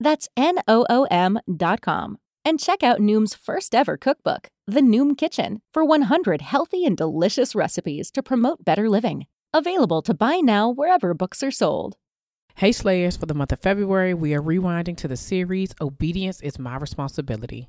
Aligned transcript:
That's 0.00 0.28
N-O-O-M 0.36 1.38
dot 1.56 1.82
com. 1.82 2.18
And 2.44 2.58
check 2.58 2.82
out 2.82 3.00
Noom's 3.00 3.34
first 3.34 3.74
ever 3.74 3.96
cookbook, 3.96 4.48
The 4.66 4.80
Noom 4.80 5.16
Kitchen, 5.16 5.60
for 5.72 5.84
100 5.84 6.40
healthy 6.40 6.86
and 6.86 6.96
delicious 6.96 7.54
recipes 7.54 8.10
to 8.12 8.22
promote 8.22 8.64
better 8.64 8.88
living. 8.88 9.26
Available 9.52 10.00
to 10.02 10.14
buy 10.14 10.36
now 10.36 10.70
wherever 10.70 11.12
books 11.12 11.42
are 11.42 11.50
sold. 11.50 11.96
Hey 12.56 12.72
Slayers, 12.72 13.16
for 13.16 13.26
the 13.26 13.34
month 13.34 13.52
of 13.52 13.60
February, 13.60 14.14
we 14.14 14.34
are 14.34 14.42
rewinding 14.42 14.96
to 14.98 15.08
the 15.08 15.16
series 15.16 15.74
Obedience 15.80 16.40
is 16.40 16.58
My 16.58 16.76
Responsibility. 16.76 17.68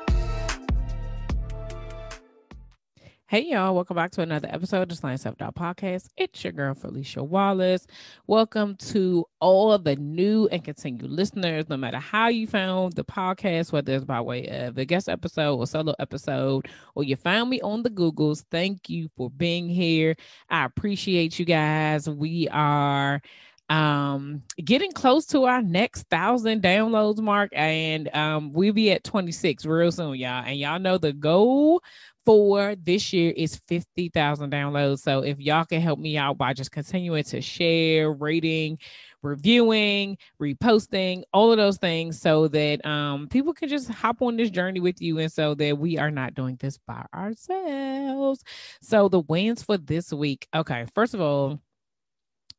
Hey 3.31 3.45
y'all, 3.45 3.73
welcome 3.73 3.95
back 3.95 4.11
to 4.11 4.21
another 4.21 4.49
episode 4.51 4.81
of 4.81 4.89
the 4.89 5.17
Self 5.17 5.37
Podcast. 5.37 6.09
It's 6.17 6.43
your 6.43 6.51
girl 6.51 6.73
Felicia 6.73 7.23
Wallace. 7.23 7.87
Welcome 8.27 8.75
to 8.89 9.25
all 9.39 9.77
the 9.77 9.95
new 9.95 10.49
and 10.51 10.61
continued 10.61 11.09
listeners, 11.09 11.69
no 11.69 11.77
matter 11.77 11.97
how 11.97 12.27
you 12.27 12.45
found 12.45 12.91
the 12.91 13.05
podcast, 13.05 13.71
whether 13.71 13.93
it's 13.93 14.03
by 14.03 14.19
way 14.19 14.47
of 14.49 14.77
a 14.77 14.83
guest 14.83 15.07
episode 15.07 15.55
or 15.55 15.65
solo 15.65 15.95
episode, 15.97 16.67
or 16.93 17.05
you 17.05 17.15
found 17.15 17.49
me 17.49 17.61
on 17.61 17.83
the 17.83 17.89
Googles. 17.89 18.43
Thank 18.51 18.89
you 18.89 19.07
for 19.15 19.29
being 19.29 19.69
here. 19.69 20.17
I 20.49 20.65
appreciate 20.65 21.39
you 21.39 21.45
guys. 21.45 22.09
We 22.09 22.49
are 22.49 23.21
um 23.71 24.43
getting 24.65 24.91
close 24.91 25.25
to 25.25 25.45
our 25.45 25.61
next 25.61 26.03
thousand 26.09 26.61
downloads 26.61 27.19
mark 27.19 27.49
and 27.53 28.13
um 28.13 28.51
we'll 28.51 28.73
be 28.73 28.91
at 28.91 29.01
26 29.05 29.65
real 29.65 29.89
soon 29.93 30.15
y'all 30.15 30.43
and 30.45 30.59
y'all 30.59 30.77
know 30.77 30.97
the 30.97 31.13
goal 31.13 31.81
for 32.25 32.75
this 32.75 33.11
year 33.13 33.33
is 33.35 33.61
50,000 33.67 34.51
downloads. 34.51 34.99
So 34.99 35.21
if 35.21 35.39
y'all 35.39 35.65
can 35.65 35.81
help 35.81 35.99
me 35.99 36.17
out 36.17 36.37
by 36.37 36.53
just 36.53 36.71
continuing 36.71 37.23
to 37.25 37.41
share, 37.41 38.11
rating, 38.11 38.77
reviewing, 39.23 40.17
reposting, 40.41 41.23
all 41.33 41.51
of 41.51 41.57
those 41.57 41.77
things 41.77 42.19
so 42.19 42.47
that 42.49 42.85
um, 42.85 43.27
people 43.27 43.53
can 43.53 43.69
just 43.69 43.89
hop 43.89 44.21
on 44.21 44.37
this 44.37 44.49
journey 44.49 44.79
with 44.79 45.01
you 45.01 45.19
and 45.19 45.31
so 45.31 45.55
that 45.55 45.77
we 45.77 45.97
are 45.97 46.11
not 46.11 46.33
doing 46.33 46.57
this 46.59 46.77
by 46.77 47.05
ourselves. 47.13 48.43
So 48.81 49.09
the 49.09 49.21
wins 49.21 49.63
for 49.63 49.77
this 49.77 50.11
week. 50.13 50.47
Okay, 50.55 50.85
first 50.93 51.13
of 51.13 51.21
all, 51.21 51.59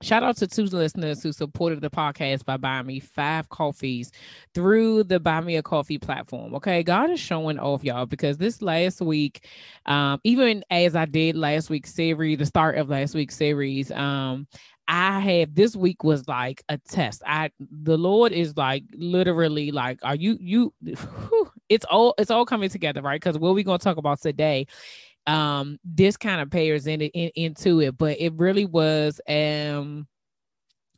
Shout 0.02 0.24
out 0.24 0.36
to 0.38 0.48
two 0.48 0.64
listeners 0.64 1.22
who 1.22 1.30
supported 1.30 1.80
the 1.80 1.88
podcast 1.88 2.44
by 2.44 2.56
buying 2.56 2.86
me 2.86 2.98
five 2.98 3.48
coffees 3.50 4.10
through 4.52 5.04
the 5.04 5.20
Buy 5.20 5.40
Me 5.40 5.56
a 5.56 5.62
Coffee 5.62 5.96
platform. 5.96 6.56
Okay, 6.56 6.82
God 6.82 7.10
is 7.10 7.20
showing 7.20 7.56
off, 7.60 7.84
y'all, 7.84 8.04
because 8.04 8.36
this 8.36 8.60
last 8.60 9.00
week, 9.00 9.46
um, 9.86 10.20
even 10.24 10.64
as 10.70 10.96
I 10.96 11.04
did 11.04 11.36
last 11.36 11.70
week's 11.70 11.94
series, 11.94 12.38
the 12.38 12.46
start 12.46 12.78
of 12.78 12.88
last 12.88 13.14
week's 13.14 13.36
series, 13.36 13.92
um, 13.92 14.48
I 14.88 15.20
have 15.20 15.54
this 15.54 15.76
week 15.76 16.02
was 16.02 16.26
like 16.26 16.64
a 16.68 16.78
test. 16.78 17.22
I 17.24 17.50
the 17.60 17.96
Lord 17.96 18.32
is 18.32 18.56
like 18.56 18.82
literally 18.94 19.70
like, 19.70 20.00
are 20.02 20.16
you 20.16 20.36
you? 20.40 20.74
Whew, 20.82 21.50
it's 21.68 21.84
all 21.84 22.14
it's 22.18 22.32
all 22.32 22.44
coming 22.44 22.70
together, 22.70 23.02
right? 23.02 23.20
Because 23.20 23.38
what 23.38 23.54
we're 23.54 23.62
gonna 23.62 23.78
talk 23.78 23.98
about 23.98 24.20
today 24.20 24.66
um 25.26 25.78
this 25.84 26.16
kind 26.16 26.40
of 26.40 26.50
pairs 26.50 26.86
in, 26.86 27.00
in 27.00 27.30
into 27.36 27.80
it 27.80 27.96
but 27.96 28.18
it 28.20 28.32
really 28.34 28.64
was 28.64 29.20
um 29.28 30.06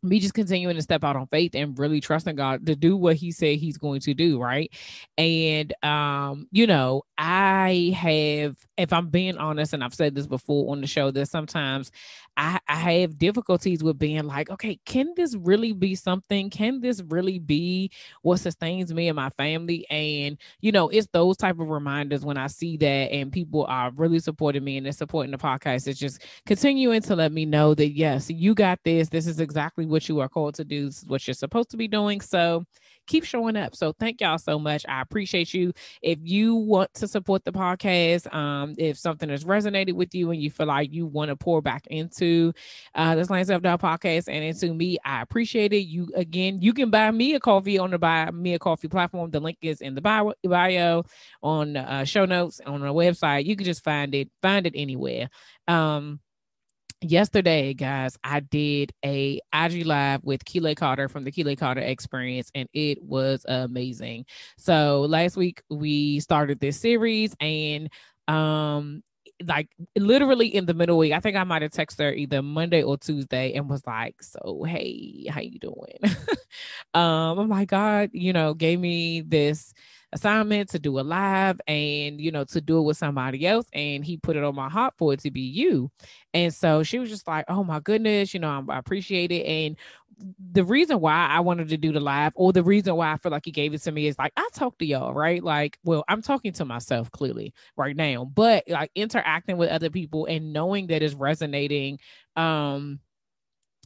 me 0.05 0.21
just 0.21 0.35
continuing 0.35 0.77
to 0.77 0.83
step 0.83 1.03
out 1.03 1.17
on 1.17 1.27
faith 1.29 1.55
and 1.55 1.79
really 1.79 2.01
trusting 2.01 2.37
God 2.37 2.67
to 2.67 2.77
do 2.77 2.97
what 2.97 3.17
he 3.17 3.33
said 3.33 3.57
he's 3.57 3.79
going 3.79 4.01
to 4.01 4.15
do, 4.15 4.39
right? 4.39 4.71
And 5.17 5.73
um, 5.83 6.47
you 6.53 6.67
know, 6.67 7.03
I 7.17 7.95
have 7.97 8.57
if 8.77 8.93
I'm 8.93 9.09
being 9.09 9.39
honest 9.39 9.73
and 9.73 9.83
I've 9.83 9.95
said 9.95 10.15
this 10.15 10.27
before 10.27 10.71
on 10.71 10.81
the 10.81 10.87
show 10.87 11.11
that 11.11 11.29
sometimes 11.31 11.91
I, 12.37 12.59
I 12.69 12.75
have 12.75 13.19
difficulties 13.19 13.83
with 13.83 13.99
being 13.99 14.25
like, 14.25 14.51
okay, 14.51 14.79
can 14.85 15.13
this 15.17 15.37
really 15.37 15.73
be 15.73 15.95
something? 15.95 16.51
Can 16.51 16.81
this 16.81 17.03
really 17.09 17.39
be 17.39 17.91
what 18.23 18.41
sustains 18.41 18.93
me 18.93 19.09
and 19.09 19.17
my 19.17 19.31
family? 19.31 19.87
And 19.91 20.39
you 20.61 20.73
know, 20.73 20.89
it's 20.89 21.09
those 21.13 21.37
type 21.37 21.61
of 21.61 21.69
reminders 21.69 22.25
when 22.25 22.37
I 22.37 22.49
see 22.49 22.77
that 22.79 23.13
and 23.13 23.33
people 23.33 23.65
are 23.69 23.91
really 23.93 24.19
supporting 24.19 24.65
me 24.65 24.77
and 24.77 24.87
they're 24.87 24.93
supporting 24.93 25.31
the 25.31 25.39
podcast. 25.39 25.87
It's 25.87 25.99
just 25.99 26.23
continuing 26.47 27.03
to 27.03 27.17
let 27.17 27.33
me 27.33 27.45
know 27.45 27.75
that 27.75 27.91
yes, 27.91 28.31
you 28.31 28.55
got 28.55 28.81
this. 28.85 29.09
This 29.09 29.27
is 29.27 29.41
exactly 29.41 29.87
what 29.87 30.09
you 30.09 30.21
are 30.21 30.29
called 30.29 30.55
to 30.57 30.65
do. 30.65 30.87
This 30.87 31.03
is 31.03 31.07
what 31.07 31.27
you're 31.27 31.35
supposed 31.35 31.71
to 31.71 31.77
be 31.77 31.89
doing. 31.89 32.21
So 32.21 32.65
keep 33.07 33.25
showing 33.25 33.57
up. 33.57 33.75
So 33.77 33.93
thank 33.93 34.21
y'all 34.21 34.39
so 34.39 34.59
much. 34.59 34.85
I 34.89 35.01
appreciate 35.01 35.53
you. 35.55 35.73
If 36.03 36.19
you 36.23 36.55
want 36.55 36.93
to 36.95 37.09
support 37.09 37.45
the 37.45 37.53
podcast, 37.53 38.33
um, 38.35 38.75
if 38.79 38.99
something 38.99 39.29
has 39.29 39.45
resonated 39.45 39.93
with 39.95 40.15
you 40.15 40.31
and 40.31 40.41
you 40.41 40.51
feel 40.51 40.67
like 40.67 40.93
you 40.93 41.07
want 41.07 41.29
to 41.29 41.37
pour 41.37 41.63
back 41.63 41.87
into 41.89 42.53
uh 42.95 43.15
this 43.15 43.29
Slaying 43.29 43.45
Self 43.45 43.63
Doubt 43.63 43.81
podcast 43.81 44.29
and 44.29 44.45
into 44.45 44.75
me, 44.75 44.99
I 45.05 45.23
appreciate 45.23 45.73
it. 45.73 45.87
You 45.87 46.09
again, 46.15 46.61
you 46.61 46.73
can 46.73 46.91
buy 46.91 47.11
me 47.11 47.35
a 47.35 47.41
coffee 47.41 47.79
on 47.79 47.91
the 47.91 47.99
buy 47.99 48.31
me 48.31 48.55
a 48.55 48.59
coffee 48.59 48.89
platform. 48.89 49.31
The 49.31 49.41
link 49.41 49.59
is 49.63 49.81
in 49.81 49.95
the 49.95 50.01
bio, 50.01 50.33
bio 50.45 51.05
on 51.43 51.77
uh, 51.77 52.05
show 52.05 52.25
notes 52.25 52.61
on 52.65 52.81
the 52.81 52.87
website. 52.87 53.47
You 53.47 53.57
can 53.57 53.65
just 53.65 53.85
find 53.85 54.15
it, 54.15 54.31
find 54.43 54.67
it 54.67 54.75
anywhere. 54.77 55.29
Um 55.69 56.21
yesterday, 57.11 57.75
guys, 57.75 58.17
I 58.25 58.41
did 58.41 58.93
a 59.05 59.41
IG 59.55 59.87
live 59.87 60.23
with 60.25 60.45
Keeley 60.45 60.75
Carter 60.75 61.09
from 61.09 61.25
the 61.25 61.31
Keeley 61.33 61.57
Carter 61.57 61.81
Experience, 61.81 62.51
and 62.55 62.69
it 62.73 63.03
was 63.03 63.45
amazing. 63.49 64.27
So 64.59 65.03
last 65.03 65.37
week 65.37 65.63
we 65.71 66.21
started 66.21 66.61
this 66.61 66.81
series, 66.81 67.35
and 67.41 67.89
um 68.29 69.03
like 69.47 69.69
literally 69.99 70.47
in 70.55 70.65
the 70.67 70.75
middle 70.75 70.97
week, 70.97 71.13
I 71.13 71.21
think 71.21 71.37
I 71.37 71.45
might 71.45 71.63
have 71.63 71.73
texted 71.73 71.99
her 72.01 72.13
either 72.13 72.41
Monday 72.41 72.83
or 72.83 72.97
Tuesday 72.97 73.53
and 73.55 73.69
was 73.69 73.83
like, 73.87 74.23
"So 74.23 74.65
hey, 74.67 75.27
how 75.29 75.41
you 75.41 75.59
doing?" 75.59 75.99
um, 76.95 77.39
oh 77.39 77.47
my 77.47 77.65
God, 77.65 78.11
you 78.13 78.33
know, 78.33 78.55
gave 78.55 78.81
me 78.81 79.21
this 79.23 79.73
assignment 80.15 80.71
to 80.71 80.79
do 80.79 80.99
a 80.99 81.03
live 81.03 81.61
and 81.67 82.21
you 82.21 82.31
know 82.31 82.45
to 82.45 82.61
do 82.61 82.79
it 82.79 82.83
with 82.83 82.97
somebody 82.97 83.47
else 83.47 83.67
and 83.73 84.05
he 84.05 84.17
put 84.17 84.37
it 84.37 84.45
on 84.45 84.55
my 84.55 84.69
heart 84.71 84.95
for 84.97 85.13
it 85.13 85.21
to 85.21 85.31
be 85.31 85.41
you 85.43 85.91
and 86.33 86.55
so 86.55 86.83
she 86.83 86.99
was 86.99 87.11
just 87.11 87.27
like 87.29 87.45
oh 87.49 87.65
my 87.65 87.81
goodness 87.81 88.33
you 88.33 88.41
know 88.41 88.65
i 88.71 88.79
appreciate 88.79 89.33
it 89.33 89.45
and 89.45 89.77
the 90.53 90.65
reason 90.65 91.01
why 91.01 91.27
I 91.29 91.41
wanted 91.41 91.69
to 91.71 91.77
do 91.77 91.93
the 91.93 92.01
live, 92.01 92.33
or 92.37 92.53
the 92.53 92.63
reason 92.63 92.95
why 92.97 93.13
I 93.13 93.17
feel 93.17 93.33
like 93.33 93.45
he 93.45 93.51
gave 93.51 93.75
it 93.75 93.83
to 93.83 93.93
me, 93.93 94.07
is 94.07 94.19
like 94.19 94.33
I 94.37 94.49
talk 94.53 94.79
to 94.79 94.87
y'all, 94.87 95.13
right? 95.13 95.43
Like, 95.43 95.79
well, 95.85 96.05
I'm 96.09 96.23
talking 96.23 96.53
to 96.55 96.65
myself 96.65 97.11
clearly 97.11 97.53
right 97.77 97.97
now, 97.97 98.25
but 98.25 98.65
like 98.69 98.91
interacting 98.95 99.57
with 99.57 99.71
other 99.71 99.91
people 99.91 100.27
and 100.27 100.53
knowing 100.53 100.87
that 100.89 101.03
it's 101.03 101.15
resonating, 101.15 101.99
um, 102.37 103.01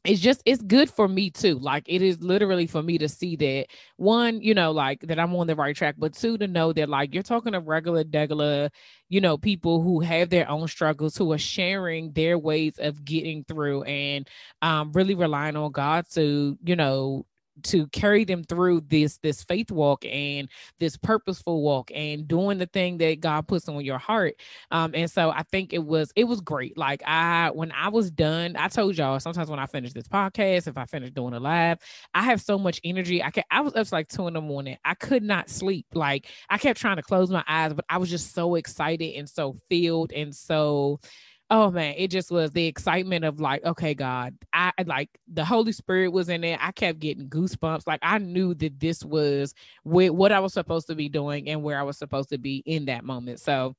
it's 0.04 0.20
just 0.20 0.42
it's 0.46 0.62
good 0.62 0.88
for 0.90 1.08
me 1.08 1.30
too 1.30 1.58
like 1.58 1.84
it 1.86 2.02
is 2.02 2.20
literally 2.22 2.66
for 2.66 2.82
me 2.82 2.98
to 2.98 3.08
see 3.08 3.36
that 3.36 3.66
one 3.96 4.40
you 4.40 4.54
know 4.54 4.70
like 4.70 5.00
that 5.00 5.18
i'm 5.18 5.34
on 5.34 5.46
the 5.46 5.56
right 5.56 5.74
track 5.76 5.94
but 5.98 6.14
two 6.14 6.38
to 6.38 6.46
know 6.46 6.72
that 6.72 6.88
like 6.88 7.12
you're 7.12 7.22
talking 7.22 7.52
to 7.52 7.60
regular 7.60 8.04
degular 8.04 8.70
you 9.08 9.20
know 9.20 9.36
people 9.36 9.82
who 9.82 10.00
have 10.00 10.30
their 10.30 10.48
own 10.48 10.68
struggles 10.68 11.16
who 11.16 11.32
are 11.32 11.38
sharing 11.38 12.12
their 12.12 12.38
ways 12.38 12.74
of 12.78 13.04
getting 13.04 13.42
through 13.44 13.82
and 13.84 14.28
um 14.62 14.92
really 14.92 15.14
relying 15.14 15.56
on 15.56 15.72
god 15.72 16.04
to 16.10 16.56
you 16.64 16.76
know 16.76 17.24
to 17.64 17.86
carry 17.88 18.24
them 18.24 18.44
through 18.44 18.82
this 18.82 19.18
this 19.18 19.42
faith 19.42 19.70
walk 19.70 20.04
and 20.04 20.48
this 20.78 20.96
purposeful 20.96 21.62
walk 21.62 21.90
and 21.94 22.28
doing 22.28 22.58
the 22.58 22.66
thing 22.66 22.98
that 22.98 23.20
God 23.20 23.48
puts 23.48 23.68
on 23.68 23.84
your 23.84 23.98
heart. 23.98 24.34
Um, 24.70 24.92
and 24.94 25.10
so 25.10 25.30
I 25.30 25.42
think 25.50 25.72
it 25.72 25.84
was 25.84 26.12
it 26.14 26.24
was 26.24 26.40
great. 26.40 26.76
Like 26.78 27.02
I 27.06 27.50
when 27.50 27.72
I 27.72 27.88
was 27.88 28.10
done, 28.10 28.56
I 28.56 28.68
told 28.68 28.96
y'all 28.96 29.18
sometimes 29.20 29.50
when 29.50 29.58
I 29.58 29.66
finish 29.66 29.92
this 29.92 30.08
podcast, 30.08 30.68
if 30.68 30.78
I 30.78 30.84
finish 30.84 31.10
doing 31.10 31.34
a 31.34 31.40
live, 31.40 31.78
I 32.14 32.22
have 32.22 32.40
so 32.40 32.58
much 32.58 32.80
energy. 32.84 33.22
I 33.22 33.30
can 33.30 33.44
I 33.50 33.60
was 33.60 33.74
up 33.74 33.90
like 33.92 34.08
two 34.08 34.26
in 34.26 34.34
the 34.34 34.40
morning. 34.40 34.76
I 34.84 34.94
could 34.94 35.22
not 35.22 35.50
sleep. 35.50 35.86
Like 35.94 36.26
I 36.50 36.58
kept 36.58 36.80
trying 36.80 36.96
to 36.96 37.02
close 37.02 37.30
my 37.30 37.44
eyes, 37.48 37.72
but 37.72 37.84
I 37.88 37.98
was 37.98 38.10
just 38.10 38.34
so 38.34 38.54
excited 38.54 39.14
and 39.14 39.28
so 39.28 39.56
filled 39.68 40.12
and 40.12 40.34
so 40.34 41.00
oh 41.50 41.70
man, 41.70 41.94
it 41.96 42.10
just 42.10 42.30
was 42.30 42.50
the 42.50 42.66
excitement 42.66 43.24
of 43.24 43.40
like, 43.40 43.64
okay, 43.64 43.94
God, 43.94 44.36
I 44.52 44.72
like 44.84 45.08
the 45.32 45.44
Holy 45.44 45.72
Spirit 45.72 46.08
was 46.08 46.28
in 46.28 46.42
there. 46.42 46.58
I 46.60 46.72
kept 46.72 46.98
getting 46.98 47.28
goosebumps. 47.28 47.86
Like 47.86 48.00
I 48.02 48.18
knew 48.18 48.54
that 48.54 48.78
this 48.78 49.02
was 49.04 49.54
what 49.84 50.32
I 50.32 50.40
was 50.40 50.52
supposed 50.52 50.88
to 50.88 50.94
be 50.94 51.08
doing 51.08 51.48
and 51.48 51.62
where 51.62 51.78
I 51.78 51.84
was 51.84 51.96
supposed 51.96 52.28
to 52.30 52.38
be 52.38 52.62
in 52.66 52.84
that 52.86 53.04
moment. 53.04 53.40
So 53.40 53.74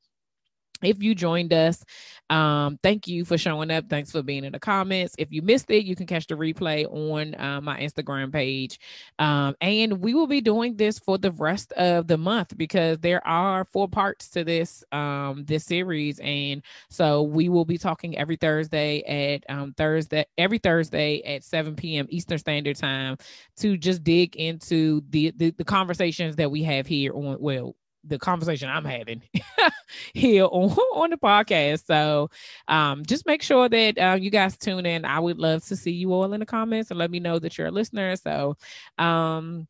if 0.84 1.02
you 1.02 1.16
joined 1.16 1.54
us 1.54 1.84
um 2.30 2.78
thank 2.84 3.08
you 3.08 3.26
for 3.26 3.38
showing 3.38 3.72
up. 3.72 3.90
Thanks 3.90 4.12
for 4.12 4.22
being 4.22 4.44
in 4.44 4.52
the 4.52 4.60
comments. 4.60 5.16
If 5.18 5.32
you 5.32 5.42
missed 5.42 5.70
it 5.72 5.86
you 5.86 5.96
can 5.96 6.06
catch 6.06 6.28
the 6.28 6.36
replay 6.36 6.86
on 6.86 7.36
uh, 7.40 7.62
my 7.62 7.80
instagram 7.80 8.32
page. 8.32 8.80
Um 9.18 9.56
and 9.62 10.00
we 10.00 10.14
will 10.14 10.28
be 10.28 10.42
doing 10.42 10.76
this 10.76 11.00
for 11.00 11.18
the 11.18 11.32
rest 11.32 11.72
of 11.74 12.08
the 12.08 12.18
month 12.18 12.56
because 12.58 13.00
there 13.00 13.26
are 13.28 13.66
four 13.66 13.88
parts 13.88 14.30
to 14.32 14.44
this 14.44 14.84
um 14.92 15.44
this 15.46 15.66
series. 15.66 16.20
And 16.20 16.64
so 16.90 17.24
we 17.24 17.50
will 17.50 17.66
be 17.66 17.78
talking 17.78 18.18
every 18.18 18.36
thursday 18.36 19.02
at 19.02 19.44
um 19.54 19.74
thursday 19.74 20.26
every 20.38 20.60
thursday 20.60 21.22
at 21.24 21.44
7 21.44 21.76
p.m 21.76 22.06
eastern 22.10 22.38
standard 22.38 22.76
time 22.78 23.18
to 23.58 23.78
just 23.78 24.04
dig 24.04 24.36
into 24.36 25.02
the 25.10 25.32
the, 25.36 25.52
the 25.52 25.66
conversations 25.66 26.36
that 26.36 26.52
we 26.52 26.64
have 26.64 26.86
here 26.88 27.14
on 27.14 27.38
well 27.40 27.76
the 28.04 28.18
conversation 28.18 28.70
I'm 28.70 28.86
having 28.86 29.22
here 30.14 30.46
on, 30.46 30.70
on 30.96 31.10
the 31.10 31.18
podcast. 31.18 31.86
So 31.86 32.30
um, 32.68 33.04
just 33.06 33.26
make 33.26 33.42
sure 33.42 33.68
that 33.70 33.98
uh, 33.98 34.18
you 34.20 34.30
guys 34.30 34.58
tune 34.58 34.86
in. 34.86 35.06
I 35.06 35.20
would 35.20 35.38
love 35.38 35.66
to 35.66 35.76
see 35.76 35.92
you 35.92 36.14
all 36.14 36.34
in 36.34 36.40
the 36.40 36.46
comments 36.46 36.92
and 36.92 36.98
let 36.98 37.12
me 37.12 37.20
know 37.20 37.40
that 37.40 37.58
you're 37.58 37.68
a 37.68 37.72
listener. 37.72 38.16
So 38.16 38.58
um, 38.98 39.68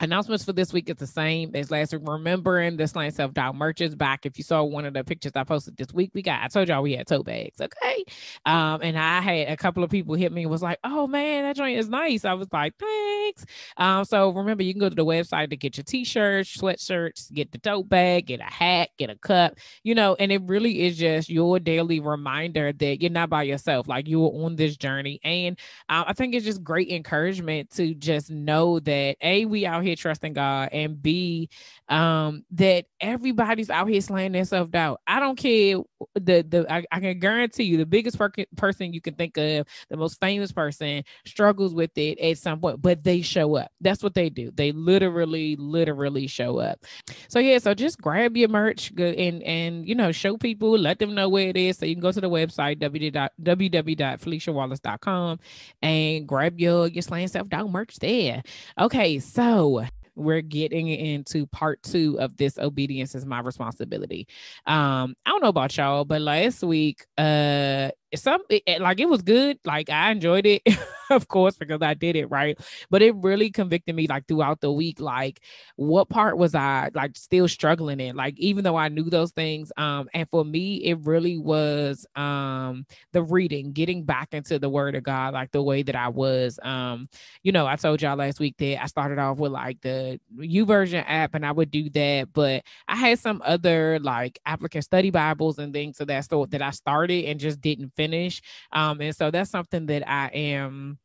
announcements 0.00 0.44
for 0.44 0.52
this 0.52 0.72
week 0.72 0.88
is 0.88 0.96
the 0.96 1.06
same 1.06 1.50
as 1.54 1.70
last 1.70 1.92
week. 1.92 2.02
Remembering 2.04 2.76
the 2.76 2.86
Slaying 2.86 3.10
Self 3.10 3.34
Doubt 3.34 3.56
merch 3.56 3.80
is 3.80 3.94
back. 3.94 4.26
If 4.26 4.38
you 4.38 4.44
saw 4.44 4.62
one 4.62 4.84
of 4.84 4.94
the 4.94 5.04
pictures 5.04 5.32
I 5.34 5.44
posted 5.44 5.76
this 5.76 5.92
week, 5.92 6.10
we 6.14 6.22
got 6.22 6.42
I 6.42 6.48
told 6.48 6.68
y'all 6.68 6.82
we 6.82 6.94
had 6.94 7.06
tote 7.06 7.26
bags. 7.26 7.60
Okay. 7.60 8.04
Um, 8.46 8.80
and 8.82 8.98
I 8.98 9.20
had 9.20 9.48
a 9.48 9.56
couple 9.56 9.82
of 9.82 9.90
people 9.90 10.14
hit 10.14 10.32
me 10.32 10.42
and 10.42 10.50
was 10.50 10.62
like, 10.62 10.78
Oh 10.84 11.06
man, 11.06 11.44
that 11.44 11.56
joint 11.56 11.78
is 11.78 11.88
nice. 11.88 12.24
I 12.24 12.34
was 12.34 12.48
like, 12.52 12.74
thanks. 12.78 13.44
Um, 13.76 14.04
so 14.04 14.30
remember 14.30 14.62
you 14.62 14.72
can 14.72 14.80
go 14.80 14.88
to 14.88 14.94
the 14.94 15.04
website 15.04 15.50
to 15.50 15.56
get 15.56 15.76
your 15.76 15.84
t-shirts, 15.84 16.56
sweatshirts, 16.56 17.32
get 17.32 17.52
the 17.52 17.58
tote 17.58 17.88
bag, 17.88 18.26
get 18.26 18.40
a 18.40 18.44
hat, 18.44 18.90
get 18.98 19.10
a 19.10 19.16
cup, 19.16 19.54
you 19.82 19.94
know, 19.94 20.14
and 20.18 20.30
it 20.32 20.42
really 20.42 20.82
is 20.82 20.96
just 20.96 21.28
your 21.28 21.58
daily 21.58 22.00
reminder 22.00 22.72
that 22.72 23.00
you're 23.00 23.10
not 23.10 23.30
by 23.30 23.42
yourself, 23.42 23.88
like 23.88 24.08
you're 24.08 24.32
on 24.44 24.56
this 24.56 24.76
journey. 24.76 25.20
And 25.24 25.58
um, 25.88 26.04
I 26.06 26.12
think 26.12 26.34
it's 26.34 26.44
just 26.44 26.62
great 26.62 26.90
encouragement 26.90 27.70
to 27.70 27.94
just 27.94 28.30
know 28.30 28.78
that 28.80 29.16
a 29.22 29.44
we 29.44 29.66
out 29.66 29.84
here 29.84 29.87
here 29.88 29.96
trusting 29.96 30.34
God, 30.34 30.68
and 30.72 31.02
B, 31.02 31.48
um, 31.88 32.44
that 32.52 32.84
everybody's 33.00 33.70
out 33.70 33.88
here 33.88 34.00
slaying 34.00 34.30
their 34.32 34.44
self 34.44 34.70
doubt. 34.70 35.00
I 35.06 35.20
don't 35.20 35.36
care. 35.36 35.78
The 36.14 36.42
the 36.42 36.66
I, 36.70 36.84
I 36.92 37.00
can 37.00 37.18
guarantee 37.18 37.64
you, 37.64 37.78
the 37.78 37.86
biggest 37.86 38.18
per- 38.18 38.30
person 38.56 38.92
you 38.92 39.00
can 39.00 39.14
think 39.14 39.36
of, 39.38 39.66
the 39.88 39.96
most 39.96 40.20
famous 40.20 40.52
person, 40.52 41.02
struggles 41.26 41.74
with 41.74 41.96
it 41.96 42.18
at 42.18 42.38
some 42.38 42.60
point, 42.60 42.82
but 42.82 43.02
they 43.02 43.22
show 43.22 43.56
up. 43.56 43.70
That's 43.80 44.02
what 44.02 44.14
they 44.14 44.28
do. 44.30 44.50
They 44.54 44.72
literally, 44.72 45.56
literally 45.56 46.26
show 46.26 46.58
up. 46.58 46.84
So 47.28 47.38
yeah, 47.38 47.58
so 47.58 47.74
just 47.74 48.00
grab 48.00 48.36
your 48.36 48.48
merch 48.48 48.92
and 48.96 49.42
and 49.42 49.88
you 49.88 49.94
know 49.94 50.12
show 50.12 50.36
people, 50.36 50.78
let 50.78 50.98
them 50.98 51.14
know 51.14 51.28
where 51.28 51.48
it 51.48 51.56
is. 51.56 51.78
So 51.78 51.86
you 51.86 51.94
can 51.94 52.02
go 52.02 52.12
to 52.12 52.20
the 52.20 52.30
website 52.30 52.78
www.feliciawallace.com 52.80 55.38
and 55.82 56.28
grab 56.28 56.60
your 56.60 56.88
your 56.88 57.02
slaying 57.02 57.28
self 57.28 57.48
doubt 57.48 57.70
merch 57.70 57.96
there. 57.98 58.42
Okay, 58.78 59.18
so 59.18 59.77
we're 60.18 60.42
getting 60.42 60.88
into 60.88 61.46
part 61.46 61.82
two 61.82 62.18
of 62.20 62.36
this 62.36 62.58
obedience 62.58 63.14
is 63.14 63.24
my 63.24 63.40
responsibility. 63.40 64.26
Um 64.66 65.14
i 65.24 65.30
don't 65.30 65.42
know 65.42 65.48
about 65.48 65.76
y'all 65.76 66.04
but 66.04 66.20
last 66.20 66.62
week 66.62 67.06
uh 67.16 67.90
some 68.14 68.40
it, 68.48 68.80
like 68.80 69.00
it 69.00 69.08
was 69.08 69.22
good 69.22 69.58
like 69.64 69.90
i 69.90 70.10
enjoyed 70.10 70.46
it 70.46 70.62
of 71.10 71.28
course, 71.28 71.56
because 71.56 71.82
I 71.82 71.94
did 71.94 72.16
it 72.16 72.26
right. 72.26 72.58
But 72.90 73.02
it 73.02 73.14
really 73.16 73.50
convicted 73.50 73.94
me 73.94 74.06
like 74.06 74.26
throughout 74.26 74.60
the 74.60 74.72
week, 74.72 75.00
like 75.00 75.40
what 75.76 76.08
part 76.08 76.38
was 76.38 76.54
I 76.54 76.90
like 76.94 77.16
still 77.16 77.48
struggling 77.48 78.00
in? 78.00 78.16
Like, 78.16 78.38
even 78.38 78.64
though 78.64 78.76
I 78.76 78.88
knew 78.88 79.04
those 79.04 79.32
things. 79.32 79.72
Um, 79.76 80.08
and 80.14 80.28
for 80.30 80.44
me, 80.44 80.76
it 80.84 80.98
really 81.02 81.38
was 81.38 82.06
um 82.16 82.86
the 83.12 83.22
reading, 83.22 83.72
getting 83.72 84.04
back 84.04 84.28
into 84.32 84.58
the 84.58 84.68
word 84.68 84.94
of 84.94 85.02
God, 85.02 85.34
like 85.34 85.50
the 85.52 85.62
way 85.62 85.82
that 85.82 85.96
I 85.96 86.08
was. 86.08 86.58
Um, 86.62 87.08
you 87.42 87.52
know, 87.52 87.66
I 87.66 87.76
told 87.76 88.02
y'all 88.02 88.16
last 88.16 88.40
week 88.40 88.56
that 88.58 88.82
I 88.82 88.86
started 88.86 89.18
off 89.18 89.38
with 89.38 89.52
like 89.52 89.80
the 89.80 90.20
YouVersion 90.36 91.04
app 91.06 91.34
and 91.34 91.44
I 91.46 91.52
would 91.52 91.70
do 91.70 91.90
that, 91.90 92.28
but 92.32 92.62
I 92.86 92.96
had 92.96 93.18
some 93.18 93.42
other 93.44 93.98
like 94.00 94.38
applicant 94.46 94.84
study 94.84 95.10
Bibles 95.10 95.58
and 95.58 95.72
things 95.72 96.00
of 96.00 96.08
that 96.08 96.28
sort 96.28 96.50
that 96.50 96.62
I 96.62 96.70
started 96.70 97.24
and 97.26 97.40
just 97.40 97.60
didn't 97.60 97.92
finish. 97.98 98.40
Um, 98.72 99.02
and 99.02 99.14
so 99.14 99.30
that's 99.30 99.50
something 99.50 99.86
that 99.86 100.08
I 100.08 100.28
am 100.28 100.98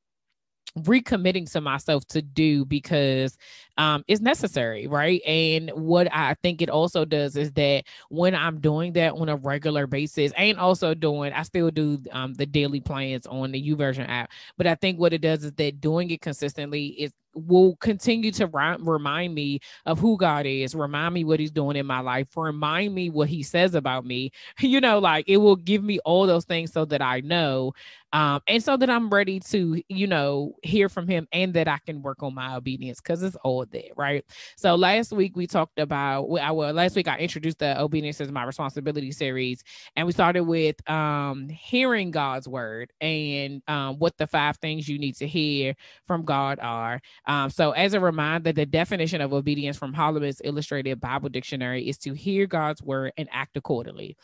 recommitting 0.79 1.51
to 1.51 1.61
myself 1.61 2.03
to 2.07 2.21
do 2.21 2.65
because 2.65 3.37
um 3.77 4.03
it's 4.07 4.21
necessary 4.21 4.87
right 4.87 5.21
and 5.23 5.69
what 5.75 6.07
i 6.11 6.33
think 6.41 6.63
it 6.63 6.69
also 6.69 7.05
does 7.05 7.35
is 7.35 7.51
that 7.51 7.83
when 8.09 8.33
i'm 8.33 8.59
doing 8.59 8.91
that 8.91 9.13
on 9.13 9.29
a 9.29 9.35
regular 9.35 9.85
basis 9.85 10.31
and 10.35 10.57
also 10.57 10.95
doing 10.95 11.31
i 11.33 11.43
still 11.43 11.69
do 11.69 11.99
um 12.11 12.33
the 12.33 12.45
daily 12.45 12.81
plans 12.81 13.27
on 13.27 13.51
the 13.51 13.61
YouVersion 13.69 14.09
app 14.09 14.31
but 14.57 14.65
i 14.65 14.73
think 14.73 14.99
what 14.99 15.13
it 15.13 15.21
does 15.21 15.43
is 15.43 15.51
that 15.53 15.79
doing 15.79 16.09
it 16.09 16.21
consistently 16.21 16.87
is 16.87 17.11
will 17.33 17.75
continue 17.77 18.31
to 18.31 18.47
ri- 18.47 18.77
remind 18.79 19.33
me 19.33 19.59
of 19.85 19.99
who 19.99 20.17
God 20.17 20.45
is, 20.45 20.75
remind 20.75 21.13
me 21.13 21.23
what 21.23 21.39
He's 21.39 21.51
doing 21.51 21.75
in 21.77 21.85
my 21.85 21.99
life, 21.99 22.27
remind 22.35 22.93
me 22.93 23.09
what 23.09 23.29
He 23.29 23.43
says 23.43 23.75
about 23.75 24.05
me. 24.05 24.31
You 24.73 24.81
know, 24.81 24.97
like 24.99 25.25
it 25.27 25.37
will 25.37 25.55
give 25.55 25.83
me 25.83 25.99
all 25.99 26.25
those 26.25 26.45
things 26.45 26.71
so 26.73 26.85
that 26.85 27.01
I 27.01 27.19
know 27.19 27.73
um, 28.13 28.41
and 28.47 28.63
so 28.63 28.77
that 28.77 28.89
I'm 28.89 29.09
ready 29.09 29.39
to, 29.41 29.81
you 29.89 30.07
know, 30.07 30.53
hear 30.63 30.87
from 30.87 31.07
him 31.07 31.27
and 31.33 31.53
that 31.55 31.67
I 31.67 31.79
can 31.85 32.01
work 32.01 32.23
on 32.23 32.33
my 32.35 32.55
obedience 32.55 33.01
because 33.01 33.23
it's 33.23 33.35
all 33.37 33.65
there, 33.71 33.89
right? 33.97 34.23
So 34.55 34.75
last 34.75 35.11
week 35.11 35.35
we 35.35 35.47
talked 35.47 35.79
about, 35.79 36.29
well, 36.29 36.71
last 36.73 36.95
week 36.95 37.07
I 37.07 37.17
introduced 37.17 37.59
the 37.59 37.79
obedience 37.81 38.21
as 38.21 38.31
my 38.31 38.43
responsibility 38.43 39.11
series, 39.11 39.63
and 39.95 40.05
we 40.05 40.13
started 40.13 40.43
with 40.43 40.75
um, 40.89 41.49
hearing 41.49 42.11
God's 42.11 42.47
word 42.47 42.91
and 43.01 43.61
um, 43.67 43.97
what 43.97 44.17
the 44.17 44.27
five 44.27 44.57
things 44.57 44.87
you 44.87 44.99
need 44.99 45.15
to 45.17 45.27
hear 45.27 45.75
from 46.07 46.23
God 46.23 46.59
are. 46.61 47.01
Um, 47.27 47.49
so 47.49 47.71
as 47.71 47.93
a 47.93 47.99
reminder, 47.99 48.53
the 48.53 48.65
definition 48.65 49.21
of 49.21 49.33
obedience 49.33 49.77
from 49.77 49.93
Holman's 49.93 50.41
Illustrated 50.43 50.99
Bible 51.01 51.29
Dictionary 51.29 51.89
is 51.89 51.97
to 51.99 52.13
hear 52.13 52.45
God's 52.47 52.81
word 52.83 53.11
and 53.17 53.27
act 53.31 53.57
accordingly. 53.57 54.15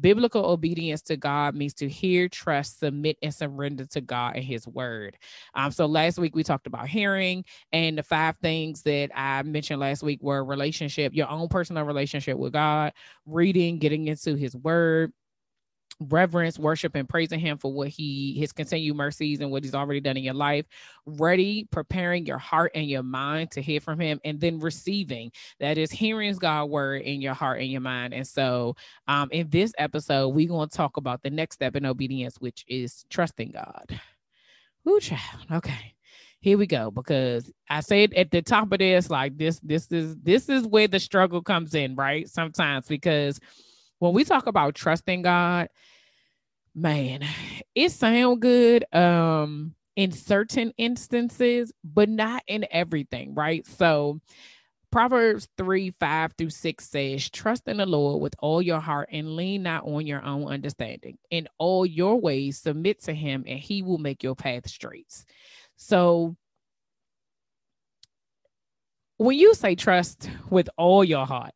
Biblical 0.00 0.44
obedience 0.44 1.00
to 1.02 1.16
God 1.16 1.54
means 1.54 1.72
to 1.74 1.88
hear, 1.88 2.28
trust, 2.28 2.80
submit, 2.80 3.16
and 3.22 3.34
surrender 3.34 3.86
to 3.86 4.00
God 4.00 4.36
and 4.36 4.44
His 4.44 4.66
Word. 4.66 5.16
Um, 5.54 5.70
so 5.70 5.86
last 5.86 6.18
week 6.18 6.36
we 6.36 6.42
talked 6.42 6.66
about 6.66 6.88
hearing, 6.88 7.44
and 7.72 7.96
the 7.96 8.02
five 8.02 8.36
things 8.42 8.82
that 8.82 9.10
I 9.14 9.42
mentioned 9.42 9.80
last 9.80 10.02
week 10.02 10.22
were 10.22 10.44
relationship, 10.44 11.14
your 11.14 11.30
own 11.30 11.48
personal 11.48 11.84
relationship 11.84 12.36
with 12.36 12.52
God, 12.52 12.92
reading, 13.24 13.78
getting 13.78 14.08
into 14.08 14.34
His 14.34 14.54
Word, 14.54 15.12
reverence, 16.00 16.58
worship, 16.58 16.94
and 16.94 17.08
praising 17.08 17.40
him 17.40 17.58
for 17.58 17.72
what 17.72 17.88
he 17.88 18.34
his 18.38 18.52
continued 18.52 18.96
mercies 18.96 19.40
and 19.40 19.50
what 19.50 19.64
he's 19.64 19.74
already 19.74 20.00
done 20.00 20.16
in 20.16 20.22
your 20.22 20.34
life. 20.34 20.66
Ready, 21.06 21.66
preparing 21.70 22.26
your 22.26 22.38
heart 22.38 22.72
and 22.74 22.88
your 22.88 23.02
mind 23.02 23.50
to 23.52 23.62
hear 23.62 23.80
from 23.80 23.98
him, 23.98 24.20
and 24.24 24.40
then 24.40 24.60
receiving. 24.60 25.32
That 25.60 25.78
is 25.78 25.90
hearing 25.90 26.34
God's 26.36 26.70
word 26.70 27.02
in 27.02 27.20
your 27.20 27.34
heart 27.34 27.60
and 27.60 27.70
your 27.70 27.80
mind. 27.80 28.14
And 28.14 28.26
so, 28.26 28.76
um, 29.06 29.28
in 29.32 29.48
this 29.50 29.72
episode, 29.78 30.28
we're 30.28 30.48
going 30.48 30.68
to 30.68 30.76
talk 30.76 30.96
about 30.96 31.22
the 31.22 31.30
next 31.30 31.56
step 31.56 31.76
in 31.76 31.86
obedience, 31.86 32.36
which 32.38 32.64
is 32.68 33.04
trusting 33.10 33.52
God. 33.52 34.00
Ooh, 34.88 35.00
child. 35.00 35.46
Okay 35.50 35.94
here 36.40 36.56
we 36.56 36.66
go 36.66 36.90
because 36.90 37.50
i 37.68 37.80
said 37.80 38.12
at 38.14 38.30
the 38.30 38.40
top 38.40 38.70
of 38.70 38.78
this 38.78 39.10
like 39.10 39.36
this 39.36 39.58
this 39.62 39.90
is 39.90 40.16
this 40.22 40.48
is 40.48 40.64
where 40.66 40.86
the 40.86 41.00
struggle 41.00 41.42
comes 41.42 41.74
in 41.74 41.96
right 41.96 42.28
sometimes 42.28 42.86
because 42.86 43.40
when 43.98 44.12
we 44.12 44.24
talk 44.24 44.46
about 44.46 44.74
trusting 44.74 45.22
God, 45.22 45.68
man, 46.74 47.24
it 47.74 47.90
sound 47.92 48.40
good. 48.40 48.84
Um, 48.94 49.74
in 49.98 50.12
certain 50.12 50.72
instances, 50.78 51.72
but 51.82 52.08
not 52.08 52.44
in 52.46 52.64
everything, 52.70 53.34
right? 53.34 53.66
So 53.66 54.20
Proverbs 54.92 55.48
3 55.58 55.90
5 55.98 56.32
through 56.38 56.50
6 56.50 56.88
says, 56.88 57.28
Trust 57.30 57.66
in 57.66 57.78
the 57.78 57.86
Lord 57.86 58.22
with 58.22 58.34
all 58.38 58.62
your 58.62 58.78
heart 58.78 59.08
and 59.10 59.34
lean 59.34 59.64
not 59.64 59.84
on 59.84 60.06
your 60.06 60.24
own 60.24 60.46
understanding. 60.46 61.18
In 61.30 61.48
all 61.58 61.84
your 61.84 62.20
ways, 62.20 62.58
submit 62.58 63.02
to 63.04 63.12
him, 63.12 63.44
and 63.46 63.58
he 63.58 63.82
will 63.82 63.98
make 63.98 64.22
your 64.22 64.36
path 64.36 64.68
straight. 64.68 65.12
So, 65.76 66.36
when 69.16 69.36
you 69.36 69.52
say 69.54 69.74
trust 69.74 70.30
with 70.48 70.70
all 70.78 71.02
your 71.02 71.26
heart, 71.26 71.54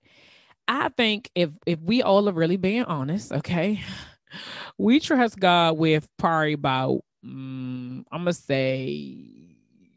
I 0.72 0.88
think 0.88 1.30
if 1.34 1.50
if 1.66 1.78
we 1.80 2.00
all 2.02 2.30
are 2.30 2.32
really 2.32 2.56
being 2.56 2.84
honest, 2.84 3.30
okay, 3.30 3.82
we 4.78 5.00
trust 5.00 5.38
God 5.38 5.76
with 5.76 6.08
probably 6.18 6.54
about 6.54 7.00
um, 7.22 8.06
I'm 8.10 8.20
gonna 8.20 8.32
say 8.32 9.28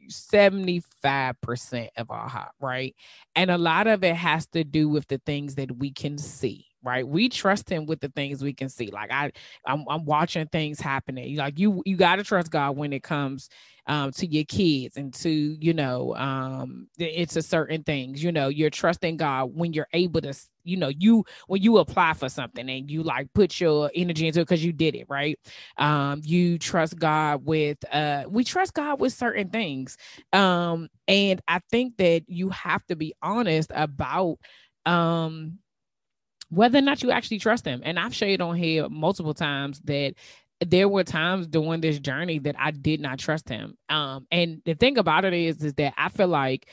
75% 0.09 1.87
of 1.95 2.11
our 2.11 2.27
heart, 2.27 2.51
right? 2.59 2.93
And 3.37 3.49
a 3.49 3.57
lot 3.57 3.87
of 3.87 4.03
it 4.03 4.15
has 4.15 4.47
to 4.47 4.65
do 4.65 4.89
with 4.89 5.07
the 5.07 5.21
things 5.25 5.55
that 5.55 5.77
we 5.77 5.91
can 5.91 6.17
see, 6.17 6.65
right? 6.85 7.07
We 7.07 7.29
trust 7.29 7.69
him 7.69 7.85
with 7.85 7.99
the 7.99 8.09
things 8.09 8.43
we 8.43 8.53
can 8.53 8.69
see. 8.69 8.87
Like 8.91 9.11
I 9.11 9.31
I'm, 9.65 9.85
I'm 9.89 10.05
watching 10.05 10.47
things 10.47 10.79
happening. 10.79 11.35
Like 11.37 11.59
you 11.59 11.81
you 11.85 11.97
got 11.97 12.17
to 12.17 12.23
trust 12.23 12.51
God 12.51 12.77
when 12.77 12.93
it 12.93 13.03
comes 13.03 13.49
um, 13.87 14.11
to 14.13 14.25
your 14.27 14.45
kids 14.45 14.97
and 14.97 15.13
to 15.15 15.29
you 15.29 15.73
know 15.73 16.15
um, 16.15 16.87
it's 16.97 17.35
a 17.35 17.41
certain 17.41 17.83
things 17.83 18.23
you 18.23 18.31
know 18.31 18.47
you're 18.47 18.69
trusting 18.69 19.17
god 19.17 19.51
when 19.53 19.73
you're 19.73 19.87
able 19.93 20.21
to 20.21 20.33
you 20.63 20.77
know 20.77 20.87
you 20.87 21.23
when 21.47 21.61
you 21.61 21.77
apply 21.77 22.13
for 22.13 22.27
something 22.27 22.67
and 22.69 22.89
you 22.89 23.03
like 23.03 23.31
put 23.33 23.59
your 23.59 23.91
energy 23.93 24.27
into 24.27 24.39
it 24.39 24.43
because 24.43 24.65
you 24.65 24.73
did 24.73 24.95
it 24.95 25.05
right 25.07 25.37
um 25.77 26.21
you 26.23 26.57
trust 26.57 26.97
god 26.97 27.45
with 27.45 27.77
uh 27.93 28.23
we 28.27 28.43
trust 28.43 28.73
god 28.73 28.99
with 28.99 29.13
certain 29.13 29.49
things 29.49 29.97
um 30.33 30.87
and 31.07 31.41
i 31.47 31.59
think 31.69 31.95
that 31.97 32.23
you 32.27 32.49
have 32.49 32.83
to 32.87 32.95
be 32.95 33.13
honest 33.21 33.71
about 33.75 34.37
um 34.85 35.59
whether 36.49 36.77
or 36.77 36.81
not 36.81 37.03
you 37.03 37.11
actually 37.11 37.39
trust 37.39 37.65
him 37.65 37.81
and 37.83 37.99
i've 37.99 38.13
shared 38.13 38.41
on 38.41 38.55
here 38.55 38.87
multiple 38.89 39.33
times 39.33 39.79
that 39.83 40.13
there 40.61 40.87
were 40.87 41.03
times 41.03 41.47
during 41.47 41.81
this 41.81 41.99
journey 41.99 42.39
that 42.39 42.55
I 42.57 42.71
did 42.71 43.01
not 43.01 43.19
trust 43.19 43.49
him. 43.49 43.77
Um, 43.89 44.25
and 44.31 44.61
the 44.65 44.73
thing 44.73 44.97
about 44.97 45.25
it 45.25 45.33
is, 45.33 45.61
is 45.63 45.73
that 45.75 45.93
I 45.97 46.09
feel 46.09 46.27
like 46.27 46.69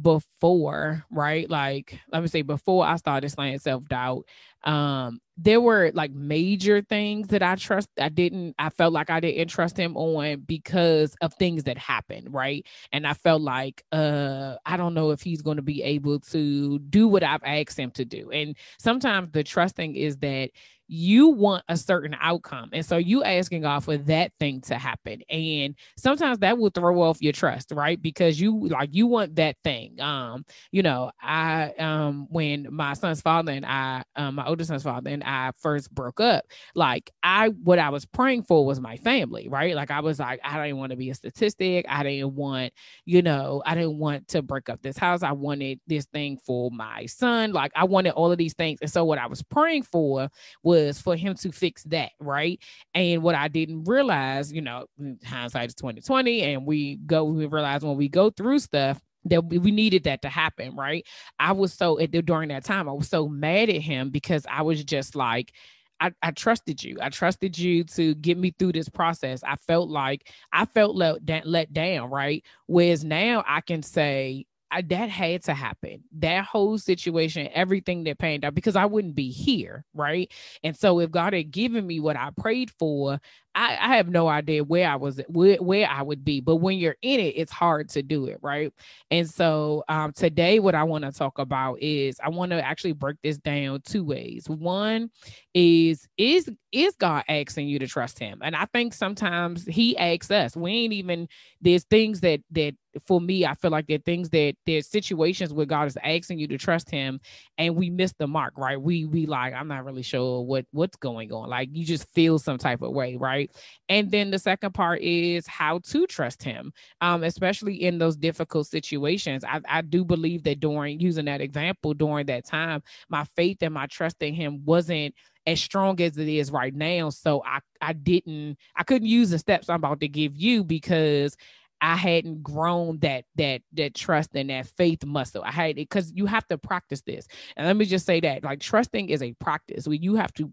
before, 0.00 1.04
right? 1.10 1.48
Like, 1.48 1.98
let 2.10 2.22
me 2.22 2.28
say, 2.28 2.42
before 2.42 2.86
I 2.86 2.96
started 2.96 3.28
slaying 3.30 3.58
self 3.58 3.84
doubt, 3.84 4.24
um, 4.64 5.20
there 5.36 5.60
were 5.60 5.90
like 5.94 6.12
major 6.12 6.82
things 6.82 7.28
that 7.28 7.42
I 7.42 7.56
trust. 7.56 7.88
I 7.98 8.08
didn't, 8.08 8.54
I 8.58 8.68
felt 8.68 8.92
like 8.92 9.10
I 9.10 9.20
didn't 9.20 9.48
trust 9.48 9.76
him 9.76 9.96
on 9.96 10.40
because 10.40 11.16
of 11.20 11.34
things 11.34 11.64
that 11.64 11.78
happened, 11.78 12.32
right? 12.32 12.66
And 12.92 13.06
I 13.06 13.14
felt 13.14 13.42
like, 13.42 13.82
uh, 13.92 14.56
I 14.66 14.76
don't 14.76 14.94
know 14.94 15.10
if 15.10 15.22
he's 15.22 15.42
going 15.42 15.56
to 15.56 15.62
be 15.62 15.82
able 15.82 16.20
to 16.20 16.78
do 16.78 17.08
what 17.08 17.22
I've 17.22 17.44
asked 17.44 17.78
him 17.78 17.90
to 17.92 18.04
do. 18.04 18.30
And 18.30 18.56
sometimes 18.78 19.30
the 19.32 19.42
trusting 19.42 19.96
is 19.96 20.18
that 20.18 20.50
you 20.94 21.28
want 21.28 21.64
a 21.70 21.76
certain 21.76 22.14
outcome. 22.20 22.68
And 22.74 22.84
so 22.84 22.98
you 22.98 23.24
asking 23.24 23.62
God 23.62 23.82
for 23.82 23.96
that 23.96 24.32
thing 24.38 24.60
to 24.62 24.74
happen. 24.74 25.22
And 25.30 25.74
sometimes 25.96 26.40
that 26.40 26.58
will 26.58 26.68
throw 26.68 27.00
off 27.00 27.22
your 27.22 27.32
trust, 27.32 27.72
right? 27.72 28.00
Because 28.00 28.38
you 28.38 28.68
like 28.68 28.90
you 28.92 29.06
want 29.06 29.36
that 29.36 29.56
thing. 29.64 29.98
Um, 30.02 30.44
you 30.70 30.82
know, 30.82 31.10
I 31.20 31.72
um 31.78 32.26
when 32.28 32.66
my 32.70 32.92
son's 32.92 33.22
father 33.22 33.52
and 33.52 33.64
I, 33.64 34.02
um, 34.16 34.34
my 34.34 34.46
older 34.46 34.64
son's 34.64 34.82
father 34.82 35.08
and 35.08 35.21
I 35.24 35.52
first 35.58 35.94
broke 35.94 36.20
up, 36.20 36.44
like 36.74 37.10
I 37.22 37.48
what 37.48 37.78
I 37.78 37.90
was 37.90 38.04
praying 38.04 38.44
for 38.44 38.64
was 38.64 38.80
my 38.80 38.96
family, 38.96 39.48
right? 39.48 39.74
Like 39.74 39.90
I 39.90 40.00
was 40.00 40.18
like, 40.18 40.40
I 40.44 40.62
didn't 40.62 40.78
want 40.78 40.90
to 40.90 40.96
be 40.96 41.10
a 41.10 41.14
statistic. 41.14 41.86
I 41.88 42.02
didn't 42.02 42.34
want, 42.34 42.72
you 43.04 43.22
know, 43.22 43.62
I 43.66 43.74
didn't 43.74 43.98
want 43.98 44.28
to 44.28 44.42
break 44.42 44.68
up 44.68 44.82
this 44.82 44.98
house. 44.98 45.22
I 45.22 45.32
wanted 45.32 45.80
this 45.86 46.06
thing 46.06 46.38
for 46.38 46.70
my 46.70 47.06
son. 47.06 47.52
Like 47.52 47.72
I 47.74 47.84
wanted 47.84 48.10
all 48.12 48.32
of 48.32 48.38
these 48.38 48.54
things. 48.54 48.78
And 48.80 48.90
so 48.90 49.04
what 49.04 49.18
I 49.18 49.26
was 49.26 49.42
praying 49.42 49.84
for 49.84 50.28
was 50.62 51.00
for 51.00 51.16
him 51.16 51.34
to 51.36 51.52
fix 51.52 51.84
that, 51.84 52.10
right? 52.20 52.60
And 52.94 53.22
what 53.22 53.34
I 53.34 53.48
didn't 53.48 53.84
realize, 53.84 54.52
you 54.52 54.60
know, 54.62 54.86
hindsight 55.24 55.68
is 55.68 55.74
2020, 55.74 56.42
and 56.42 56.66
we 56.66 56.96
go, 56.96 57.24
we 57.24 57.46
realize 57.46 57.82
when 57.84 57.96
we 57.96 58.08
go 58.08 58.30
through 58.30 58.58
stuff, 58.60 59.00
that 59.24 59.42
we 59.42 59.70
needed 59.70 60.04
that 60.04 60.22
to 60.22 60.28
happen, 60.28 60.74
right? 60.74 61.06
I 61.38 61.52
was 61.52 61.72
so 61.72 61.98
at 61.98 62.12
the, 62.12 62.22
during 62.22 62.48
that 62.48 62.64
time, 62.64 62.88
I 62.88 62.92
was 62.92 63.08
so 63.08 63.28
mad 63.28 63.68
at 63.68 63.80
him 63.80 64.10
because 64.10 64.44
I 64.50 64.62
was 64.62 64.82
just 64.84 65.14
like, 65.14 65.52
I, 66.00 66.10
I, 66.20 66.32
trusted 66.32 66.82
you. 66.82 66.98
I 67.00 67.10
trusted 67.10 67.56
you 67.56 67.84
to 67.84 68.16
get 68.16 68.36
me 68.36 68.52
through 68.58 68.72
this 68.72 68.88
process. 68.88 69.44
I 69.44 69.54
felt 69.54 69.88
like 69.88 70.32
I 70.52 70.64
felt 70.64 70.96
let, 70.96 71.46
let 71.46 71.72
down, 71.72 72.10
right? 72.10 72.44
Whereas 72.66 73.04
now 73.04 73.44
I 73.46 73.60
can 73.60 73.84
say, 73.84 74.46
I, 74.72 74.80
that 74.82 75.10
had 75.10 75.44
to 75.44 75.54
happen. 75.54 76.02
That 76.18 76.46
whole 76.46 76.78
situation, 76.78 77.48
everything 77.52 78.04
that 78.04 78.18
panned 78.18 78.44
out, 78.44 78.54
because 78.54 78.74
I 78.74 78.86
wouldn't 78.86 79.14
be 79.14 79.30
here, 79.30 79.84
right? 79.92 80.32
And 80.64 80.74
so, 80.74 80.98
if 80.98 81.10
God 81.10 81.34
had 81.34 81.50
given 81.50 81.86
me 81.86 82.00
what 82.00 82.16
I 82.16 82.30
prayed 82.40 82.70
for, 82.78 83.20
I, 83.54 83.76
I 83.80 83.96
have 83.96 84.08
no 84.08 84.28
idea 84.28 84.64
where 84.64 84.88
I 84.88 84.96
was, 84.96 85.20
where, 85.28 85.56
where 85.56 85.88
I 85.88 86.02
would 86.02 86.24
be. 86.24 86.40
But 86.40 86.56
when 86.56 86.78
you're 86.78 86.96
in 87.02 87.20
it, 87.20 87.34
it's 87.36 87.52
hard 87.52 87.88
to 87.90 88.02
do 88.02 88.26
it, 88.26 88.38
right? 88.42 88.72
And 89.10 89.28
so, 89.28 89.84
um, 89.88 90.12
today, 90.12 90.58
what 90.58 90.74
I 90.74 90.84
want 90.84 91.04
to 91.04 91.12
talk 91.12 91.38
about 91.38 91.80
is 91.80 92.16
I 92.22 92.30
want 92.30 92.50
to 92.52 92.64
actually 92.64 92.92
break 92.92 93.16
this 93.22 93.38
down 93.38 93.82
two 93.84 94.04
ways. 94.04 94.48
One 94.48 95.10
is 95.54 96.08
is 96.16 96.50
is 96.72 96.94
God 96.98 97.24
asking 97.28 97.68
you 97.68 97.78
to 97.78 97.86
trust 97.86 98.18
Him, 98.18 98.40
and 98.42 98.56
I 98.56 98.64
think 98.72 98.94
sometimes 98.94 99.64
He 99.66 99.96
asks 99.98 100.30
us. 100.30 100.56
We 100.56 100.72
ain't 100.72 100.92
even 100.94 101.28
there's 101.60 101.84
things 101.84 102.20
that 102.20 102.40
that 102.52 102.74
for 103.06 103.20
me, 103.20 103.46
I 103.46 103.54
feel 103.54 103.70
like 103.70 103.86
there 103.86 103.98
things 103.98 104.30
that 104.30 104.54
there's 104.66 104.88
situations 104.88 105.52
where 105.52 105.66
God 105.66 105.86
is 105.88 105.96
asking 106.02 106.38
you 106.38 106.48
to 106.48 106.58
trust 106.58 106.90
Him, 106.90 107.20
and 107.58 107.76
we 107.76 107.90
miss 107.90 108.12
the 108.18 108.26
mark, 108.26 108.54
right? 108.56 108.80
We 108.80 109.04
we 109.04 109.26
like 109.26 109.54
I'm 109.54 109.68
not 109.68 109.84
really 109.84 110.02
sure 110.02 110.42
what 110.42 110.64
what's 110.72 110.96
going 110.96 111.32
on. 111.32 111.48
Like 111.48 111.68
you 111.72 111.84
just 111.84 112.08
feel 112.14 112.38
some 112.38 112.58
type 112.58 112.82
of 112.82 112.92
way, 112.92 113.16
right? 113.16 113.41
Right? 113.42 113.56
And 113.88 114.10
then 114.10 114.30
the 114.30 114.38
second 114.38 114.72
part 114.72 115.00
is 115.00 115.46
how 115.46 115.80
to 115.80 116.06
trust 116.06 116.42
him, 116.42 116.72
um, 117.00 117.22
especially 117.24 117.82
in 117.82 117.98
those 117.98 118.16
difficult 118.16 118.66
situations. 118.66 119.44
I, 119.44 119.60
I 119.68 119.82
do 119.82 120.04
believe 120.04 120.44
that 120.44 120.60
during 120.60 121.00
using 121.00 121.26
that 121.26 121.40
example 121.40 121.94
during 121.94 122.26
that 122.26 122.46
time, 122.46 122.82
my 123.08 123.24
faith 123.36 123.58
and 123.62 123.74
my 123.74 123.86
trust 123.86 124.22
in 124.22 124.34
him 124.34 124.64
wasn't 124.64 125.14
as 125.46 125.60
strong 125.60 126.00
as 126.00 126.16
it 126.16 126.28
is 126.28 126.50
right 126.50 126.74
now. 126.74 127.10
So 127.10 127.42
I 127.44 127.58
I 127.80 127.92
didn't 127.92 128.56
I 128.76 128.84
couldn't 128.84 129.08
use 129.08 129.30
the 129.30 129.38
steps 129.38 129.68
I'm 129.68 129.76
about 129.76 130.00
to 130.00 130.08
give 130.08 130.36
you 130.36 130.64
because 130.64 131.36
I 131.80 131.96
hadn't 131.96 132.44
grown 132.44 132.98
that 133.00 133.24
that 133.34 133.62
that 133.72 133.94
trust 133.94 134.30
and 134.34 134.50
that 134.50 134.68
faith 134.68 135.04
muscle. 135.04 135.42
I 135.44 135.50
had 135.50 135.70
it 135.70 135.74
because 135.76 136.12
you 136.14 136.26
have 136.26 136.46
to 136.48 136.58
practice 136.58 137.02
this. 137.02 137.26
And 137.56 137.66
let 137.66 137.76
me 137.76 137.84
just 137.86 138.06
say 138.06 138.20
that 138.20 138.44
like 138.44 138.60
trusting 138.60 139.08
is 139.08 139.22
a 139.22 139.32
practice 139.34 139.88
where 139.88 139.96
you 139.96 140.14
have 140.14 140.32
to 140.34 140.52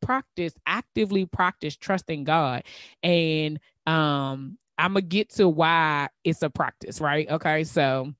practice, 0.00 0.52
actively 0.66 1.26
practice 1.26 1.76
trusting 1.76 2.24
God. 2.24 2.64
And 3.02 3.58
um, 3.86 4.58
I'm 4.78 4.94
gonna 4.94 5.02
get 5.02 5.30
to 5.34 5.48
why 5.48 6.08
it's 6.24 6.42
a 6.42 6.50
practice, 6.50 7.00
right? 7.00 7.28
Okay, 7.30 7.64
so 7.64 8.14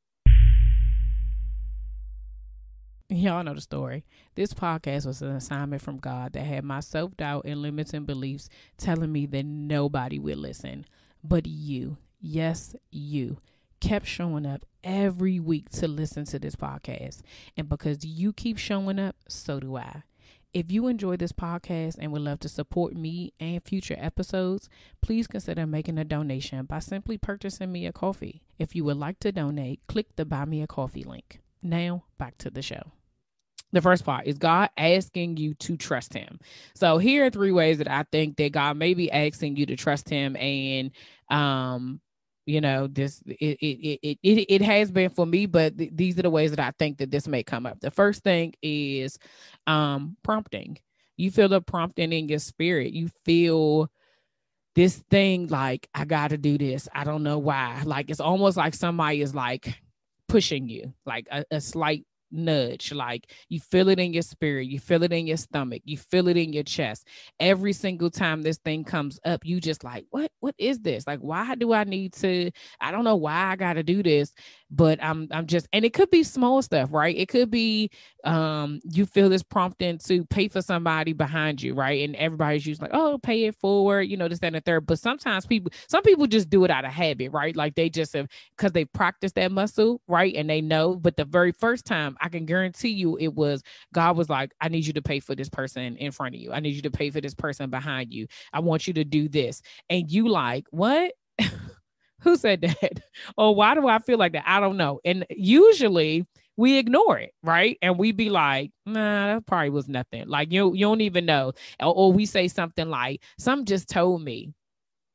y'all 3.08 3.42
know 3.42 3.54
the 3.54 3.60
story. 3.60 4.04
This 4.34 4.54
podcast 4.54 5.06
was 5.06 5.22
an 5.22 5.30
assignment 5.30 5.82
from 5.82 5.98
God 5.98 6.32
that 6.34 6.44
had 6.44 6.64
my 6.64 6.80
self 6.80 7.16
doubt 7.16 7.44
and 7.44 7.62
limiting 7.62 8.04
beliefs 8.04 8.48
telling 8.78 9.12
me 9.12 9.26
that 9.26 9.44
nobody 9.44 10.18
would 10.18 10.38
listen. 10.38 10.86
But 11.22 11.46
you, 11.46 11.98
yes, 12.20 12.74
you, 12.90 13.38
kept 13.80 14.06
showing 14.06 14.46
up 14.46 14.64
every 14.84 15.40
week 15.40 15.70
to 15.70 15.88
listen 15.88 16.24
to 16.26 16.38
this 16.38 16.56
podcast. 16.56 17.22
And 17.56 17.68
because 17.68 18.04
you 18.04 18.32
keep 18.32 18.58
showing 18.58 18.98
up, 18.98 19.16
so 19.28 19.60
do 19.60 19.76
I. 19.76 20.02
If 20.52 20.72
you 20.72 20.88
enjoy 20.88 21.16
this 21.16 21.30
podcast 21.30 21.96
and 22.00 22.10
would 22.10 22.22
love 22.22 22.40
to 22.40 22.48
support 22.48 22.94
me 22.94 23.32
and 23.38 23.62
future 23.62 23.94
episodes, 23.96 24.68
please 25.00 25.28
consider 25.28 25.64
making 25.64 25.96
a 25.96 26.04
donation 26.04 26.64
by 26.64 26.80
simply 26.80 27.18
purchasing 27.18 27.70
me 27.70 27.86
a 27.86 27.92
coffee. 27.92 28.42
If 28.58 28.74
you 28.74 28.82
would 28.84 28.96
like 28.96 29.20
to 29.20 29.30
donate, 29.30 29.80
click 29.86 30.16
the 30.16 30.24
Buy 30.24 30.44
Me 30.46 30.60
a 30.60 30.66
Coffee 30.66 31.04
link. 31.04 31.38
Now, 31.62 32.02
back 32.18 32.36
to 32.38 32.50
the 32.50 32.62
show. 32.62 32.82
The 33.72 33.80
first 33.80 34.04
part 34.04 34.26
is 34.26 34.38
God 34.38 34.70
asking 34.76 35.36
you 35.36 35.54
to 35.54 35.76
trust 35.76 36.14
Him. 36.14 36.40
So, 36.74 36.98
here 36.98 37.26
are 37.26 37.30
three 37.30 37.52
ways 37.52 37.78
that 37.78 37.88
I 37.88 38.04
think 38.10 38.36
that 38.38 38.50
God 38.50 38.76
may 38.76 38.94
be 38.94 39.12
asking 39.12 39.54
you 39.54 39.66
to 39.66 39.76
trust 39.76 40.08
Him 40.08 40.34
and 40.34 40.90
um, 41.30 42.00
you 42.50 42.60
know 42.60 42.88
this 42.88 43.22
it 43.26 43.56
it 43.60 44.00
it 44.02 44.18
it, 44.22 44.46
it 44.48 44.62
has 44.62 44.90
been 44.90 45.08
for 45.10 45.24
me 45.24 45.46
but 45.46 45.78
th- 45.78 45.92
these 45.94 46.18
are 46.18 46.22
the 46.22 46.30
ways 46.30 46.50
that 46.50 46.60
i 46.60 46.72
think 46.78 46.98
that 46.98 47.10
this 47.10 47.28
may 47.28 47.42
come 47.44 47.64
up. 47.64 47.78
The 47.80 47.92
first 47.92 48.24
thing 48.24 48.54
is 48.62 49.18
um 49.68 50.16
prompting. 50.24 50.78
You 51.16 51.30
feel 51.30 51.48
the 51.48 51.60
prompting 51.60 52.12
in 52.12 52.28
your 52.28 52.38
spirit. 52.38 52.92
You 52.92 53.08
feel 53.24 53.90
this 54.74 54.96
thing 55.10 55.46
like 55.48 55.88
i 55.94 56.04
gotta 56.04 56.36
do 56.36 56.58
this. 56.58 56.88
I 56.92 57.04
don't 57.04 57.22
know 57.22 57.38
why. 57.38 57.82
Like 57.84 58.10
it's 58.10 58.20
almost 58.20 58.56
like 58.56 58.74
somebody 58.74 59.22
is 59.22 59.34
like 59.34 59.80
pushing 60.28 60.68
you 60.68 60.92
like 61.06 61.26
a, 61.30 61.44
a 61.52 61.60
slight 61.60 62.04
nudge. 62.30 62.92
Like 62.92 63.32
you 63.48 63.60
feel 63.60 63.88
it 63.88 63.98
in 63.98 64.12
your 64.12 64.22
spirit, 64.22 64.66
you 64.66 64.78
feel 64.78 65.02
it 65.02 65.12
in 65.12 65.26
your 65.26 65.36
stomach, 65.36 65.82
you 65.84 65.96
feel 65.96 66.28
it 66.28 66.36
in 66.36 66.52
your 66.52 66.62
chest. 66.62 67.06
Every 67.38 67.72
single 67.72 68.10
time 68.10 68.42
this 68.42 68.58
thing 68.58 68.84
comes 68.84 69.18
up, 69.24 69.44
you 69.44 69.60
just 69.60 69.84
like, 69.84 70.04
what? 70.10 70.30
What 70.40 70.54
is 70.58 70.78
this? 70.80 71.06
Like, 71.06 71.20
why 71.20 71.54
do 71.54 71.72
I 71.72 71.84
need 71.84 72.14
to? 72.14 72.50
I 72.80 72.90
don't 72.90 73.04
know 73.04 73.16
why 73.16 73.52
I 73.52 73.56
got 73.56 73.74
to 73.74 73.82
do 73.82 74.02
this, 74.02 74.32
but 74.70 75.02
I'm 75.02 75.28
I'm 75.30 75.46
just, 75.46 75.68
and 75.72 75.84
it 75.84 75.92
could 75.92 76.10
be 76.10 76.22
small 76.22 76.62
stuff, 76.62 76.92
right? 76.92 77.16
It 77.16 77.28
could 77.28 77.50
be 77.50 77.90
um 78.24 78.80
you 78.84 79.06
feel 79.06 79.28
this 79.30 79.42
prompting 79.42 79.98
to 79.98 80.24
pay 80.26 80.48
for 80.48 80.60
somebody 80.62 81.12
behind 81.12 81.62
you, 81.62 81.74
right? 81.74 82.04
And 82.04 82.14
everybody's 82.16 82.66
usually 82.66 82.88
like, 82.88 82.98
oh, 82.98 83.18
pay 83.22 83.44
it 83.44 83.54
forward, 83.56 84.02
you 84.02 84.16
know, 84.16 84.28
this, 84.28 84.38
and 84.42 84.54
the 84.54 84.60
third. 84.60 84.86
But 84.86 84.98
sometimes 84.98 85.46
people, 85.46 85.72
some 85.88 86.02
people 86.02 86.26
just 86.26 86.50
do 86.50 86.64
it 86.64 86.70
out 86.70 86.84
of 86.84 86.92
habit, 86.92 87.32
right? 87.32 87.54
Like 87.54 87.74
they 87.74 87.88
just 87.88 88.12
have 88.14 88.28
because 88.56 88.72
they 88.72 88.84
practice 88.84 89.32
that 89.32 89.52
muscle, 89.52 90.00
right? 90.08 90.34
And 90.34 90.48
they 90.48 90.60
know. 90.60 90.96
But 90.96 91.16
the 91.16 91.24
very 91.24 91.52
first 91.52 91.84
time, 91.84 92.16
I 92.20 92.28
can 92.28 92.46
guarantee 92.46 92.90
you, 92.90 93.16
it 93.18 93.34
was 93.34 93.62
God 93.92 94.16
was 94.16 94.28
like, 94.28 94.52
I 94.60 94.68
need 94.68 94.86
you 94.86 94.92
to 94.94 95.02
pay 95.02 95.20
for 95.20 95.34
this 95.34 95.48
person 95.48 95.96
in 95.96 96.12
front 96.12 96.34
of 96.34 96.40
you. 96.40 96.52
I 96.52 96.60
need 96.60 96.74
you 96.74 96.82
to 96.82 96.90
pay 96.90 97.10
for 97.10 97.20
this 97.20 97.34
person 97.34 97.70
behind 97.70 98.12
you. 98.12 98.26
I 98.52 98.60
want 98.60 98.86
you 98.86 98.92
to 98.94 99.04
do 99.04 99.28
this. 99.28 99.62
And 99.88 100.10
you 100.10 100.28
like, 100.28 100.66
what? 100.70 101.12
Who 102.20 102.36
said 102.36 102.60
that? 102.62 103.00
or 103.36 103.54
why 103.54 103.74
do 103.74 103.88
I 103.88 103.98
feel 103.98 104.18
like 104.18 104.32
that? 104.32 104.44
I 104.46 104.60
don't 104.60 104.76
know. 104.76 105.00
And 105.04 105.24
usually 105.30 106.26
we 106.56 106.76
ignore 106.76 107.18
it, 107.18 107.32
right? 107.42 107.78
And 107.80 107.98
we 107.98 108.12
be 108.12 108.28
like, 108.28 108.70
nah, 108.84 109.34
that 109.34 109.46
probably 109.46 109.70
was 109.70 109.88
nothing. 109.88 110.28
Like 110.28 110.52
you, 110.52 110.74
you 110.74 110.84
don't 110.86 111.00
even 111.00 111.24
know. 111.24 111.52
Or, 111.80 111.94
or 111.94 112.12
we 112.12 112.26
say 112.26 112.48
something 112.48 112.88
like, 112.88 113.22
some 113.38 113.64
just 113.64 113.88
told 113.88 114.22
me. 114.22 114.52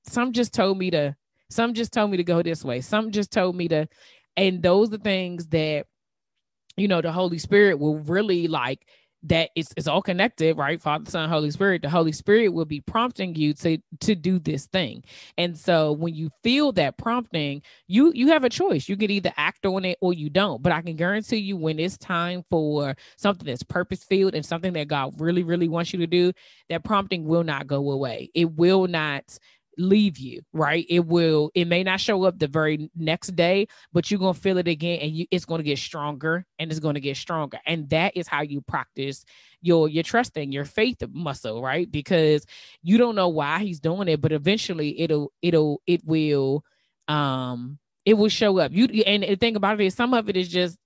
Some 0.08 0.34
just 0.34 0.54
told 0.54 0.80
me 0.80 0.90
to, 0.92 1.16
some 1.52 1.76
just 1.76 1.94
told 1.94 2.10
me 2.10 2.18
to 2.18 2.24
go 2.24 2.42
this 2.42 2.64
way. 2.64 2.82
Some 2.82 3.12
just 3.12 3.32
told 3.32 3.56
me 3.56 3.68
to, 3.68 3.88
and 4.36 4.64
those 4.64 4.92
are 4.92 4.98
things 4.98 5.48
that, 5.48 5.86
you 6.78 6.88
know, 6.88 7.02
the 7.02 7.12
Holy 7.12 7.38
Spirit 7.38 7.80
will 7.80 8.00
really 8.00 8.48
like 8.48 8.86
that 9.26 9.50
it's, 9.56 9.74
it's 9.76 9.88
all 9.88 10.02
connected 10.02 10.58
right? 10.58 10.82
Father 10.82 11.10
son 11.10 11.30
holy 11.30 11.52
spirit. 11.52 11.82
The 11.82 11.90
holy 11.90 12.12
spirit 12.12 12.50
will 12.50 12.66
be 12.66 12.82
prompting 12.82 13.36
you 13.36 13.54
to 13.56 13.78
to 14.02 14.16
do 14.16 14.40
this 14.40 14.68
thing. 14.68 15.04
And 15.38 15.58
so 15.58 15.94
when 15.94 16.14
you 16.14 16.30
feel 16.44 16.72
that 16.74 16.98
prompting 16.98 17.62
you 17.88 18.12
you 18.14 18.28
have 18.28 18.44
a 18.44 18.50
choice. 18.50 18.88
You 18.88 18.96
can 18.96 19.10
either 19.12 19.34
act 19.36 19.66
on 19.66 19.84
it 19.84 19.98
or 20.02 20.14
you 20.14 20.30
don't. 20.30 20.62
But 20.62 20.72
i 20.72 20.82
can 20.82 20.96
guarantee 20.96 21.38
you 21.38 21.58
when 21.58 21.80
it's 21.80 21.98
time 21.98 22.44
for 22.50 22.96
something 23.18 23.48
that's 23.48 23.64
purpose 23.64 24.04
filled 24.04 24.36
and 24.36 24.46
something 24.46 24.74
that 24.74 24.88
god 24.88 25.20
really 25.20 25.44
really 25.44 25.68
wants 25.68 25.92
you 25.92 26.00
to 26.00 26.08
do 26.08 26.32
that 26.70 26.84
prompting 26.84 27.26
will 27.26 27.44
not 27.44 27.68
go 27.68 27.92
away. 27.92 28.30
It 28.36 28.52
will 28.52 28.88
not 28.88 29.38
leave 29.78 30.18
you 30.18 30.42
right? 30.54 30.86
It 30.90 31.06
will 31.06 31.52
it 31.56 31.66
may 31.66 31.84
not 31.84 32.00
show 32.00 32.24
up 32.24 32.40
the 32.40 32.48
very 32.48 32.90
next 32.96 33.36
day 33.36 33.68
but 33.94 34.10
you're 34.10 34.20
to 34.34 34.40
feel 34.40 34.58
it 34.58 34.68
again 34.68 35.00
and 35.02 35.12
you, 35.12 35.26
it's 35.32 35.46
to 35.46 35.64
get 35.64 35.78
stronger 35.78 36.46
and 36.60 36.72
it's 36.72 36.80
to 36.96 37.00
get 37.00 37.18
stronger. 37.18 37.60
And 37.66 37.90
that 37.90 38.16
is 38.16 38.28
how 38.28 38.42
you 38.42 38.62
practice 38.62 39.26
your 39.62 39.90
your 39.90 40.04
trusting 40.04 40.52
your 40.52 40.66
faith 40.66 41.02
muscle 41.12 41.62
right? 41.62 41.92
Because 41.92 42.46
you 42.84 42.98
don't 42.98 43.16
know 43.16 43.30
why 43.30 43.60
he's 43.60 43.80
doing 43.80 44.08
it 44.08 44.22
but 44.22 44.32
eventually 44.32 45.00
it'll 45.00 45.32
it'll 45.42 45.82
it 45.88 46.02
will 46.06 46.64
um 47.08 47.80
it 48.06 48.14
will 48.14 48.30
show 48.30 48.60
up. 48.60 48.72
You 48.72 48.86
and 49.06 49.24
the 49.24 49.36
thing 49.36 49.56
about 49.56 49.80
it 49.82 49.86
is 49.86 49.96
some 49.96 50.14
of 50.14 50.30
it 50.30 50.38
is 50.38 50.48
just 50.50 50.78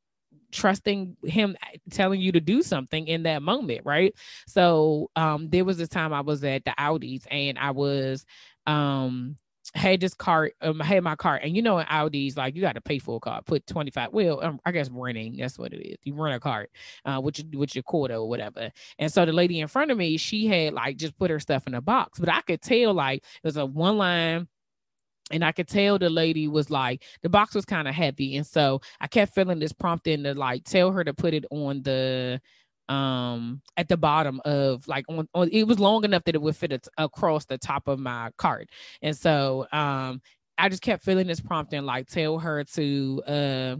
trusting 0.51 1.15
him 1.23 1.55
telling 1.91 2.19
you 2.21 2.31
to 2.31 2.39
do 2.39 2.63
something 2.63 3.07
in 3.07 3.23
that 3.23 3.41
moment 3.41 3.81
right? 3.85 4.13
So 4.47 5.09
um 5.15 5.49
there 5.49 5.65
was 5.65 5.77
this 5.77 5.89
time 5.89 6.13
i 6.13 6.21
was 6.21 6.43
at 6.43 6.65
the 6.65 6.73
Aldis 6.81 7.25
and 7.29 7.57
i 7.59 7.71
was 7.71 8.25
um 8.69 9.37
had 9.75 9.99
this 9.99 10.13
cart, 10.13 10.53
um, 10.61 10.79
had 10.79 11.03
my 11.03 11.15
cart, 11.15 11.41
and 11.43 11.55
you 11.55 11.61
know, 11.61 11.77
in 11.79 11.85
Aldi's, 11.85 12.35
like 12.37 12.55
you 12.55 12.61
got 12.61 12.73
to 12.73 12.81
pay 12.81 12.99
for 12.99 13.17
a 13.17 13.19
car, 13.19 13.41
put 13.45 13.67
25. 13.67 14.11
Well, 14.11 14.43
um, 14.43 14.59
I 14.65 14.71
guess 14.71 14.89
renting, 14.91 15.37
that's 15.37 15.59
what 15.59 15.73
it 15.73 15.85
is. 15.85 15.97
You 16.03 16.15
rent 16.15 16.35
a 16.35 16.39
cart, 16.39 16.71
uh, 17.05 17.21
with 17.23 17.39
your, 17.39 17.59
with 17.59 17.75
your 17.75 17.83
quarter 17.83 18.15
or 18.15 18.27
whatever. 18.27 18.71
And 18.97 19.11
so 19.11 19.25
the 19.25 19.33
lady 19.33 19.59
in 19.59 19.67
front 19.67 19.91
of 19.91 19.97
me, 19.97 20.17
she 20.17 20.47
had 20.47 20.73
like 20.73 20.97
just 20.97 21.17
put 21.17 21.29
her 21.31 21.39
stuff 21.39 21.67
in 21.67 21.75
a 21.75 21.81
box, 21.81 22.19
but 22.19 22.29
I 22.29 22.41
could 22.41 22.61
tell 22.61 22.93
like 22.93 23.19
it 23.19 23.47
was 23.47 23.57
a 23.57 23.65
one 23.65 23.97
line 23.97 24.47
and 25.31 25.43
I 25.45 25.51
could 25.51 25.67
tell 25.67 25.99
the 25.99 26.09
lady 26.09 26.47
was 26.47 26.71
like 26.71 27.03
the 27.21 27.29
box 27.29 27.53
was 27.53 27.65
kind 27.65 27.87
of 27.87 27.93
heavy, 27.93 28.37
and 28.37 28.47
so 28.47 28.81
I 28.99 29.07
kept 29.07 29.35
feeling 29.35 29.59
this 29.59 29.73
prompting 29.73 30.23
to 30.23 30.33
like 30.33 30.63
tell 30.63 30.91
her 30.91 31.03
to 31.03 31.13
put 31.13 31.33
it 31.33 31.45
on 31.51 31.83
the 31.83 32.41
um 32.89 33.61
at 33.77 33.87
the 33.87 33.97
bottom 33.97 34.41
of 34.45 34.87
like 34.87 35.05
on, 35.09 35.27
on 35.35 35.47
it 35.51 35.63
was 35.63 35.79
long 35.79 36.03
enough 36.03 36.23
that 36.23 36.35
it 36.35 36.41
would 36.41 36.55
fit 36.55 36.71
it 36.71 36.87
across 36.97 37.45
the 37.45 37.57
top 37.57 37.87
of 37.87 37.99
my 37.99 38.31
cart 38.37 38.67
and 39.01 39.15
so 39.15 39.67
um 39.71 40.21
i 40.57 40.67
just 40.67 40.81
kept 40.81 41.03
feeling 41.03 41.27
this 41.27 41.39
prompt 41.39 41.71
prompting 41.71 41.85
like 41.85 42.07
tell 42.07 42.39
her 42.39 42.63
to 42.63 43.21
uh 43.27 43.75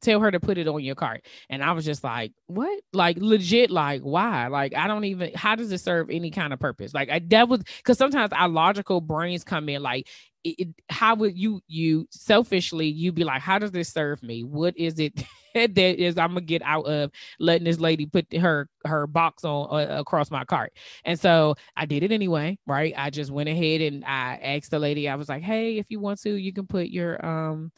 tell 0.00 0.20
her 0.20 0.30
to 0.30 0.40
put 0.40 0.58
it 0.58 0.68
on 0.68 0.82
your 0.82 0.96
cart 0.96 1.24
and 1.48 1.62
i 1.62 1.72
was 1.72 1.84
just 1.84 2.02
like 2.04 2.32
what? 2.46 2.82
Like 2.92 3.16
legit 3.18 3.70
like 3.70 4.02
why? 4.02 4.48
Like 4.48 4.74
i 4.74 4.86
don't 4.86 5.04
even 5.04 5.30
how 5.34 5.54
does 5.54 5.72
it 5.72 5.78
serve 5.78 6.10
any 6.10 6.30
kind 6.30 6.52
of 6.52 6.58
purpose? 6.58 6.92
Like 6.92 7.10
i 7.10 7.20
that 7.30 7.48
was 7.48 7.62
because 7.78 7.98
sometimes 7.98 8.32
our 8.32 8.48
logical 8.48 9.00
brains 9.00 9.44
come 9.44 9.68
in 9.68 9.82
like 9.82 10.08
it, 10.44 10.68
how 10.90 11.14
would 11.14 11.36
you 11.36 11.60
you 11.66 12.06
selfishly 12.10 12.86
you 12.86 13.12
be 13.12 13.24
like 13.24 13.40
how 13.40 13.58
does 13.58 13.72
this 13.72 13.92
serve 13.92 14.22
me? 14.22 14.44
What 14.44 14.76
is 14.76 14.98
it 14.98 15.14
that 15.54 15.78
is 15.78 16.18
i'm 16.18 16.30
gonna 16.30 16.40
get 16.40 16.62
out 16.62 16.84
of 16.86 17.10
letting 17.38 17.64
this 17.64 17.78
lady 17.78 18.06
put 18.06 18.26
her 18.34 18.68
her 18.84 19.06
box 19.06 19.44
on 19.44 19.68
uh, 19.70 19.98
across 20.00 20.30
my 20.30 20.44
cart? 20.44 20.72
And 21.04 21.18
so 21.18 21.54
i 21.76 21.86
did 21.86 22.02
it 22.02 22.12
anyway 22.12 22.58
right? 22.66 22.94
I 22.96 23.10
just 23.10 23.30
went 23.30 23.48
ahead 23.48 23.80
and 23.80 24.04
i 24.04 24.38
asked 24.42 24.70
the 24.70 24.78
lady 24.78 25.08
i 25.08 25.14
was 25.14 25.28
like 25.28 25.42
hey 25.42 25.78
if 25.78 25.86
you 25.88 26.00
want 26.00 26.20
to 26.22 26.34
you 26.34 26.52
can 26.52 26.66
put 26.66 26.88
your 26.88 27.24
um 27.24 27.72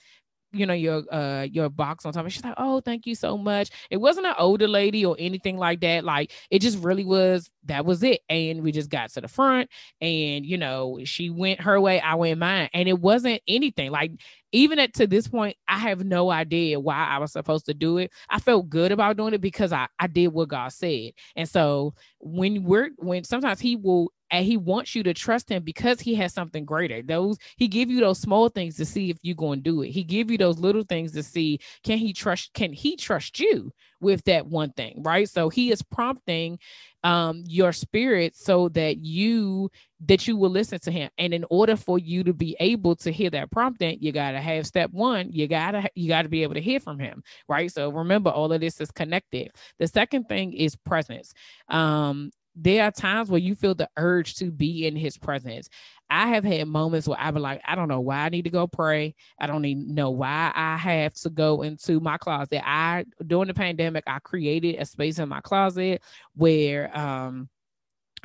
you 0.57 0.67
know 0.67 0.75
your 0.75 1.03
uh 1.13 1.43
your 1.43 1.69
box 1.69 2.05
on 2.05 2.13
top. 2.13 2.25
And 2.25 2.33
she's 2.33 2.45
like 2.45 2.55
oh 2.57 2.81
thank 2.81 3.07
you 3.07 3.15
so 3.15 3.37
much. 3.37 3.71
It 3.91 3.99
wasn't 3.99 4.27
an 4.27 4.35
older 4.39 4.69
lady 4.69 5.05
or 5.05 5.17
anything 5.19 5.57
like 5.57 5.81
that. 5.81 6.05
Like 6.05 6.33
it 6.51 6.61
just 6.61 6.83
really 6.83 7.05
was 7.05 7.51
that 7.65 7.85
was 7.85 8.03
it. 8.03 8.21
And 8.29 8.63
we 8.63 8.73
just 8.73 8.91
got 8.91 9.11
to 9.11 9.21
the 9.21 9.29
front 9.29 9.71
and 10.01 10.45
you 10.47 10.59
know 10.59 10.99
she 11.05 11.31
went 11.31 11.61
her 11.61 11.81
way 11.81 12.01
i 12.01 12.15
went 12.15 12.39
mine. 12.39 12.69
And 12.73 12.89
it 12.89 13.01
wasn't 13.01 13.43
anything. 13.47 13.91
Like 13.91 14.13
even 14.53 14.79
at 14.79 14.95
to 14.95 15.07
this 15.07 15.29
point 15.29 15.57
i 15.69 15.77
have 15.77 16.05
no 16.05 16.31
idea 16.31 16.79
why 16.81 17.07
i 17.07 17.19
was 17.19 17.33
supposed 17.33 17.67
to 17.67 17.75
do 17.75 17.99
it. 17.99 18.13
I 18.29 18.39
felt 18.39 18.69
good 18.69 18.93
about 18.93 19.17
doing 19.17 19.35
it 19.35 19.41
because 19.41 19.73
i 19.73 19.87
i 19.99 20.07
did 20.07 20.29
what 20.29 20.49
god 20.49 20.69
said. 20.73 21.13
And 21.37 21.49
so 21.49 21.95
when 22.21 22.65
we're 22.65 22.91
when 22.97 23.25
sometimes 23.25 23.61
he 23.61 23.77
will 23.77 24.13
and 24.31 24.45
he 24.45 24.57
wants 24.57 24.95
you 24.95 25.03
to 25.05 25.15
trust 25.15 25.49
him 25.49 25.63
because 25.63 26.01
he 26.01 26.15
has 26.17 26.33
something 26.33 26.65
greater. 26.65 27.03
Those 27.03 27.39
he 27.57 27.69
give 27.69 27.91
you 27.91 28.01
those 28.01 28.19
small 28.19 28.49
things 28.49 28.77
to 28.77 28.85
see 28.85 29.11
if 29.11 29.19
you're 29.23 29.37
going 29.37 29.61
to 29.63 29.71
do 29.71 29.83
it. 29.83 29.91
He 29.91 30.03
give 30.03 30.31
you 30.31 30.39
those 30.39 30.59
little 30.59 30.85
things 30.85 31.13
to 31.13 31.23
see 31.23 31.61
can 31.85 31.99
he 31.99 32.13
trust 32.13 32.53
can 32.55 32.73
he 32.73 32.97
trust 32.97 33.39
you 33.39 33.73
with 34.01 34.25
that 34.25 34.47
one 34.47 34.73
thing 34.73 35.03
right? 35.03 35.29
So 35.29 35.49
he 35.49 35.71
is 35.71 35.83
prompting 35.83 36.59
um 37.05 37.45
your 37.47 37.73
spirit 37.73 38.35
so 38.35 38.69
that 38.71 38.99
you 38.99 39.71
that 40.01 40.27
you 40.27 40.37
will 40.37 40.51
listen 40.51 40.79
to 40.81 40.91
him. 40.91 41.09
And 41.19 41.33
in 41.33 41.45
order 41.51 41.77
for 41.77 41.99
you 41.99 42.25
to 42.25 42.33
be 42.35 42.57
able 42.59 42.97
to 42.97 43.13
hear 43.13 43.31
that 43.31 43.51
prompting 43.51 43.99
you 44.01 44.13
got 44.13 44.33
to 44.33 44.41
have 44.41 44.67
step 44.67 44.91
one 44.91 45.31
you 45.31 45.47
got 45.47 45.73
to 45.73 45.89
you 45.95 46.09
got 46.09 46.23
to 46.23 46.29
be 46.29 46.43
able 46.43 46.55
to 46.55 46.61
hear 46.61 46.81
from 46.81 46.99
him 46.99 47.23
right? 47.49 47.71
So 47.71 47.91
remember 47.91 48.31
all 48.31 48.53
of 48.53 48.61
this 48.61 48.81
is 48.81 48.91
connected. 48.91 49.53
The 49.79 49.87
second 49.87 50.25
thing 50.25 50.53
is 50.53 50.75
presence. 50.75 51.33
Um 51.69 52.31
there 52.57 52.85
are 52.85 52.91
times 52.91 53.31
where 53.31 53.41
you 53.41 53.55
feel 53.55 53.75
the 53.75 53.89
urge 53.99 54.35
to 54.37 54.51
be 54.51 54.87
in 54.87 54.97
his 54.97 55.19
presence. 55.19 55.69
I 56.09 56.29
have 56.29 56.45
had 56.45 56.69
moments 56.69 57.07
where 57.07 57.21
I've 57.21 57.35
been 57.35 57.43
like, 57.43 57.61
I 57.67 57.75
don't 57.75 57.89
know 57.89 58.01
why 58.01 58.19
I 58.19 58.29
need 58.31 58.45
to 58.45 58.51
go 58.51 58.67
pray. 58.67 59.15
I 59.39 59.47
don't 59.47 59.65
even 59.65 59.95
know 59.95 60.11
why 60.11 60.53
I 60.55 60.77
have 60.77 61.13
to 61.15 61.31
go 61.31 61.63
into 61.63 62.01
my 62.01 62.17
closet. 62.17 62.67
I 62.67 63.05
during 63.27 63.49
the 63.49 63.55
pandemic, 63.55 64.05
I 64.07 64.19
created 64.21 64.77
a 64.77 64.87
space 64.87 65.19
in 65.19 65.29
my 65.29 65.41
closet 65.41 66.03
where 66.35 66.97
um 66.97 67.49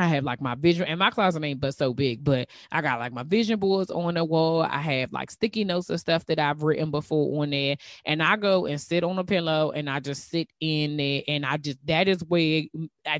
I 0.01 0.07
have 0.07 0.23
like 0.23 0.41
my 0.41 0.55
vision 0.55 0.85
and 0.85 0.99
my 0.99 1.09
closet 1.11 1.43
ain't 1.43 1.59
but 1.61 1.75
so 1.75 1.93
big, 1.93 2.23
but 2.23 2.49
I 2.71 2.81
got 2.81 2.99
like 2.99 3.13
my 3.13 3.23
vision 3.23 3.59
boards 3.59 3.91
on 3.91 4.15
the 4.15 4.25
wall. 4.25 4.63
I 4.63 4.79
have 4.79 5.13
like 5.13 5.31
sticky 5.31 5.63
notes 5.63 5.89
of 5.89 5.99
stuff 5.99 6.25
that 6.25 6.39
I've 6.39 6.63
written 6.63 6.91
before 6.91 7.41
on 7.41 7.51
there. 7.51 7.77
And 8.05 8.23
I 8.23 8.35
go 8.35 8.65
and 8.65 8.81
sit 8.81 9.03
on 9.03 9.19
a 9.19 9.23
pillow 9.23 9.71
and 9.71 9.89
I 9.89 9.99
just 9.99 10.29
sit 10.29 10.49
in 10.59 10.97
there. 10.97 11.21
And 11.27 11.45
I 11.45 11.57
just, 11.57 11.77
that 11.85 12.07
is 12.07 12.23
where, 12.23 12.63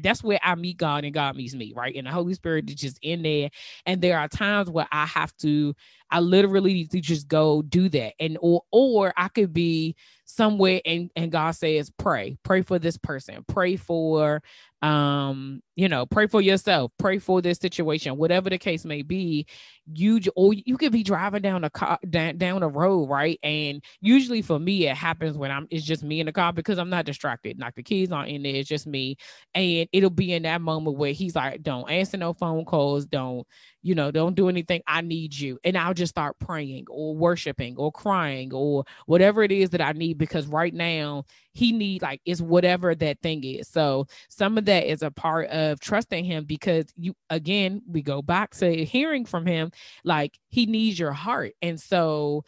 that's 0.01 0.23
where 0.23 0.39
I 0.41 0.55
meet 0.55 0.77
God 0.77 1.05
and 1.05 1.13
God 1.13 1.35
meets 1.35 1.53
me, 1.53 1.73
right? 1.75 1.95
And 1.95 2.07
the 2.07 2.11
Holy 2.11 2.33
Spirit 2.33 2.69
is 2.69 2.75
just 2.75 2.99
in 3.01 3.21
there. 3.21 3.49
And 3.85 4.01
there 4.01 4.17
are 4.17 4.27
times 4.27 4.69
where 4.69 4.87
I 4.91 5.05
have 5.05 5.35
to, 5.37 5.75
I 6.09 6.19
literally 6.19 6.73
need 6.73 6.91
to 6.91 6.99
just 6.99 7.27
go 7.27 7.61
do 7.61 7.89
that. 7.89 8.13
And, 8.19 8.37
or, 8.41 8.63
or 8.71 9.13
I 9.15 9.27
could 9.29 9.53
be 9.53 9.95
somewhere 10.35 10.81
and, 10.85 11.11
and 11.15 11.31
God 11.31 11.51
says, 11.51 11.89
pray, 11.89 12.37
pray 12.43 12.61
for 12.61 12.79
this 12.79 12.97
person, 12.97 13.43
pray 13.47 13.75
for 13.75 14.41
um 14.81 15.61
you 15.75 15.87
know 15.87 16.07
pray 16.07 16.25
for 16.25 16.41
yourself. 16.41 16.91
Pray 16.97 17.19
for 17.19 17.41
this 17.41 17.59
situation 17.59 18.17
whatever 18.17 18.49
the 18.49 18.57
case 18.57 18.83
may 18.83 19.03
be 19.03 19.45
you 19.93 20.19
or 20.35 20.53
you 20.53 20.77
could 20.77 20.91
be 20.91 21.03
driving 21.03 21.41
down 21.41 21.63
a 21.63 21.69
car 21.69 21.99
down, 22.09 22.37
down 22.37 22.63
a 22.63 22.67
road 22.67 23.09
right? 23.09 23.39
And 23.43 23.83
usually 24.01 24.41
for 24.41 24.59
me 24.59 24.87
it 24.87 24.95
happens 24.95 25.37
when 25.37 25.51
i'm 25.51 25.67
it's 25.69 25.85
just 25.85 26.03
me 26.03 26.19
in 26.19 26.25
the 26.25 26.31
car 26.31 26.53
because 26.53 26.77
i'm 26.77 26.89
not 26.89 27.05
distracted. 27.05 27.59
Like 27.59 27.75
the 27.75 27.83
kids 27.83 28.11
aren't 28.11 28.29
in 28.29 28.43
there 28.43 28.55
it's 28.55 28.69
just 28.69 28.87
me. 28.87 29.17
And 29.55 29.87
it'll 29.91 30.09
be 30.09 30.33
in 30.33 30.43
that 30.43 30.61
moment 30.61 30.97
where 30.97 31.13
he's 31.13 31.35
like 31.35 31.63
don't 31.63 31.89
answer 31.89 32.17
no 32.17 32.33
phone 32.33 32.65
calls. 32.65 33.05
Don't 33.05 33.45
you 33.83 33.95
know 33.95 34.11
don't 34.11 34.35
do 34.35 34.49
anything. 34.49 34.81
I 34.87 35.01
need 35.01 35.37
you. 35.37 35.59
And 35.63 35.77
i'll 35.77 35.93
just 35.93 36.11
start 36.11 36.37
praying 36.39 36.85
or 36.89 37.15
worshiping 37.15 37.75
or 37.77 37.91
crying 37.91 38.53
or 38.53 38.83
whatever 39.05 39.43
it 39.43 39.51
is 39.51 39.69
that 39.71 39.81
i 39.81 39.91
need 39.91 40.17
because 40.17 40.47
right 40.47 40.73
now 40.73 41.25
he 41.53 41.71
need 41.71 42.01
like 42.01 42.21
it's 42.25 42.41
whatever 42.41 42.95
that 42.95 43.21
thing 43.21 43.43
is. 43.43 43.67
So 43.67 44.07
some 44.29 44.57
of 44.57 44.65
that 44.65 44.89
is 44.89 45.01
a 45.01 45.11
part 45.11 45.49
of 45.49 45.79
trusting 45.79 46.23
him 46.23 46.45
because 46.45 46.85
you 46.95 47.15
again 47.29 47.81
we 47.87 48.01
go 48.01 48.21
back 48.21 48.51
to 48.55 48.85
hearing 48.85 49.25
from 49.25 49.45
him 49.45 49.71
like 50.03 50.37
he 50.49 50.65
needs 50.65 50.99
your 50.99 51.13
heart. 51.13 51.53
And 51.61 51.79
so 51.79 52.43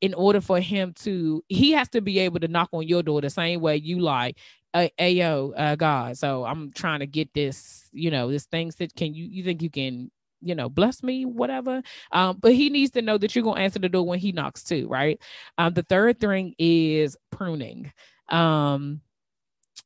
in 0.00 0.14
order 0.14 0.40
for 0.40 0.60
him 0.60 0.94
to 0.94 1.44
he 1.48 1.72
has 1.72 1.88
to 1.90 2.00
be 2.00 2.18
able 2.20 2.40
to 2.40 2.48
knock 2.48 2.70
on 2.72 2.86
your 2.86 3.02
door 3.02 3.20
the 3.20 3.28
same 3.28 3.60
way 3.60 3.76
you 3.76 3.98
like 3.98 4.38
hey, 4.72 4.90
hey 4.96 5.12
yo 5.12 5.52
uh, 5.58 5.76
god 5.76 6.16
so 6.16 6.42
i'm 6.46 6.72
trying 6.72 7.00
to 7.00 7.06
get 7.06 7.32
this 7.34 7.88
you 7.92 8.10
know 8.10 8.30
this 8.30 8.46
thing 8.46 8.72
that 8.78 8.94
can 8.94 9.12
you 9.14 9.26
you 9.26 9.44
think 9.44 9.60
you 9.60 9.68
can 9.68 10.10
you 10.40 10.54
know 10.54 10.68
bless 10.68 11.02
me 11.02 11.24
whatever? 11.24 11.82
Um 12.12 12.38
but 12.40 12.54
he 12.54 12.70
needs 12.70 12.92
to 12.92 13.02
know 13.02 13.18
that 13.18 13.34
you're 13.34 13.44
gonna 13.44 13.60
answer 13.60 13.78
the 13.78 13.88
door 13.88 14.06
when 14.06 14.18
he 14.18 14.32
knocks 14.32 14.62
too 14.62 14.88
right? 14.88 15.20
Um 15.58 15.74
the 15.74 15.82
third 15.82 16.18
thing 16.20 16.54
is 16.58 17.16
pruning. 17.30 17.92
Um 18.28 19.00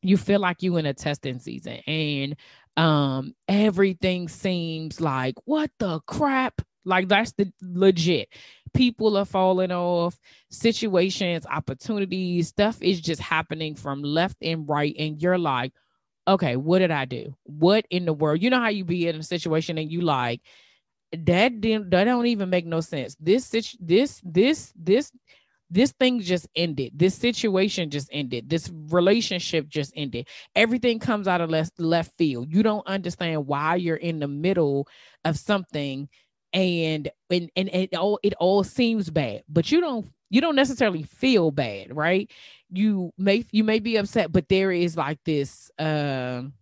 you 0.02 0.16
feel 0.16 0.40
like 0.40 0.62
you 0.62 0.76
in 0.76 0.86
a 0.86 0.94
testing 0.94 1.38
season 1.38 1.78
and 1.86 2.36
um 2.76 3.34
everything 3.48 4.28
seems 4.28 5.00
like 5.00 5.34
what 5.44 5.70
the 5.78 6.00
crap 6.06 6.60
like 6.84 7.08
that's 7.08 7.32
the 7.32 7.52
legit 7.62 8.28
people 8.74 9.16
are 9.16 9.24
falling 9.24 9.70
off 9.72 10.18
situations 10.50 11.46
opportunities 11.46 12.48
stuff 12.48 12.82
is 12.82 13.00
just 13.00 13.20
happening 13.20 13.74
from 13.74 14.02
left 14.02 14.36
and 14.42 14.68
right 14.68 14.94
and 14.98 15.22
you're 15.22 15.38
like 15.38 15.72
okay 16.26 16.56
what 16.56 16.78
did 16.78 16.90
i 16.90 17.04
do 17.04 17.34
what 17.44 17.86
in 17.90 18.04
the 18.04 18.12
world 18.12 18.42
you 18.42 18.50
know 18.50 18.60
how 18.60 18.68
you 18.68 18.84
be 18.84 19.06
in 19.06 19.16
a 19.16 19.22
situation 19.22 19.78
and 19.78 19.90
you 19.90 20.00
like 20.00 20.40
that 21.12 21.60
didn't 21.60 21.90
that 21.90 22.04
don't 22.04 22.26
even 22.26 22.50
make 22.50 22.66
no 22.66 22.80
sense 22.80 23.16
this 23.20 23.48
this 23.48 23.76
this 24.24 24.72
this 24.74 25.12
this 25.70 25.92
thing 25.92 26.20
just 26.20 26.46
ended. 26.54 26.92
This 26.94 27.16
situation 27.16 27.90
just 27.90 28.08
ended. 28.12 28.48
This 28.48 28.70
relationship 28.90 29.68
just 29.68 29.92
ended. 29.96 30.28
Everything 30.54 31.00
comes 31.00 31.26
out 31.26 31.40
of 31.40 31.50
left, 31.50 31.80
left 31.80 32.16
field. 32.16 32.52
You 32.52 32.62
don't 32.62 32.86
understand 32.86 33.46
why 33.46 33.74
you're 33.76 33.96
in 33.96 34.20
the 34.20 34.28
middle 34.28 34.86
of 35.24 35.36
something 35.36 36.08
and 36.54 37.10
and, 37.30 37.50
and 37.56 37.68
it 37.68 37.94
all 37.94 38.18
it 38.22 38.34
all 38.34 38.64
seems 38.64 39.10
bad, 39.10 39.42
but 39.48 39.70
you 39.70 39.80
don't 39.80 40.06
you 40.30 40.40
don't 40.40 40.56
necessarily 40.56 41.02
feel 41.02 41.50
bad, 41.50 41.94
right? 41.94 42.30
You 42.70 43.12
may 43.18 43.44
you 43.50 43.64
may 43.64 43.80
be 43.80 43.96
upset, 43.96 44.32
but 44.32 44.48
there 44.48 44.72
is 44.72 44.96
like 44.96 45.18
this 45.24 45.70
um 45.78 46.54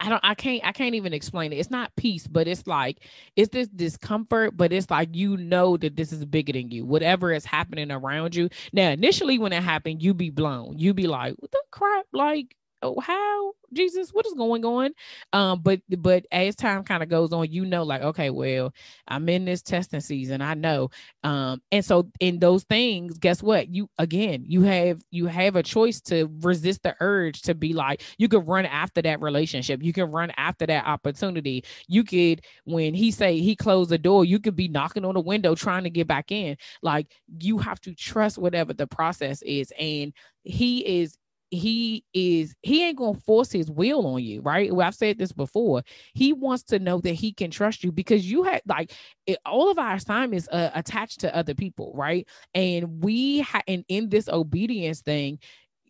I 0.00 0.08
don't 0.08 0.20
I 0.24 0.34
can't 0.34 0.64
I 0.64 0.72
can't 0.72 0.96
even 0.96 1.14
explain 1.14 1.52
it. 1.52 1.56
It's 1.56 1.70
not 1.70 1.94
peace, 1.96 2.26
but 2.26 2.48
it's 2.48 2.66
like 2.66 2.98
it's 3.36 3.50
this 3.50 3.68
discomfort, 3.68 4.56
but 4.56 4.72
it's 4.72 4.90
like 4.90 5.14
you 5.14 5.36
know 5.36 5.76
that 5.78 5.96
this 5.96 6.12
is 6.12 6.24
bigger 6.24 6.52
than 6.52 6.70
you. 6.70 6.84
Whatever 6.84 7.32
is 7.32 7.44
happening 7.44 7.90
around 7.90 8.34
you. 8.34 8.50
Now, 8.72 8.90
initially 8.90 9.38
when 9.38 9.52
it 9.52 9.62
happened, 9.62 10.02
you 10.02 10.12
be 10.12 10.30
blown. 10.30 10.78
You 10.78 10.94
be 10.94 11.06
like, 11.06 11.34
what 11.38 11.50
the 11.52 11.62
crap? 11.70 12.06
Like, 12.12 12.56
oh, 12.84 13.00
how 13.00 13.52
Jesus, 13.72 14.10
what 14.10 14.26
is 14.26 14.34
going 14.34 14.64
on? 14.64 14.92
Um, 15.32 15.60
but 15.60 15.80
but 15.98 16.26
as 16.30 16.54
time 16.54 16.84
kind 16.84 17.02
of 17.02 17.08
goes 17.08 17.32
on, 17.32 17.50
you 17.50 17.64
know, 17.64 17.82
like, 17.82 18.02
okay, 18.02 18.30
well, 18.30 18.72
I'm 19.08 19.28
in 19.28 19.44
this 19.44 19.62
testing 19.62 20.00
season. 20.00 20.40
I 20.40 20.54
know. 20.54 20.90
Um, 21.24 21.60
and 21.72 21.84
so 21.84 22.10
in 22.20 22.38
those 22.38 22.62
things, 22.64 23.18
guess 23.18 23.42
what? 23.42 23.68
You 23.68 23.88
again, 23.98 24.44
you 24.46 24.62
have 24.62 25.02
you 25.10 25.26
have 25.26 25.56
a 25.56 25.62
choice 25.62 26.00
to 26.02 26.30
resist 26.40 26.82
the 26.82 26.94
urge 27.00 27.42
to 27.42 27.54
be 27.54 27.72
like, 27.72 28.02
you 28.18 28.28
could 28.28 28.46
run 28.46 28.66
after 28.66 29.02
that 29.02 29.20
relationship, 29.20 29.82
you 29.82 29.92
can 29.92 30.10
run 30.10 30.30
after 30.36 30.66
that 30.66 30.86
opportunity. 30.86 31.64
You 31.88 32.04
could, 32.04 32.42
when 32.64 32.94
he 32.94 33.10
say 33.10 33.38
he 33.40 33.56
closed 33.56 33.90
the 33.90 33.98
door, 33.98 34.24
you 34.24 34.38
could 34.38 34.56
be 34.56 34.68
knocking 34.68 35.04
on 35.04 35.14
the 35.14 35.20
window 35.20 35.54
trying 35.54 35.84
to 35.84 35.90
get 35.90 36.06
back 36.06 36.30
in. 36.30 36.56
Like 36.82 37.08
you 37.40 37.58
have 37.58 37.80
to 37.82 37.94
trust 37.94 38.38
whatever 38.38 38.72
the 38.72 38.86
process 38.86 39.42
is. 39.42 39.72
And 39.78 40.12
he 40.44 41.00
is 41.00 41.16
he 41.50 42.04
is 42.14 42.54
he 42.62 42.84
ain't 42.84 42.98
gonna 42.98 43.18
force 43.20 43.52
his 43.52 43.70
will 43.70 44.06
on 44.06 44.22
you 44.22 44.40
right? 44.42 44.74
Well 44.74 44.86
i've 44.86 44.94
said 44.94 45.18
this 45.18 45.32
before. 45.32 45.82
He 46.14 46.32
wants 46.32 46.62
to 46.64 46.78
know 46.78 47.00
that 47.00 47.14
he 47.14 47.32
can 47.32 47.50
trust 47.50 47.84
you 47.84 47.92
because 47.92 48.28
you 48.30 48.42
had 48.42 48.62
like 48.66 48.92
it, 49.26 49.38
all 49.46 49.70
of 49.70 49.78
our 49.78 49.94
assignments 49.94 50.48
uh, 50.48 50.70
attached 50.74 51.20
to 51.20 51.34
other 51.34 51.54
people 51.54 51.92
right? 51.94 52.26
And 52.54 53.02
we 53.02 53.40
ha- 53.40 53.62
and 53.68 53.84
in 53.88 54.08
this 54.08 54.28
obedience 54.28 55.00
thing 55.00 55.38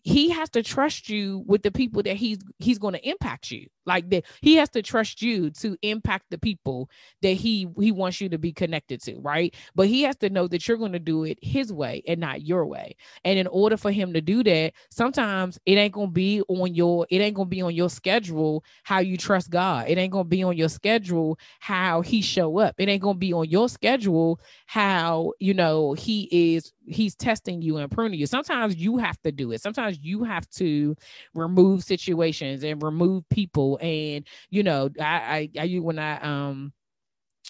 he 0.04 0.28
has 0.28 0.50
to 0.50 0.62
trust 0.62 1.08
you 1.08 1.42
with 1.46 1.62
the 1.62 1.72
people 1.72 2.02
that 2.02 2.16
he's 2.16 2.38
he's 2.58 2.78
going 2.78 2.92
to 2.92 3.08
impact 3.08 3.50
you. 3.50 3.66
Like 3.86 4.10
that 4.10 4.24
he 4.42 4.56
has 4.56 4.68
to 4.70 4.82
trust 4.82 5.22
you 5.22 5.50
to 5.50 5.76
impact 5.80 6.26
the 6.30 6.36
people 6.36 6.90
that 7.22 7.32
he 7.32 7.66
he 7.78 7.90
wants 7.90 8.20
you 8.20 8.28
to 8.28 8.38
be 8.38 8.52
connected 8.52 9.02
to 9.04 9.18
right? 9.20 9.54
But 9.74 9.88
he 9.88 10.02
has 10.02 10.16
to 10.16 10.28
know 10.28 10.46
that 10.48 10.68
you're 10.68 10.76
going 10.76 10.92
to 10.92 10.98
do 10.98 11.24
it 11.24 11.38
his 11.40 11.72
way 11.72 12.02
and 12.06 12.20
not 12.20 12.42
your 12.42 12.66
way. 12.66 12.96
And 13.24 13.38
in 13.38 13.46
order 13.46 13.78
for 13.78 13.90
him 13.90 14.12
to 14.12 14.20
do 14.20 14.44
that 14.44 14.74
sometimes 14.90 15.58
it 15.64 15.76
ain't 15.76 15.94
going 15.94 16.08
to 16.08 16.12
be 16.12 16.42
on 16.48 16.74
your 16.74 17.06
it 17.08 17.20
ain't 17.20 17.34
going 17.34 17.46
to 17.48 17.50
be 17.56 17.62
on 17.62 17.74
your 17.74 17.88
schedule 17.90 18.62
how 18.82 18.98
you 18.98 19.16
trust 19.16 19.50
god. 19.50 19.88
It 19.88 19.96
ain't 19.96 20.12
going 20.12 20.26
to 20.26 20.28
be 20.28 20.44
on 20.44 20.56
your 20.56 20.68
schedule 20.68 21.38
how 21.60 22.02
he 22.02 22.20
show 22.20 22.58
up. 22.58 22.74
It 22.78 22.90
ain't 22.90 23.02
going 23.02 23.16
to 23.16 23.20
be 23.20 23.32
on 23.32 23.48
your 23.48 23.70
schedule 23.70 24.38
how 24.66 25.32
you 25.40 25.54
know 25.54 25.94
he 25.94 26.28
is 26.54 26.72
he's 26.86 27.14
testing 27.14 27.62
you 27.62 27.78
and 27.78 27.90
pruning 27.90 28.18
you. 28.18 28.26
Sometimes 28.26 28.76
you 28.76 28.98
have 28.98 29.20
to 29.22 29.32
do 29.32 29.52
it. 29.52 29.62
Sometimes 29.62 29.93
you 30.02 30.24
have 30.24 30.48
to 30.50 30.96
remove 31.34 31.84
situations 31.84 32.64
and 32.64 32.82
remove 32.82 33.28
people 33.28 33.78
and 33.80 34.26
you 34.50 34.62
know 34.62 34.88
i 35.00 35.50
i, 35.56 35.60
I 35.62 35.74
when 35.76 35.98
i 35.98 36.18
um 36.20 36.72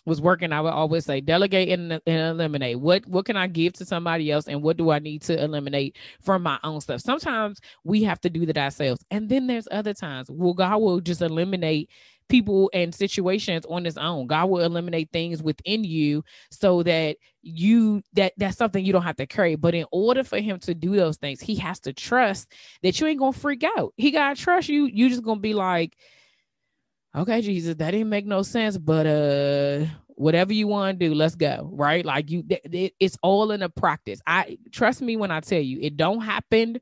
was 0.07 0.21
working, 0.21 0.53
I 0.53 0.61
would 0.61 0.73
always 0.73 1.05
say 1.05 1.21
delegate 1.21 1.69
and, 1.69 1.93
and, 1.93 2.03
eliminate. 2.07 2.79
What 2.79 3.07
what 3.07 3.25
can 3.25 3.37
I 3.37 3.47
give 3.47 3.73
to 3.75 3.85
somebody 3.85 4.31
else, 4.31 4.49
and 4.49 4.63
what 4.63 4.77
do 4.77 4.91
I 4.91 4.99
need 4.99 5.23
to 5.23 5.43
eliminate 5.43 5.97
from 6.21 6.43
my 6.43 6.59
own 6.63 6.81
stuff? 6.81 7.01
Sometimes 7.01 7.61
we 7.85 8.03
have 8.03 8.21
to 8.23 8.31
do 8.31 8.45
that 8.47 8.59
ourselves, 8.59 9.05
and 9.11 9.29
then 9.29 9.47
there's 9.47 9.69
other 9.71 9.95
times. 9.95 10.29
Well, 10.31 10.55
God 10.55 10.79
will 10.79 11.01
just 11.01 11.23
eliminate 11.23 11.91
people 12.29 12.71
and 12.73 12.95
situations 12.95 13.67
on 13.67 13.85
his 13.85 13.99
own. 13.99 14.27
God 14.27 14.49
will 14.51 14.61
eliminate 14.61 15.11
things 15.13 15.43
within 15.43 15.85
you 15.85 16.25
so 16.51 16.83
that 16.83 17.17
you 17.43 18.03
that 18.15 18.33
that's 18.37 18.57
something 18.57 18.85
you 18.85 18.93
don't 18.93 19.03
have 19.03 19.17
to 19.17 19.27
carry. 19.27 19.57
But 19.57 19.75
in 19.75 19.87
order 19.93 20.25
for 20.25 20.39
him 20.39 20.59
to 20.61 20.75
do 20.75 20.97
those 20.97 21.17
things, 21.17 21.41
he 21.41 21.55
has 21.57 21.81
to 21.81 21.93
trust 21.93 22.51
that 22.83 23.01
you 23.01 23.07
ain't 23.07 23.19
gonna 23.19 23.33
freak 23.33 23.65
out. 23.77 23.93
He 23.97 24.11
gotta 24.11 24.41
trust 24.41 24.69
you. 24.69 24.87
You 24.87 25.09
just 25.09 25.23
gonna 25.23 25.41
be 25.41 25.55
like 25.55 25.97
okay, 27.17 27.41
Jesus, 27.43 27.77
that 27.77 27.93
didn't 27.93 28.09
make 28.09 28.27
no 28.27 28.43
sense, 28.43 28.77
but 28.77 29.07
uh 29.07 29.87
whatever 30.17 30.53
you 30.53 30.67
want 30.67 30.99
to 30.99 31.09
do, 31.09 31.15
let's 31.15 31.35
go. 31.35 31.69
Right. 31.73 32.05
Like 32.05 32.31
you 32.31 32.45
it, 32.49 32.95
it's 32.99 33.19
all 33.23 33.51
in 33.51 33.63
a 33.63 33.69
practice. 33.69 34.21
I 34.27 34.59
trust 34.73 35.03
me 35.03 35.17
when 35.17 35.31
I 35.31 35.41
tell 35.41 35.61
you 35.61 35.79
it 35.81 35.97
don't 35.97 36.21
happen 36.21 36.81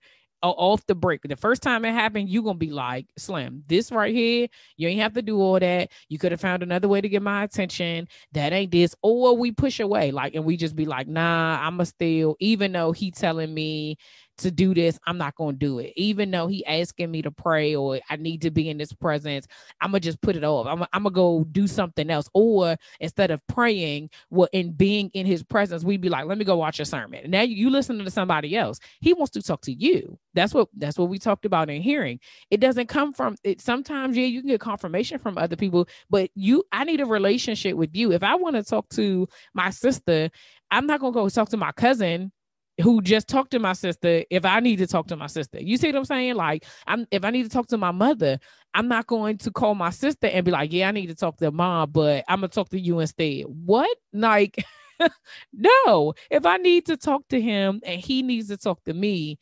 off 0.51 0.85
the 0.87 0.95
break. 0.95 1.23
The 1.23 1.37
first 1.37 1.63
time 1.63 1.85
it 1.85 1.93
happened, 1.93 2.29
you're 2.29 2.43
gonna 2.43 2.59
be 2.59 2.71
like, 2.71 3.07
Slim, 3.17 3.63
this 3.69 3.93
right 3.93 4.15
here, 4.15 4.49
you 4.77 4.89
ain't 4.89 5.01
have 5.01 5.15
to 5.15 5.23
do 5.23 5.41
all 5.41 5.59
that. 5.61 5.91
You 6.09 6.19
could 6.19 6.33
have 6.33 6.41
found 6.41 6.63
another 6.63 6.89
way 6.89 7.01
to 7.01 7.09
get 7.09 7.23
my 7.23 7.45
attention. 7.45 8.09
That 8.33 8.53
ain't 8.53 8.73
this. 8.73 8.95
Or 9.03 9.37
we 9.37 9.53
push 9.53 9.81
away, 9.81 10.11
like, 10.11 10.35
and 10.35 10.45
we 10.45 10.57
just 10.57 10.77
be 10.77 10.85
like, 10.85 11.09
nah, 11.09 11.59
I'ma 11.61 11.85
still, 11.85 12.37
even 12.41 12.73
though 12.73 12.93
he 12.93 13.11
telling 13.11 13.53
me 13.53 13.97
to 14.43 14.51
do 14.51 14.75
this, 14.75 14.99
I'm 15.07 15.19
not 15.19 15.35
going 15.35 15.55
to 15.55 15.59
do 15.59 15.79
it. 15.79 15.93
Even 15.97 16.31
though 16.31 16.47
he 16.47 16.65
asking 16.67 17.11
me 17.11 17.23
to 17.23 17.31
pray 17.31 17.75
or 17.75 18.01
I 18.09 18.17
need 18.17 18.43
to 18.43 18.51
be 18.51 18.69
in 18.69 18.79
this 18.79 18.93
presence, 18.93 19.47
I'm 19.81 19.91
going 19.91 20.03
to 20.03 20.09
just 20.09 20.21
put 20.21 20.37
it 20.37 20.45
off. 20.45 20.67
I'm, 20.67 20.85
I'm 20.93 21.03
going 21.03 21.13
to 21.13 21.17
go 21.17 21.45
do 21.51 21.67
something 21.67 22.11
else. 22.11 22.29
Or 22.35 22.77
instead 23.01 23.31
of 23.31 23.41
praying 23.49 24.11
well, 24.31 24.49
and 24.53 24.77
being 24.77 25.11
in 25.15 25.27
his 25.27 25.43
presence, 25.43 25.85
we'd 25.85 26.01
be 26.01 26.09
like, 26.09 26.27
let 26.27 26.39
me 26.39 26.45
go 26.45 26.57
watch 26.57 26.81
a 26.81 26.85
sermon. 26.85 27.31
Now 27.31 27.43
you, 27.43 27.57
you 27.57 27.71
listen 27.71 27.99
to 27.99 28.11
somebody 28.11 28.57
else. 28.57 28.79
He 29.01 29.13
wants 29.13 29.33
to 29.33 29.43
talk 29.43 29.63
to 29.63 29.73
you. 29.73 30.19
That's 30.35 30.55
what 30.55 30.69
that's 30.77 30.99
what 30.99 31.09
we 31.09 31.19
talked 31.19 31.45
about 31.45 31.71
in 31.71 31.83
hearing. 31.83 32.21
It 32.51 32.61
doesn't 32.61 32.89
come 32.89 33.13
from 33.13 33.37
it. 33.45 33.61
Sometimes, 33.61 34.17
yeah, 34.17 34.27
you 34.27 34.41
can 34.41 34.51
get 34.51 34.61
confirmation 34.61 35.19
from 35.19 35.39
other 35.39 35.57
people, 35.57 35.89
but 36.11 36.31
you 36.35 36.65
I 36.73 36.85
need 36.85 37.01
a 37.01 37.07
relationship 37.07 37.77
with 37.77 37.95
you. 37.95 38.13
If 38.13 38.23
I 38.23 38.35
want 38.37 38.57
to 38.57 38.63
talk 38.63 38.89
to 38.91 39.29
my 39.55 39.71
sister, 39.71 40.31
I'm 40.71 40.87
not 40.87 41.01
gonna 41.01 41.13
go 41.13 41.29
talk 41.29 41.51
to 41.51 41.57
my 41.57 41.73
cousin 41.73 42.33
who 42.81 43.03
just 43.03 43.29
talked 43.29 43.51
to 43.53 43.59
my 43.59 43.75
sister 43.75 44.25
if 44.31 44.45
I 44.45 44.61
need 44.61 44.77
to 44.77 44.87
talk 44.87 45.07
to 45.09 45.17
my 45.17 45.27
sister. 45.27 45.61
You 45.61 45.77
see 45.77 45.89
what 45.89 45.97
I'm 45.97 46.05
saying? 46.05 46.35
Like, 46.35 46.65
I'm 46.87 47.07
if 47.11 47.25
I 47.25 47.31
need 47.31 47.45
to 47.45 47.49
talk 47.49 47.67
to 47.69 47.79
my 47.79 47.91
mother, 47.91 48.39
I'm 48.75 48.89
not 48.89 49.07
going 49.07 49.39
to 49.39 49.51
call 49.51 49.75
my 49.75 49.91
sister 49.91 50.29
and 50.29 50.45
be 50.45 50.51
like, 50.51 50.73
"Yeah, 50.73 50.89
I 50.89 50.93
need 50.93 51.09
to 51.09 51.15
talk 51.15 51.37
to 51.39 51.51
mom, 51.51 51.91
but 51.91 52.25
I'm 52.29 52.41
gonna 52.41 52.49
talk 52.49 52.71
to 52.71 52.81
you 52.81 53.01
instead." 53.01 53.45
What? 53.47 53.95
Like, 54.13 54.65
no. 55.53 56.15
If 56.31 56.47
I 56.47 56.57
need 56.57 56.87
to 56.87 56.97
talk 56.97 57.29
to 57.29 57.41
him 57.41 57.81
and 57.85 58.01
he 58.01 58.23
needs 58.23 58.49
to 58.49 58.57
talk 58.57 58.83
to 58.85 58.95
me, 58.95 59.39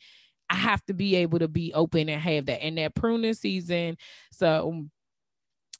I 0.49 0.55
have 0.55 0.83
to 0.85 0.93
be 0.93 1.15
able 1.17 1.39
to 1.39 1.47
be 1.47 1.73
open 1.73 2.09
and 2.09 2.21
have 2.21 2.47
that. 2.47 2.63
And 2.63 2.77
that 2.77 2.95
pruning 2.95 3.33
season, 3.33 3.97
so 4.31 4.85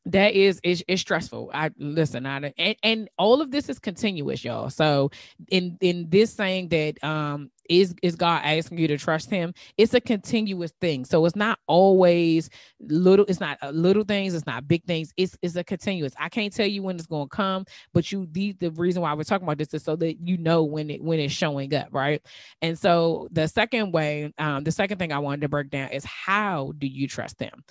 that 0.06 0.34
is 0.34 0.60
is, 0.64 0.84
is 0.88 1.00
stressful. 1.02 1.52
I 1.54 1.70
listen, 1.78 2.26
I 2.26 2.54
and, 2.58 2.76
and 2.82 3.10
all 3.18 3.42
of 3.42 3.52
this 3.52 3.70
is 3.70 3.80
continuous, 3.80 4.44
y'all. 4.44 4.70
So 4.70 5.12
in 5.50 5.78
in 5.82 6.10
this 6.10 6.34
saying 6.34 6.70
that 6.70 7.04
um 7.04 7.52
is 7.70 7.94
is 8.02 8.16
God 8.16 8.42
asking 8.44 8.80
you 8.80 8.88
to 8.88 8.98
trust 8.98 9.30
him, 9.30 9.54
it's 9.78 9.94
a 9.94 10.02
continuous 10.02 10.74
thing. 10.82 11.06
So 11.06 11.26
it's 11.26 11.36
not 11.36 11.60
always 11.68 12.50
little, 12.82 13.26
it's 13.28 13.40
not 13.40 13.60
uh, 13.62 13.70
little 13.70 14.04
things, 14.04 14.34
it's 14.34 14.48
not 14.48 14.68
big 14.68 14.84
things, 14.86 15.14
it's 15.18 15.38
it's 15.44 15.56
a 15.56 15.64
continuous. 15.64 16.14
I 16.20 16.30
can't 16.30 16.52
tell 16.52 16.68
you 16.68 16.82
when 16.82 16.96
it's 16.96 17.06
gonna 17.06 17.28
come, 17.28 17.66
but 17.94 18.12
you 18.12 18.28
the 18.32 18.54
the 18.54 18.72
reason 18.72 19.04
why 19.04 19.14
we're 19.14 19.24
talking 19.24 19.46
about 19.48 19.60
this 19.60 19.74
is 19.74 19.84
so 19.84 19.96
that 19.98 20.20
you 20.28 20.38
know 20.38 20.64
when 20.64 20.90
it 20.90 21.02
when 21.04 21.20
it's 21.20 21.34
showing 21.34 21.74
up, 21.76 21.90
right? 21.92 22.22
And 22.64 22.78
so 22.78 23.28
the 23.32 23.48
second 23.48 23.92
way, 23.92 24.34
um, 24.40 24.64
the 24.64 24.72
second 24.72 24.98
thing 24.98 25.14
I 25.14 25.20
wanted 25.20 25.42
to 25.42 25.50
break 25.50 25.70
down 25.70 25.90
is 25.90 26.04
how 26.06 26.74
do 26.80 26.88
you 26.88 27.08
trust 27.08 27.40
him? 27.40 27.64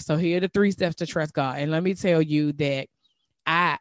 So 0.00 0.16
here 0.16 0.38
are 0.38 0.40
the 0.40 0.48
three 0.48 0.70
steps 0.70 0.96
to 0.96 1.06
trust 1.06 1.34
God. 1.34 1.58
And 1.58 1.70
let 1.70 1.82
me 1.82 1.94
tell 1.94 2.22
you 2.22 2.52
that 2.54 2.88
I 3.46 3.78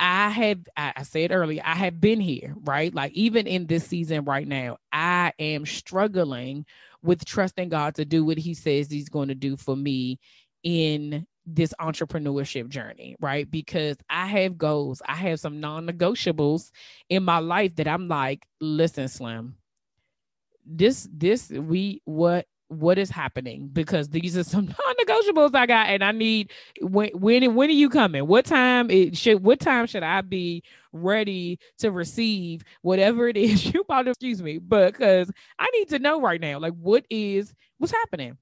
I 0.00 0.28
had 0.30 0.68
I 0.76 1.02
said 1.02 1.32
earlier, 1.32 1.62
I 1.64 1.74
have 1.74 2.00
been 2.00 2.20
here, 2.20 2.54
right? 2.64 2.94
Like 2.94 3.12
even 3.12 3.46
in 3.46 3.66
this 3.66 3.84
season 3.86 4.24
right 4.24 4.46
now, 4.46 4.78
I 4.92 5.32
am 5.38 5.66
struggling 5.66 6.66
with 7.02 7.24
trusting 7.24 7.68
God 7.68 7.96
to 7.96 8.04
do 8.04 8.24
what 8.24 8.38
he 8.38 8.54
says 8.54 8.90
he's 8.90 9.08
going 9.08 9.28
to 9.28 9.34
do 9.34 9.56
for 9.56 9.76
me 9.76 10.18
in 10.62 11.26
this 11.46 11.72
entrepreneurship 11.80 12.68
journey, 12.68 13.16
right? 13.20 13.50
Because 13.50 13.96
I 14.08 14.26
have 14.26 14.58
goals, 14.58 15.00
I 15.06 15.14
have 15.14 15.40
some 15.40 15.60
non-negotiables 15.60 16.70
in 17.08 17.24
my 17.24 17.38
life 17.38 17.74
that 17.76 17.88
I'm 17.88 18.06
like, 18.06 18.44
listen, 18.60 19.08
Slim, 19.08 19.56
this 20.64 21.08
this 21.10 21.50
we 21.50 22.02
what 22.04 22.46
what 22.68 22.98
is 22.98 23.10
happening 23.10 23.68
because 23.72 24.08
these 24.10 24.36
are 24.36 24.44
some 24.44 24.66
non-negotiables 24.86 25.54
I 25.54 25.66
got 25.66 25.88
and 25.88 26.04
I 26.04 26.12
need 26.12 26.52
when 26.80 27.10
when 27.10 27.54
when 27.54 27.70
are 27.70 27.72
you 27.72 27.88
coming? 27.88 28.26
What 28.26 28.44
time 28.44 28.90
it 28.90 29.16
should 29.16 29.42
what 29.42 29.60
time 29.60 29.86
should 29.86 30.02
I 30.02 30.20
be 30.20 30.62
ready 30.92 31.58
to 31.78 31.90
receive 31.90 32.62
whatever 32.82 33.28
it 33.28 33.36
is 33.36 33.66
you 33.74 33.80
about 33.80 34.02
to 34.02 34.10
excuse 34.10 34.42
me 34.42 34.58
but 34.58 34.92
because 34.92 35.30
I 35.58 35.68
need 35.74 35.88
to 35.90 35.98
know 35.98 36.20
right 36.20 36.40
now 36.40 36.58
like 36.58 36.74
what 36.74 37.04
is 37.10 37.54
what's 37.78 37.92
happening. 37.92 38.36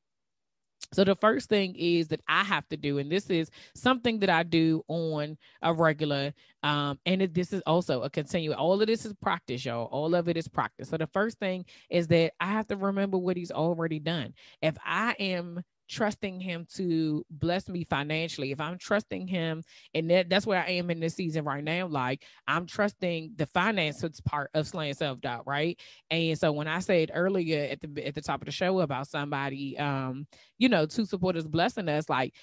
So 0.93 1.05
the 1.05 1.17
first 1.17 1.49
thing 1.49 1.75
is 1.77 2.09
that 2.09 2.21
I 2.29 2.45
have 2.45 2.69
to 2.69 2.77
do, 2.77 2.99
and 2.99 3.11
this 3.11 3.29
is 3.29 3.51
something 3.75 4.21
that 4.21 4.31
I 4.31 4.43
do 4.45 4.83
on 4.89 5.37
a 5.62 5.75
regular, 5.75 6.33
um, 6.62 6.99
and 7.05 7.23
it, 7.23 7.35
this 7.35 7.53
is 7.53 7.62
also 7.67 8.03
a 8.03 8.11
continual. 8.11 8.57
All 8.57 8.81
of 8.81 8.87
this 8.87 9.05
is 9.05 9.12
practice, 9.15 9.65
y'all. 9.65 9.87
All 9.87 10.15
of 10.15 10.29
it 10.29 10.37
is 10.37 10.49
practice. 10.49 10.89
So 10.89 10.97
the 10.97 11.09
first 11.09 11.39
thing 11.39 11.65
is 11.91 12.07
that 12.09 12.33
I 12.41 12.47
have 12.47 12.69
to 12.69 12.77
remember 12.77 13.19
what 13.19 13.37
He's 13.37 13.51
already 13.51 13.99
done. 13.99 14.35
If 14.62 14.77
I 14.85 15.17
am 15.19 15.62
trusting 15.88 16.40
him 16.40 16.66
to 16.75 17.25
bless 17.31 17.68
me 17.68 17.85
financially, 17.85 18.53
if 18.53 18.61
I'm 18.61 18.79
trusting 18.79 19.27
him, 19.27 19.62
and 19.94 20.11
that, 20.11 20.29
that's 20.29 20.46
where 20.46 20.62
I 20.62 20.72
am 20.72 20.90
in 20.90 21.01
this 21.01 21.14
season 21.14 21.44
right 21.44 21.62
now, 21.62 21.87
like 21.87 22.25
I'm 22.46 22.66
trusting 22.66 23.33
the 23.37 23.46
finances 23.46 24.20
part 24.20 24.51
of 24.55 24.66
slaying 24.66 24.94
self 24.94 25.20
doubt, 25.20 25.46
right? 25.46 25.79
And 26.11 26.38
so 26.38 26.53
when 26.53 26.68
I 26.68 26.81
said 26.81 27.11
earlier 27.14 27.68
at 27.70 27.81
the 27.81 28.07
at 28.07 28.14
the 28.14 28.22
top 28.22 28.40
of 28.42 28.46
the 28.46 28.53
show 28.53 28.81
about 28.81 29.09
somebody, 29.09 29.79
um, 29.79 30.27
you 30.59 30.68
know, 30.68 30.87
two 30.87 31.05
supporters 31.07 31.46
blessing 31.46 31.88
us, 31.88 32.09
like 32.09 32.35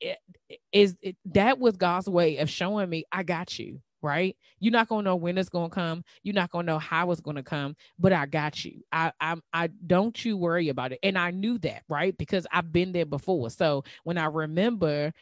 it, 0.00 0.18
is 0.72 0.96
it, 1.02 1.16
that 1.26 1.58
was 1.58 1.76
God's 1.76 2.08
way 2.08 2.38
of 2.38 2.50
showing 2.50 2.90
me 2.90 3.04
I 3.12 3.22
got 3.22 3.58
you 3.58 3.80
right? 4.02 4.36
You're 4.60 4.72
not 4.72 4.88
gonna 4.88 5.02
know 5.02 5.16
when 5.16 5.38
it's 5.38 5.48
gonna 5.48 5.70
come. 5.70 6.04
You're 6.22 6.34
not 6.34 6.50
gonna 6.50 6.66
know 6.66 6.78
how 6.78 7.10
it's 7.10 7.20
gonna 7.20 7.42
come, 7.42 7.76
but 7.98 8.12
I 8.12 8.26
got 8.26 8.64
you. 8.64 8.82
I 8.92 9.12
I 9.20 9.36
I 9.52 9.68
don't 9.86 10.24
you 10.24 10.36
worry 10.36 10.68
about 10.68 10.92
it. 10.92 10.98
And 11.02 11.18
I 11.18 11.30
knew 11.30 11.58
that, 11.58 11.82
right? 11.88 12.16
Because 12.16 12.46
I've 12.52 12.72
been 12.72 12.92
there 12.92 13.06
before. 13.06 13.50
So 13.50 13.84
when 14.04 14.18
I 14.18 14.26
remember 14.26 15.12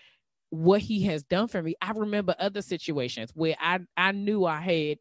what 0.50 0.80
he 0.80 1.02
has 1.04 1.22
done 1.22 1.48
for 1.48 1.62
me, 1.62 1.74
I 1.82 1.92
remember 1.92 2.34
other 2.38 2.62
situations 2.62 3.30
where 3.34 3.56
I 3.60 3.80
I 3.96 4.12
knew 4.12 4.44
I 4.46 4.60
had 4.60 4.98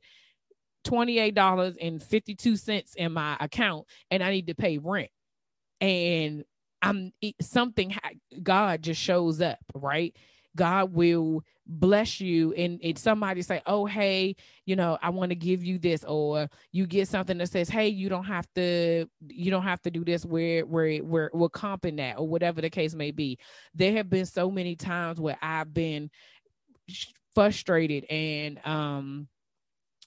$28.52 0.86 2.96
in 2.96 3.13
my 3.13 3.38
account 3.39 3.86
and 4.12 4.24
I 4.24 4.32
need 4.32 4.48
to 4.48 4.56
pay 4.56 4.78
rent. 4.78 5.10
And 5.82 6.44
I'm 6.82 7.12
something 7.42 7.94
God 8.42 8.82
just 8.82 9.02
shows 9.02 9.42
up, 9.42 9.60
right? 9.74 10.15
God 10.55 10.93
will 10.93 11.43
bless 11.71 12.19
you 12.19 12.51
and, 12.53 12.79
and 12.83 12.97
somebody 12.97 13.43
say 13.43 13.62
oh 13.67 13.85
hey 13.85 14.35
you 14.65 14.75
know 14.75 14.97
i 15.03 15.09
want 15.12 15.29
to 15.29 15.35
give 15.35 15.63
you 15.63 15.77
this 15.77 16.03
or 16.03 16.49
you 16.71 16.88
get 16.88 17.07
something 17.07 17.38
that 17.38 17.47
says 17.47 17.69
hey 17.69 17.88
you 17.88 18.09
don't 18.09 18.23
have 18.23 18.47
to 18.55 19.05
you 19.27 19.51
don't 19.51 19.62
have 19.62 19.79
to 19.79 19.91
do 19.91 20.03
this 20.03 20.25
where 20.25 20.65
where 20.65 20.97
where 20.97 21.29
we're 21.31 21.47
comping 21.47 21.97
that 21.97 22.17
or 22.17 22.27
whatever 22.27 22.59
the 22.59 22.71
case 22.71 22.95
may 22.95 23.12
be. 23.12 23.38
There 23.75 23.93
have 23.93 24.09
been 24.09 24.25
so 24.25 24.49
many 24.49 24.75
times 24.75 25.21
where 25.21 25.38
i've 25.43 25.71
been 25.71 26.09
frustrated 27.35 28.05
and 28.05 28.59
um 28.65 29.27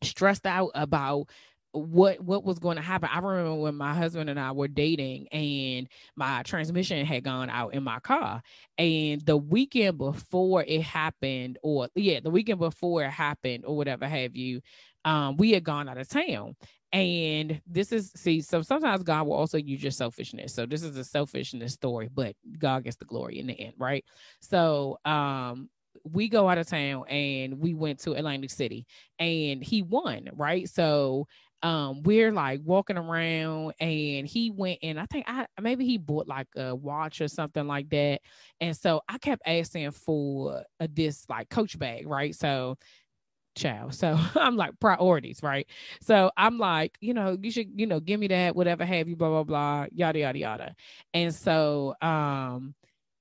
stressed 0.02 0.46
out 0.46 0.72
about 0.74 1.28
what 1.73 2.21
what 2.21 2.45
was 2.45 2.59
going 2.59 2.77
to 2.77 2.83
happen. 2.83 3.09
I 3.13 3.19
remember 3.19 3.55
when 3.55 3.75
my 3.77 3.95
husband 3.95 4.29
and 4.31 4.39
I 4.39 4.53
were 4.53 4.69
dating 4.69 5.29
and 5.29 5.89
my 6.17 6.43
transmission 6.43 7.05
had 7.07 7.25
gone 7.25 7.51
out 7.51 7.75
in 7.75 7.83
my 7.83 7.99
car. 8.01 8.43
And 8.79 9.21
the 9.23 9.37
weekend 9.37 9.99
before 9.99 10.65
it 10.65 10.83
happened, 10.83 11.59
or 11.63 11.89
yeah, 11.95 12.21
the 12.21 12.31
weekend 12.31 12.61
before 12.61 13.03
it 13.03 13.11
happened, 13.11 13.65
or 13.67 13.77
whatever 13.77 14.07
have 14.07 14.37
you, 14.37 14.61
um, 15.05 15.37
we 15.37 15.53
had 15.53 15.65
gone 15.65 15.89
out 15.89 15.99
of 15.99 16.09
town. 16.09 16.57
And 16.93 17.63
this 17.67 17.91
is 17.91 18.13
see, 18.15 18.43
so 18.43 18.61
sometimes 18.61 19.03
God 19.03 19.27
will 19.27 19.33
also 19.35 19.57
use 19.57 19.83
your 19.83 19.93
selfishness. 19.93 20.55
So 20.55 20.67
this 20.67 20.83
is 20.83 20.97
a 20.99 21.05
selfishness 21.05 21.73
story, 21.73 22.11
but 22.13 22.37
God 22.59 22.85
gets 22.85 22.97
the 22.97 23.07
glory 23.07 23.39
in 23.39 23.47
the 23.47 23.59
end, 23.59 23.75
right? 23.79 24.05
So 24.41 24.99
um 25.07 25.71
we 26.05 26.29
go 26.29 26.49
out 26.49 26.59
of 26.59 26.67
town 26.67 27.07
and 27.09 27.61
we 27.61 27.75
went 27.75 28.01
to 28.01 28.13
Atlantic 28.13 28.51
City 28.51 28.87
and 29.19 29.63
he 29.63 29.83
won, 29.83 30.29
right? 30.35 30.69
So 30.69 31.27
um 31.62 32.03
we're 32.03 32.33
like 32.33 32.61
walking 32.64 32.98
around 32.98 33.75
and 33.81 34.27
he 34.27 34.51
went 34.51 34.79
and 34.83 34.98
I 34.98 35.07
think 35.07 35.27
I 35.29 35.46
maybe 35.61 35.85
he 35.85 35.98
bought 35.98 36.27
like 36.29 36.48
a 36.57 36.75
watch 36.75 37.20
or 37.20 37.29
something 37.29 37.66
like 37.66 37.88
that. 37.90 38.20
And 38.61 38.77
so 38.77 39.03
I 39.09 39.18
kept 39.18 39.42
asking 39.46 39.92
for 39.92 40.64
a, 40.81 40.88
this 40.88 41.25
like 41.29 41.48
coach 41.51 41.79
bag, 41.79 42.07
right? 42.07 42.35
So 42.35 42.77
child. 43.55 43.94
So 43.94 44.18
I'm 44.35 44.57
like 44.57 44.79
priorities, 44.81 45.40
right? 45.42 45.66
So 46.01 46.31
I'm 46.37 46.59
like, 46.59 46.96
you 47.01 47.14
know, 47.14 47.37
you 47.40 47.51
should, 47.51 47.68
you 47.79 47.87
know, 47.87 48.01
give 48.01 48.18
me 48.20 48.29
that, 48.29 48.57
whatever 48.57 48.85
have 48.85 49.09
you, 49.09 49.16
blah, 49.16 49.29
blah, 49.29 49.44
blah, 49.44 49.87
yada, 49.92 50.20
yada, 50.20 50.38
yada. 50.38 50.75
And 51.14 51.35
so 51.35 51.94
um 52.03 52.75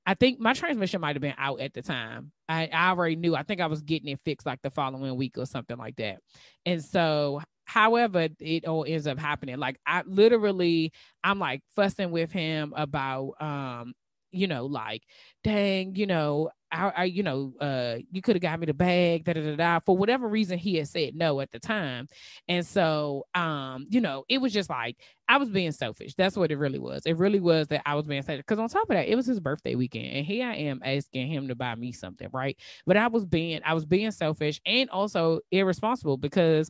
I 0.06 0.16
think 0.16 0.40
my 0.40 0.54
transmission 0.54 1.00
might 1.00 1.16
have 1.16 1.22
been 1.22 1.36
out 1.38 1.60
at 1.62 1.74
the 1.74 1.82
time. 1.84 2.32
I, 2.50 2.68
I 2.74 2.90
already 2.90 3.16
knew. 3.16 3.36
I 3.36 3.44
think 3.44 3.62
I 3.62 3.68
was 3.68 3.84
getting 3.84 4.08
it 4.10 4.20
fixed 4.26 4.48
like 4.48 4.62
the 4.64 4.72
following 4.72 5.16
week 5.16 5.38
or 5.38 5.46
something 5.46 5.78
like 5.78 5.96
that. 5.98 6.20
And 6.66 6.84
so 6.84 7.42
however 7.72 8.28
it 8.40 8.66
all 8.66 8.86
ends 8.88 9.08
up 9.08 9.18
happening. 9.18 9.58
Like 9.58 9.80
i 9.86 10.04
literally 10.06 10.92
i'm 11.24 11.40
like 11.40 11.62
fussing 11.76 12.12
with 12.12 12.32
him 12.32 12.74
about 12.76 13.34
um 13.42 13.94
you 14.32 14.48
know 14.48 14.66
like 14.66 15.04
dang 15.44 15.96
you 15.96 16.06
know 16.08 16.50
I, 16.72 16.94
I 16.96 17.04
you 17.06 17.22
know 17.24 17.54
uh 17.60 17.98
you 18.12 18.22
could 18.22 18.36
have 18.38 18.42
got 18.42 18.60
me 18.60 18.66
the 18.66 18.74
bag 18.74 19.26
da, 19.26 19.34
da 19.34 19.42
da 19.42 19.56
da 19.56 19.80
for 19.86 19.98
whatever 19.98 20.28
reason 20.28 20.58
he 20.58 20.76
had 20.76 20.88
said 20.88 21.16
no 21.16 21.42
at 21.42 21.52
the 21.52 21.60
time. 21.60 22.08
And 22.48 22.66
so 22.66 23.26
um 23.36 23.88
you 23.90 24.00
know 24.02 24.24
it 24.30 24.40
was 24.40 24.54
just 24.54 24.70
like 24.70 24.98
i 25.28 25.38
was 25.38 25.50
being 25.50 25.72
selfish. 25.74 26.14
That's 26.16 26.38
what 26.38 26.52
it 26.52 26.58
really 26.58 26.80
was. 26.80 27.04
It 27.06 27.18
really 27.18 27.40
was 27.42 27.68
that 27.68 27.82
i 27.86 27.96
was 27.96 28.06
being 28.08 28.22
selfish. 28.22 28.44
Because 28.48 28.60
on 28.60 28.70
top 28.70 28.90
of 28.90 28.96
that 28.96 29.08
it 29.10 29.16
was 29.16 29.26
his 29.26 29.40
birthday 29.40 29.76
weekend 29.76 30.08
and 30.08 30.26
here 30.26 30.48
i 30.48 30.56
am 30.56 30.82
asking 30.84 31.28
him 31.30 31.48
to 31.50 31.56
buy 31.56 31.76
me 31.76 31.92
something 31.92 32.30
right? 32.32 32.58
But 32.86 32.98
i 32.98 33.08
was 33.08 33.26
being 33.26 33.62
i 33.66 33.74
was 33.74 33.86
being 33.86 34.12
selfish 34.12 34.62
and 34.66 34.90
also 34.90 35.42
irresponsible 35.52 36.18
because 36.18 36.70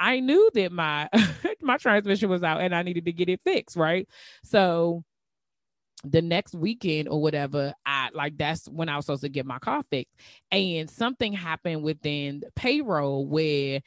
I 0.00 0.20
knew 0.20 0.50
that 0.54 0.72
my 0.72 1.08
my 1.60 1.76
transmission 1.76 2.30
was 2.30 2.42
out 2.42 2.62
and 2.62 2.74
I 2.74 2.82
needed 2.82 3.04
to 3.04 3.12
get 3.12 3.28
it 3.28 3.40
fixed, 3.44 3.76
right? 3.76 4.08
So 4.42 5.04
the 6.02 6.22
next 6.22 6.54
weekend 6.54 7.08
or 7.08 7.20
whatever, 7.20 7.74
I 7.84 8.08
like 8.14 8.38
that's 8.38 8.66
when 8.68 8.88
I 8.88 8.96
was 8.96 9.04
supposed 9.04 9.22
to 9.22 9.28
get 9.28 9.44
my 9.46 9.58
car 9.58 9.82
fixed. 9.90 10.16
And 10.50 10.88
something 10.90 11.34
happened 11.34 11.82
within 11.82 12.42
payroll 12.56 13.26
where 13.26 13.82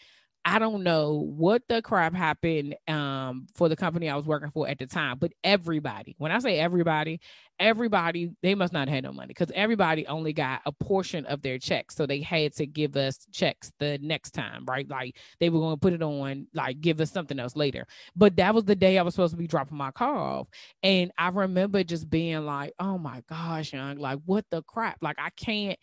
I 0.46 0.60
don't 0.60 0.84
know 0.84 1.26
what 1.38 1.64
the 1.70 1.82
crap 1.82 2.14
happened 2.14 2.76
um, 2.90 3.48
for 3.56 3.70
the 3.70 3.78
company 3.78 4.10
I 4.10 4.16
was 4.18 4.26
working 4.26 4.52
for 4.52 4.68
at 4.68 4.78
the 4.78 4.86
time, 4.86 5.18
but 5.18 5.32
everybody, 5.42 6.16
when 6.18 6.34
I 6.34 6.40
say 6.40 6.60
everybody, 6.60 7.22
everybody, 7.60 8.30
they 8.42 8.54
must 8.54 8.74
not 8.74 8.90
have 8.90 8.96
had 8.96 9.04
no 9.06 9.14
money 9.14 9.30
because 9.30 9.52
everybody 9.56 10.06
only 10.06 10.34
got 10.34 10.60
a 10.66 10.74
portion 10.74 11.26
of 11.28 11.42
their 11.42 11.60
checks. 11.60 11.96
So 11.96 12.06
they 12.06 12.20
had 12.20 12.54
to 12.56 12.66
give 12.66 12.98
us 12.98 13.26
checks 13.32 13.72
the 13.80 13.98
next 14.02 14.32
time, 14.32 14.66
right? 14.66 14.90
Like 14.90 15.16
they 15.40 15.50
were 15.50 15.60
going 15.60 15.76
to 15.76 15.80
put 15.80 15.94
it 15.94 16.04
on, 16.04 16.48
like 16.54 16.82
give 16.82 17.00
us 17.00 17.12
something 17.12 17.40
else 17.40 17.56
later. 17.56 17.88
But 18.14 18.36
that 18.36 18.54
was 18.54 18.66
the 18.66 18.76
day 18.76 18.98
I 18.98 19.04
was 19.04 19.14
supposed 19.16 19.34
to 19.34 19.38
be 19.38 19.48
dropping 19.48 19.78
my 19.78 19.92
car 19.92 20.16
off. 20.16 20.48
And 20.82 21.12
I 21.18 21.30
remember 21.30 21.84
just 21.86 22.10
being 22.10 22.46
like, 22.46 22.74
oh 22.80 22.98
my 22.98 23.24
gosh, 23.30 23.72
young, 23.72 23.98
like 23.98 24.20
what 24.26 24.44
the 24.52 24.62
crap? 24.64 24.98
Like 25.02 25.18
I 25.20 25.30
can't 25.30 25.80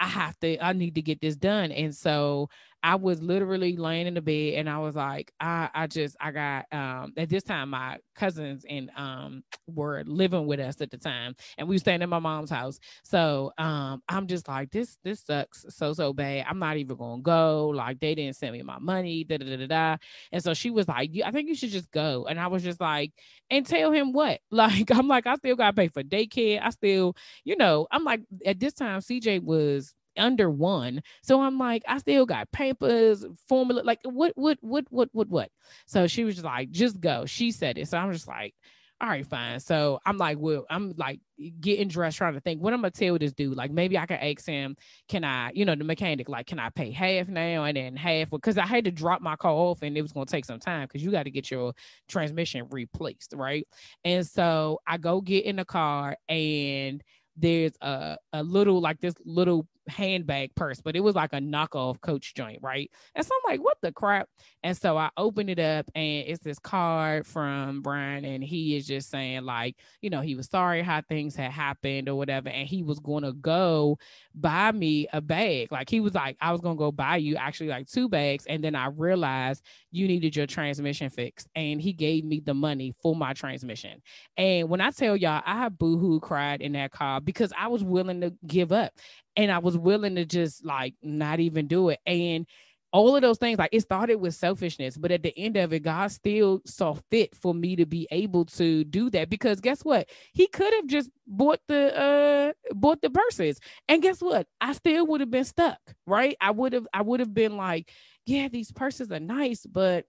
I 0.00 0.06
have 0.08 0.38
to, 0.40 0.62
I 0.62 0.72
need 0.72 0.96
to 0.96 1.02
get 1.02 1.20
this 1.20 1.36
done. 1.36 1.70
And 1.70 1.94
so 1.94 2.48
I 2.84 2.96
was 2.96 3.22
literally 3.22 3.76
laying 3.78 4.06
in 4.06 4.12
the 4.12 4.20
bed 4.20 4.54
and 4.54 4.68
I 4.68 4.78
was 4.78 4.94
like, 4.94 5.32
I, 5.40 5.70
I 5.74 5.86
just, 5.86 6.16
I 6.20 6.32
got, 6.32 6.66
um, 6.70 7.14
at 7.16 7.30
this 7.30 7.42
time, 7.42 7.70
my 7.70 7.96
cousins 8.14 8.66
and, 8.68 8.90
um, 8.94 9.42
were 9.66 10.04
living 10.06 10.46
with 10.46 10.60
us 10.60 10.80
at 10.82 10.90
the 10.90 10.98
time 10.98 11.34
and 11.56 11.66
we 11.66 11.76
were 11.76 11.78
staying 11.78 12.02
in 12.02 12.10
my 12.10 12.18
mom's 12.18 12.50
house. 12.50 12.78
So, 13.02 13.52
um, 13.56 14.02
I'm 14.08 14.26
just 14.26 14.46
like, 14.48 14.70
this, 14.70 14.98
this 15.02 15.22
sucks 15.22 15.64
so, 15.70 15.94
so 15.94 16.12
bad. 16.12 16.44
I'm 16.46 16.58
not 16.58 16.76
even 16.76 16.96
going 16.96 17.20
to 17.20 17.22
go. 17.24 17.68
Like 17.68 18.00
they 18.00 18.14
didn't 18.14 18.36
send 18.36 18.52
me 18.52 18.62
my 18.62 18.78
money, 18.78 19.24
da, 19.24 19.38
da, 19.38 19.46
da, 19.46 19.56
da, 19.56 19.66
da. 19.66 19.96
And 20.30 20.42
so 20.44 20.52
she 20.54 20.70
was 20.70 20.86
like, 20.86 21.10
I 21.24 21.30
think 21.30 21.48
you 21.48 21.54
should 21.54 21.70
just 21.70 21.90
go. 21.90 22.26
And 22.28 22.38
I 22.38 22.48
was 22.48 22.62
just 22.62 22.80
like, 22.82 23.12
and 23.50 23.66
tell 23.66 23.92
him 23.92 24.12
what? 24.12 24.40
Like, 24.50 24.90
I'm 24.92 25.08
like, 25.08 25.26
I 25.26 25.34
still 25.34 25.56
got 25.56 25.70
to 25.70 25.72
pay 25.74 25.88
for 25.88 26.02
daycare. 26.04 26.60
I 26.62 26.70
still, 26.70 27.16
you 27.44 27.56
know, 27.56 27.86
I'm 27.90 28.04
like, 28.04 28.20
at 28.46 28.60
this 28.60 28.72
time, 28.72 29.00
CJ 29.00 29.40
was 29.40 29.94
under 30.16 30.50
one. 30.50 31.02
So 31.22 31.40
I'm 31.40 31.58
like, 31.58 31.82
I 31.88 31.98
still 31.98 32.26
got 32.26 32.50
papers, 32.52 33.24
formula, 33.48 33.82
like 33.82 34.00
what, 34.04 34.32
what, 34.36 34.58
what, 34.60 34.84
what, 34.90 35.08
what, 35.12 35.28
what. 35.28 35.50
So 35.86 36.06
she 36.06 36.24
was 36.24 36.36
just 36.36 36.44
like, 36.44 36.70
just 36.70 37.00
go. 37.00 37.26
She 37.26 37.50
said 37.50 37.78
it. 37.78 37.88
So 37.88 37.98
I'm 37.98 38.12
just 38.12 38.28
like, 38.28 38.54
all 39.00 39.08
right, 39.08 39.26
fine. 39.26 39.58
So 39.60 39.98
I'm 40.06 40.16
like, 40.16 40.38
well, 40.38 40.64
I'm 40.70 40.94
like 40.96 41.20
getting 41.60 41.88
dressed, 41.88 42.16
trying 42.16 42.34
to 42.34 42.40
think 42.40 42.62
what 42.62 42.72
I'm 42.72 42.80
gonna 42.80 42.92
tell 42.92 43.18
this 43.18 43.32
dude. 43.32 43.56
Like 43.56 43.70
maybe 43.70 43.98
I 43.98 44.06
can 44.06 44.18
ask 44.18 44.46
him, 44.46 44.76
can 45.08 45.24
I, 45.24 45.50
you 45.52 45.64
know, 45.64 45.74
the 45.74 45.84
mechanic, 45.84 46.28
like, 46.28 46.46
can 46.46 46.60
I 46.60 46.70
pay 46.70 46.90
half 46.90 47.28
now 47.28 47.64
and 47.64 47.76
then 47.76 47.96
half? 47.96 48.30
Because 48.30 48.56
I 48.56 48.66
had 48.66 48.84
to 48.84 48.92
drop 48.92 49.20
my 49.20 49.36
car 49.36 49.50
off 49.50 49.82
and 49.82 49.96
it 49.98 50.02
was 50.02 50.12
gonna 50.12 50.26
take 50.26 50.44
some 50.44 50.60
time 50.60 50.86
because 50.86 51.02
you 51.02 51.10
got 51.10 51.24
to 51.24 51.30
get 51.30 51.50
your 51.50 51.74
transmission 52.08 52.66
replaced, 52.70 53.34
right? 53.36 53.66
And 54.04 54.24
so 54.26 54.80
I 54.86 54.96
go 54.96 55.20
get 55.20 55.44
in 55.44 55.56
the 55.56 55.64
car 55.64 56.16
and 56.28 57.02
there's 57.36 57.72
a, 57.80 58.16
a 58.32 58.42
little 58.42 58.80
like 58.80 59.00
this 59.00 59.14
little 59.24 59.66
handbag 59.88 60.54
purse, 60.54 60.80
but 60.80 60.96
it 60.96 61.00
was 61.00 61.14
like 61.14 61.32
a 61.32 61.38
knockoff 61.38 62.00
coach 62.00 62.34
joint, 62.34 62.58
right? 62.62 62.90
And 63.14 63.24
so 63.24 63.32
I'm 63.34 63.52
like, 63.52 63.64
what 63.64 63.78
the 63.82 63.92
crap? 63.92 64.28
And 64.62 64.76
so 64.76 64.96
I 64.96 65.10
open 65.16 65.48
it 65.48 65.58
up 65.58 65.90
and 65.94 66.26
it's 66.26 66.42
this 66.42 66.58
card 66.58 67.26
from 67.26 67.82
Brian, 67.82 68.24
and 68.24 68.42
he 68.42 68.76
is 68.76 68.86
just 68.86 69.10
saying, 69.10 69.42
like, 69.42 69.76
you 70.00 70.10
know, 70.10 70.20
he 70.20 70.34
was 70.34 70.46
sorry 70.46 70.82
how 70.82 71.02
things 71.02 71.36
had 71.36 71.50
happened 71.50 72.08
or 72.08 72.14
whatever, 72.16 72.48
and 72.48 72.66
he 72.66 72.82
was 72.82 72.98
gonna 73.00 73.32
go 73.32 73.98
buy 74.34 74.72
me 74.72 75.06
a 75.12 75.20
bag. 75.20 75.70
Like 75.70 75.90
he 75.90 76.00
was 76.00 76.14
like, 76.14 76.36
I 76.40 76.52
was 76.52 76.60
gonna 76.60 76.76
go 76.76 76.92
buy 76.92 77.16
you 77.16 77.36
actually 77.36 77.68
like 77.68 77.86
two 77.86 78.08
bags, 78.08 78.46
and 78.46 78.62
then 78.62 78.74
I 78.74 78.86
realized 78.86 79.62
you 79.90 80.08
needed 80.08 80.34
your 80.34 80.46
transmission 80.46 81.10
fixed, 81.10 81.48
and 81.54 81.80
he 81.80 81.92
gave 81.92 82.24
me 82.24 82.40
the 82.40 82.54
money 82.54 82.94
for 83.02 83.14
my 83.14 83.32
transmission. 83.32 84.02
And 84.36 84.68
when 84.68 84.80
I 84.80 84.90
tell 84.90 85.16
y'all, 85.16 85.42
I 85.44 85.68
boohoo 85.68 86.20
cried 86.20 86.62
in 86.62 86.72
that 86.72 86.90
car 86.90 87.20
because 87.20 87.52
I 87.58 87.68
was 87.68 87.84
willing 87.84 88.20
to 88.22 88.34
give 88.46 88.72
up 88.72 88.92
and 89.36 89.50
I 89.50 89.58
was 89.58 89.76
willing 89.76 90.16
to 90.16 90.24
just 90.24 90.64
like 90.64 90.94
not 91.02 91.40
even 91.40 91.66
do 91.66 91.88
it. 91.90 92.00
And 92.06 92.46
all 92.92 93.16
of 93.16 93.22
those 93.22 93.38
things, 93.38 93.58
like 93.58 93.70
it 93.72 93.80
started 93.80 94.16
with 94.16 94.36
selfishness, 94.36 94.96
but 94.96 95.10
at 95.10 95.24
the 95.24 95.36
end 95.36 95.56
of 95.56 95.72
it, 95.72 95.80
God 95.80 96.12
still 96.12 96.62
saw 96.64 96.94
fit 97.10 97.34
for 97.34 97.52
me 97.52 97.74
to 97.74 97.86
be 97.86 98.06
able 98.12 98.44
to 98.44 98.84
do 98.84 99.10
that 99.10 99.28
because 99.28 99.60
guess 99.60 99.84
what? 99.84 100.08
He 100.32 100.46
could 100.46 100.72
have 100.74 100.86
just 100.86 101.10
bought 101.26 101.58
the 101.66 101.96
uh 101.98 102.52
bought 102.72 103.02
the 103.02 103.10
purses. 103.10 103.58
And 103.88 104.00
guess 104.00 104.20
what? 104.22 104.46
I 104.60 104.74
still 104.74 105.06
would 105.08 105.20
have 105.20 105.30
been 105.30 105.44
stuck, 105.44 105.80
right? 106.06 106.36
I 106.40 106.52
would 106.52 106.72
have 106.72 106.86
I 106.94 107.02
would 107.02 107.18
have 107.18 107.34
been 107.34 107.56
like, 107.56 107.90
yeah, 108.26 108.46
these 108.48 108.70
purses 108.70 109.10
are 109.10 109.20
nice, 109.20 109.66
but 109.66 110.06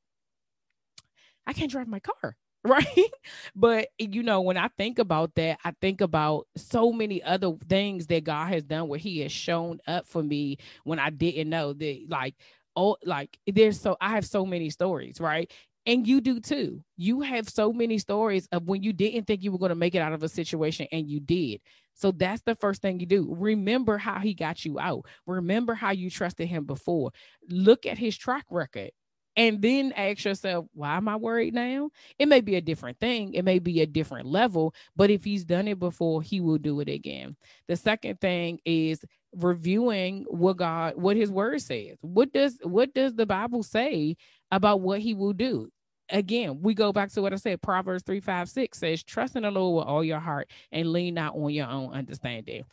I 1.48 1.54
can't 1.54 1.72
drive 1.72 1.88
my 1.88 2.00
car. 2.00 2.38
right? 2.68 3.12
But 3.56 3.90
you 4.00 4.24
know, 4.24 4.42
when 4.42 4.58
I 4.58 4.70
think 4.78 4.98
about 5.00 5.36
that, 5.36 5.60
I 5.64 5.72
think 5.82 6.02
about 6.02 6.48
so 6.58 6.92
many 6.92 7.22
other 7.22 7.52
things 7.70 8.08
that 8.08 8.24
God 8.24 8.48
has 8.50 8.64
done 8.64 8.88
where 8.88 9.00
He 9.00 9.20
has 9.20 9.32
shown 9.32 9.80
up 9.88 10.08
for 10.08 10.24
me 10.24 10.58
when 10.84 11.00
I 11.00 11.12
didn't 11.12 11.50
know 11.50 11.74
that, 11.74 12.06
like, 12.10 12.36
oh, 12.76 12.98
like 13.06 13.38
there's 13.46 13.80
so 13.80 13.98
I 14.02 14.10
have 14.12 14.26
so 14.26 14.46
many 14.46 14.70
stories, 14.72 15.20
right? 15.22 15.52
And 15.86 16.08
you 16.08 16.20
do 16.22 16.40
too. 16.40 16.84
You 16.98 17.22
have 17.22 17.48
so 17.48 17.72
many 17.72 18.00
stories 18.00 18.48
of 18.52 18.68
when 18.68 18.82
you 18.82 18.92
didn't 18.94 19.26
think 19.26 19.44
you 19.44 19.52
were 19.52 19.60
going 19.60 19.70
to 19.70 19.76
make 19.76 19.94
it 19.94 20.00
out 20.02 20.14
of 20.14 20.24
a 20.24 20.30
situation 20.30 20.88
and 20.92 21.08
you 21.08 21.20
did. 21.20 21.62
So 21.94 22.12
that's 22.12 22.42
the 22.42 22.56
first 22.56 22.82
thing 22.82 23.00
you 23.00 23.06
do. 23.06 23.28
Remember 23.38 24.00
how 24.00 24.20
he 24.20 24.34
got 24.34 24.66
you 24.66 24.80
out. 24.80 25.06
Remember 25.28 25.76
how 25.76 25.92
you 25.92 26.10
trusted 26.10 26.48
him 26.48 26.66
before. 26.66 27.12
Look 27.48 27.86
at 27.86 28.00
his 28.00 28.18
track 28.18 28.46
record 28.50 28.90
and 29.36 29.62
then 29.62 29.92
ask 29.94 30.24
yourself, 30.24 30.66
why 30.74 30.96
am 30.96 31.08
I 31.08 31.16
worried 31.16 31.54
now? 31.54 31.90
It 32.18 32.28
may 32.28 32.42
be 32.42 32.56
a 32.56 32.62
different 32.62 33.00
thing, 33.00 33.34
it 33.34 33.44
may 33.44 33.60
be 33.60 33.82
a 33.82 33.86
different 33.86 34.28
level, 34.28 34.74
but 34.96 35.10
if 35.10 35.24
he's 35.24 35.46
done 35.46 35.68
it 35.68 35.80
before, 35.80 36.22
he 36.22 36.40
will 36.42 36.58
do 36.58 36.80
it 36.80 36.90
again. 36.90 37.36
The 37.68 37.76
second 37.76 38.22
thing 38.22 38.60
is 38.66 39.04
reviewing 39.36 40.26
what 40.30 40.58
God, 40.58 40.96
what 40.96 41.18
his 41.18 41.32
word 41.32 41.62
says. 41.62 41.98
What 42.02 42.32
does 42.32 42.58
what 42.64 42.94
does 42.94 43.14
the 43.16 43.26
Bible 43.26 43.64
say 43.64 44.16
about 44.52 44.82
what 44.82 45.00
he 45.00 45.14
will 45.14 45.34
do? 45.34 45.70
Again, 46.10 46.62
we 46.62 46.76
go 46.76 46.94
back 46.94 47.12
to 47.14 47.22
what 47.22 47.34
I 47.34 47.38
said. 47.38 47.62
Proverbs 47.62 48.04
3 48.06 48.20
5 48.20 48.50
6 48.50 48.78
says, 48.78 49.04
Trust 49.04 49.36
in 49.36 49.44
the 49.44 49.52
Lord 49.52 49.78
with 49.78 49.88
all 49.92 50.04
your 50.04 50.20
heart 50.20 50.50
and 50.72 50.92
lean 50.92 51.16
not 51.16 51.36
on 51.36 51.50
your 51.52 51.68
own 51.68 51.94
understanding 51.94 52.64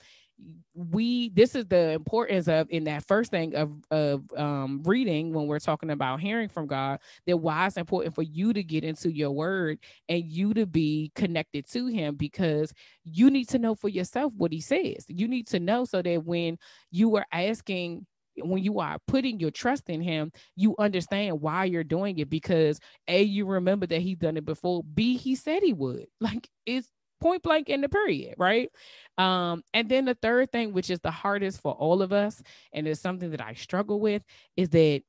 we 0.74 1.28
this 1.30 1.54
is 1.54 1.66
the 1.66 1.90
importance 1.90 2.48
of 2.48 2.66
in 2.70 2.84
that 2.84 3.06
first 3.06 3.30
thing 3.30 3.54
of 3.54 3.72
of 3.90 4.22
um 4.36 4.82
reading 4.84 5.32
when 5.32 5.46
we're 5.46 5.58
talking 5.58 5.90
about 5.90 6.20
hearing 6.20 6.48
from 6.48 6.66
God 6.66 6.98
that 7.26 7.36
why 7.36 7.66
it's 7.66 7.76
important 7.76 8.14
for 8.14 8.22
you 8.22 8.52
to 8.52 8.62
get 8.62 8.82
into 8.82 9.12
your 9.12 9.30
word 9.32 9.78
and 10.08 10.24
you 10.24 10.54
to 10.54 10.64
be 10.64 11.12
connected 11.14 11.68
to 11.72 11.86
him 11.86 12.14
because 12.14 12.72
you 13.04 13.30
need 13.30 13.48
to 13.50 13.58
know 13.58 13.74
for 13.74 13.88
yourself 13.88 14.32
what 14.36 14.52
he 14.52 14.60
says 14.60 15.04
you 15.08 15.28
need 15.28 15.46
to 15.48 15.60
know 15.60 15.84
so 15.84 16.00
that 16.00 16.24
when 16.24 16.58
you 16.90 17.14
are 17.16 17.26
asking 17.32 18.06
when 18.36 18.62
you 18.62 18.80
are 18.80 18.98
putting 19.06 19.38
your 19.38 19.50
trust 19.50 19.90
in 19.90 20.00
him, 20.00 20.32
you 20.56 20.74
understand 20.78 21.40
why 21.40 21.64
you're 21.64 21.84
doing 21.84 22.18
it 22.18 22.30
because 22.30 22.80
A, 23.08 23.22
you 23.22 23.46
remember 23.46 23.86
that 23.86 24.00
he's 24.00 24.16
done 24.16 24.36
it 24.36 24.44
before. 24.44 24.82
B, 24.94 25.16
he 25.16 25.34
said 25.34 25.62
he 25.62 25.72
would. 25.72 26.06
Like 26.20 26.48
it's 26.64 26.88
point 27.22 27.42
blank 27.42 27.68
in 27.68 27.80
the 27.80 27.88
period, 27.88 28.34
right? 28.36 28.70
Um, 29.16 29.62
and 29.72 29.88
then 29.88 30.04
the 30.04 30.14
third 30.14 30.52
thing, 30.52 30.72
which 30.72 30.90
is 30.90 31.00
the 31.00 31.10
hardest 31.10 31.60
for 31.60 31.72
all 31.72 32.02
of 32.02 32.12
us, 32.12 32.42
and 32.72 32.86
it's 32.86 33.00
something 33.00 33.30
that 33.30 33.40
I 33.40 33.54
struggle 33.54 34.00
with, 34.00 34.22
is 34.56 34.68
that 34.70 35.02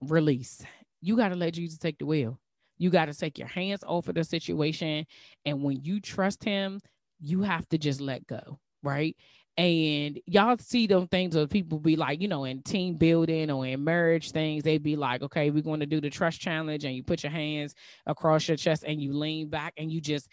release. 0.00 0.62
You 1.02 1.16
got 1.16 1.30
to 1.30 1.36
let 1.36 1.54
Jesus 1.54 1.78
take 1.78 1.98
the 1.98 2.06
wheel. 2.06 2.38
You 2.78 2.90
got 2.90 3.06
to 3.06 3.14
take 3.14 3.38
your 3.38 3.48
hands 3.48 3.84
off 3.86 4.08
of 4.08 4.14
the 4.14 4.24
situation. 4.24 5.06
And 5.44 5.62
when 5.62 5.82
you 5.82 6.00
trust 6.00 6.44
him, 6.44 6.80
you 7.18 7.42
have 7.42 7.68
to 7.70 7.78
just 7.78 8.00
let 8.00 8.26
go, 8.26 8.58
right? 8.82 9.16
And 9.56 10.18
y'all 10.24 10.56
see 10.58 10.86
them 10.86 11.06
things 11.08 11.34
of 11.34 11.50
people 11.50 11.78
be 11.78 11.96
like, 11.96 12.22
you 12.22 12.28
know, 12.28 12.44
in 12.44 12.62
team 12.62 12.94
building 12.94 13.50
or 13.50 13.66
in 13.66 13.84
marriage 13.84 14.30
things, 14.30 14.62
they'd 14.62 14.82
be 14.82 14.96
like, 14.96 15.20
okay, 15.20 15.50
we're 15.50 15.62
going 15.62 15.80
to 15.80 15.86
do 15.86 16.00
the 16.00 16.08
trust 16.08 16.40
challenge, 16.40 16.84
and 16.84 16.94
you 16.94 17.02
put 17.02 17.22
your 17.22 17.32
hands 17.32 17.74
across 18.06 18.48
your 18.48 18.56
chest 18.56 18.84
and 18.86 19.02
you 19.02 19.12
lean 19.12 19.48
back 19.48 19.74
and 19.76 19.92
you 19.92 20.00
just 20.00 20.28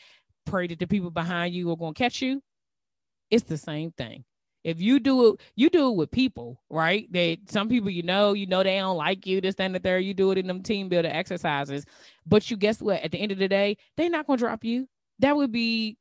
pray 0.48 0.68
that 0.68 0.80
the 0.80 0.88
people 0.88 1.12
behind 1.12 1.54
you 1.54 1.72
are 1.72 1.78
going 1.78 1.94
to 1.94 1.98
catch 1.98 2.22
you. 2.22 2.42
It's 3.30 3.44
the 3.44 3.58
same 3.58 3.92
thing. 3.92 4.24
If 4.64 4.82
you 4.82 5.00
do 5.00 5.30
it, 5.30 5.42
you 5.56 5.70
do 5.70 5.90
it 5.90 5.96
with 5.96 6.12
people, 6.12 6.62
right? 6.70 7.12
That 7.14 7.38
some 7.50 7.70
people 7.70 7.90
you 7.90 8.04
know, 8.04 8.34
you 8.34 8.48
know 8.48 8.64
they 8.64 8.78
don't 8.78 8.98
like 8.98 9.26
you, 9.26 9.40
this, 9.40 9.56
that, 9.56 9.64
and 9.64 9.76
the 9.76 9.80
third. 9.80 10.00
You 10.00 10.14
do 10.14 10.32
it 10.32 10.38
in 10.38 10.48
them 10.48 10.64
team 10.64 10.90
builder 10.90 11.10
exercises. 11.10 11.86
But 12.26 12.50
you 12.52 12.58
guess 12.58 12.82
what? 12.82 13.02
At 13.02 13.12
the 13.12 13.20
end 13.20 13.32
of 13.32 13.38
the 13.38 13.48
day, 13.48 13.78
they're 13.96 14.10
not 14.10 14.28
gonna 14.28 14.38
drop 14.38 14.66
you. 14.66 14.88
That 15.20 15.36
would 15.36 15.52
be 15.52 15.98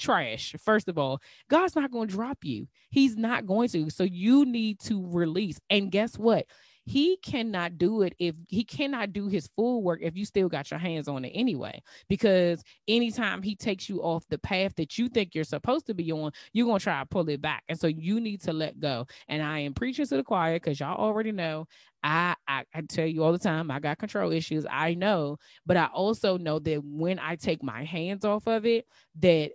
trash. 0.00 0.54
First 0.64 0.88
of 0.88 0.98
all, 0.98 1.20
God's 1.48 1.76
not 1.76 1.92
going 1.92 2.08
to 2.08 2.14
drop 2.14 2.38
you. 2.42 2.66
He's 2.90 3.16
not 3.16 3.46
going 3.46 3.68
to. 3.70 3.90
So 3.90 4.02
you 4.02 4.44
need 4.44 4.80
to 4.80 5.06
release. 5.06 5.60
And 5.68 5.92
guess 5.92 6.18
what? 6.18 6.46
He 6.86 7.16
cannot 7.18 7.78
do 7.78 8.02
it 8.02 8.14
if 8.18 8.34
he 8.48 8.64
cannot 8.64 9.12
do 9.12 9.28
his 9.28 9.48
full 9.56 9.82
work 9.82 10.00
if 10.02 10.16
you 10.16 10.24
still 10.24 10.48
got 10.48 10.70
your 10.70 10.80
hands 10.80 11.08
on 11.08 11.24
it 11.24 11.32
anyway. 11.34 11.80
Because 12.08 12.62
anytime 12.88 13.42
he 13.42 13.54
takes 13.54 13.88
you 13.88 14.02
off 14.02 14.24
the 14.28 14.38
path 14.38 14.74
that 14.76 14.98
you 14.98 15.08
think 15.08 15.34
you're 15.34 15.44
supposed 15.44 15.86
to 15.86 15.94
be 15.94 16.10
on, 16.10 16.32
you're 16.52 16.66
gonna 16.66 16.80
try 16.80 17.00
to 17.00 17.06
pull 17.06 17.28
it 17.28 17.40
back. 17.40 17.62
And 17.68 17.78
so 17.78 17.86
you 17.86 18.20
need 18.20 18.40
to 18.42 18.52
let 18.52 18.80
go. 18.80 19.06
And 19.28 19.42
I 19.42 19.60
am 19.60 19.74
preaching 19.74 20.06
to 20.06 20.16
the 20.16 20.24
choir 20.24 20.56
because 20.56 20.80
y'all 20.80 20.98
already 20.98 21.32
know 21.32 21.66
I, 22.02 22.34
I, 22.48 22.64
I 22.74 22.80
tell 22.88 23.06
you 23.06 23.24
all 23.24 23.32
the 23.32 23.38
time 23.38 23.70
I 23.70 23.78
got 23.78 23.98
control 23.98 24.32
issues. 24.32 24.64
I 24.70 24.94
know, 24.94 25.36
but 25.66 25.76
I 25.76 25.86
also 25.86 26.38
know 26.38 26.58
that 26.60 26.82
when 26.82 27.18
I 27.18 27.36
take 27.36 27.62
my 27.62 27.84
hands 27.84 28.24
off 28.24 28.46
of 28.46 28.64
it, 28.64 28.86
that 29.20 29.52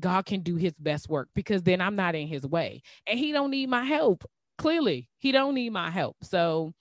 God 0.00 0.24
can 0.24 0.40
do 0.40 0.56
his 0.56 0.72
best 0.78 1.08
work 1.08 1.28
because 1.34 1.62
then 1.62 1.80
I'm 1.80 1.96
not 1.96 2.14
in 2.14 2.26
his 2.26 2.46
way 2.46 2.82
and 3.06 3.18
he 3.18 3.32
don't 3.32 3.50
need 3.50 3.68
my 3.68 3.84
help 3.84 4.24
clearly 4.62 5.08
he 5.18 5.32
don't 5.32 5.54
need 5.54 5.70
my 5.70 5.90
help 5.90 6.16
so 6.22 6.72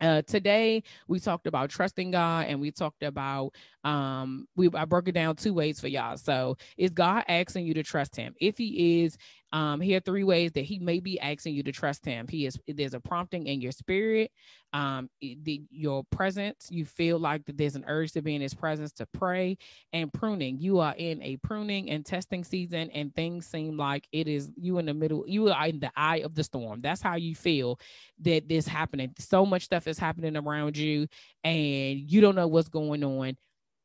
uh, 0.00 0.20
today 0.22 0.82
we 1.08 1.18
talked 1.18 1.46
about 1.46 1.70
trusting 1.70 2.10
God 2.10 2.46
and 2.48 2.60
we 2.60 2.70
talked 2.70 3.02
about 3.02 3.52
um 3.82 4.46
we 4.56 4.68
I 4.74 4.84
broke 4.84 5.08
it 5.08 5.12
down 5.12 5.36
two 5.36 5.54
ways 5.54 5.80
for 5.80 5.88
y'all. 5.88 6.18
So 6.18 6.56
is 6.76 6.90
God 6.90 7.24
asking 7.28 7.66
you 7.66 7.74
to 7.74 7.82
trust 7.82 8.14
him? 8.14 8.34
If 8.38 8.58
he 8.58 9.04
is, 9.04 9.16
Um, 9.56 9.80
here 9.80 9.96
are 9.96 10.00
three 10.00 10.22
ways 10.22 10.52
that 10.52 10.66
he 10.66 10.78
may 10.78 11.00
be 11.00 11.18
asking 11.18 11.54
you 11.54 11.62
to 11.62 11.72
trust 11.72 12.04
him. 12.04 12.28
He 12.28 12.44
is 12.44 12.58
there's 12.68 12.92
a 12.92 13.00
prompting 13.00 13.46
in 13.46 13.62
your 13.62 13.72
spirit, 13.72 14.30
um, 14.74 15.08
the, 15.22 15.62
your 15.70 16.04
presence. 16.12 16.68
You 16.70 16.84
feel 16.84 17.18
like 17.18 17.46
that 17.46 17.56
there's 17.56 17.74
an 17.74 17.86
urge 17.88 18.12
to 18.12 18.20
be 18.20 18.34
in 18.34 18.42
his 18.42 18.52
presence 18.52 18.92
to 18.92 19.06
pray 19.06 19.56
and 19.94 20.12
pruning. 20.12 20.58
You 20.60 20.80
are 20.80 20.94
in 20.98 21.22
a 21.22 21.38
pruning 21.38 21.88
and 21.88 22.04
testing 22.04 22.44
season, 22.44 22.90
and 22.90 23.14
things 23.14 23.46
seem 23.46 23.78
like 23.78 24.06
it 24.12 24.28
is 24.28 24.50
you 24.56 24.76
in 24.76 24.84
the 24.84 24.92
middle. 24.92 25.24
You 25.26 25.48
are 25.48 25.66
in 25.68 25.80
the 25.80 25.90
eye 25.96 26.18
of 26.18 26.34
the 26.34 26.44
storm. 26.44 26.82
That's 26.82 27.00
how 27.00 27.16
you 27.16 27.34
feel 27.34 27.80
that 28.20 28.50
this 28.50 28.68
happening. 28.68 29.14
So 29.18 29.46
much 29.46 29.62
stuff 29.62 29.86
is 29.86 29.98
happening 29.98 30.36
around 30.36 30.76
you, 30.76 31.06
and 31.44 31.98
you 31.98 32.20
don't 32.20 32.36
know 32.36 32.46
what's 32.48 32.68
going 32.68 33.02
on 33.02 33.38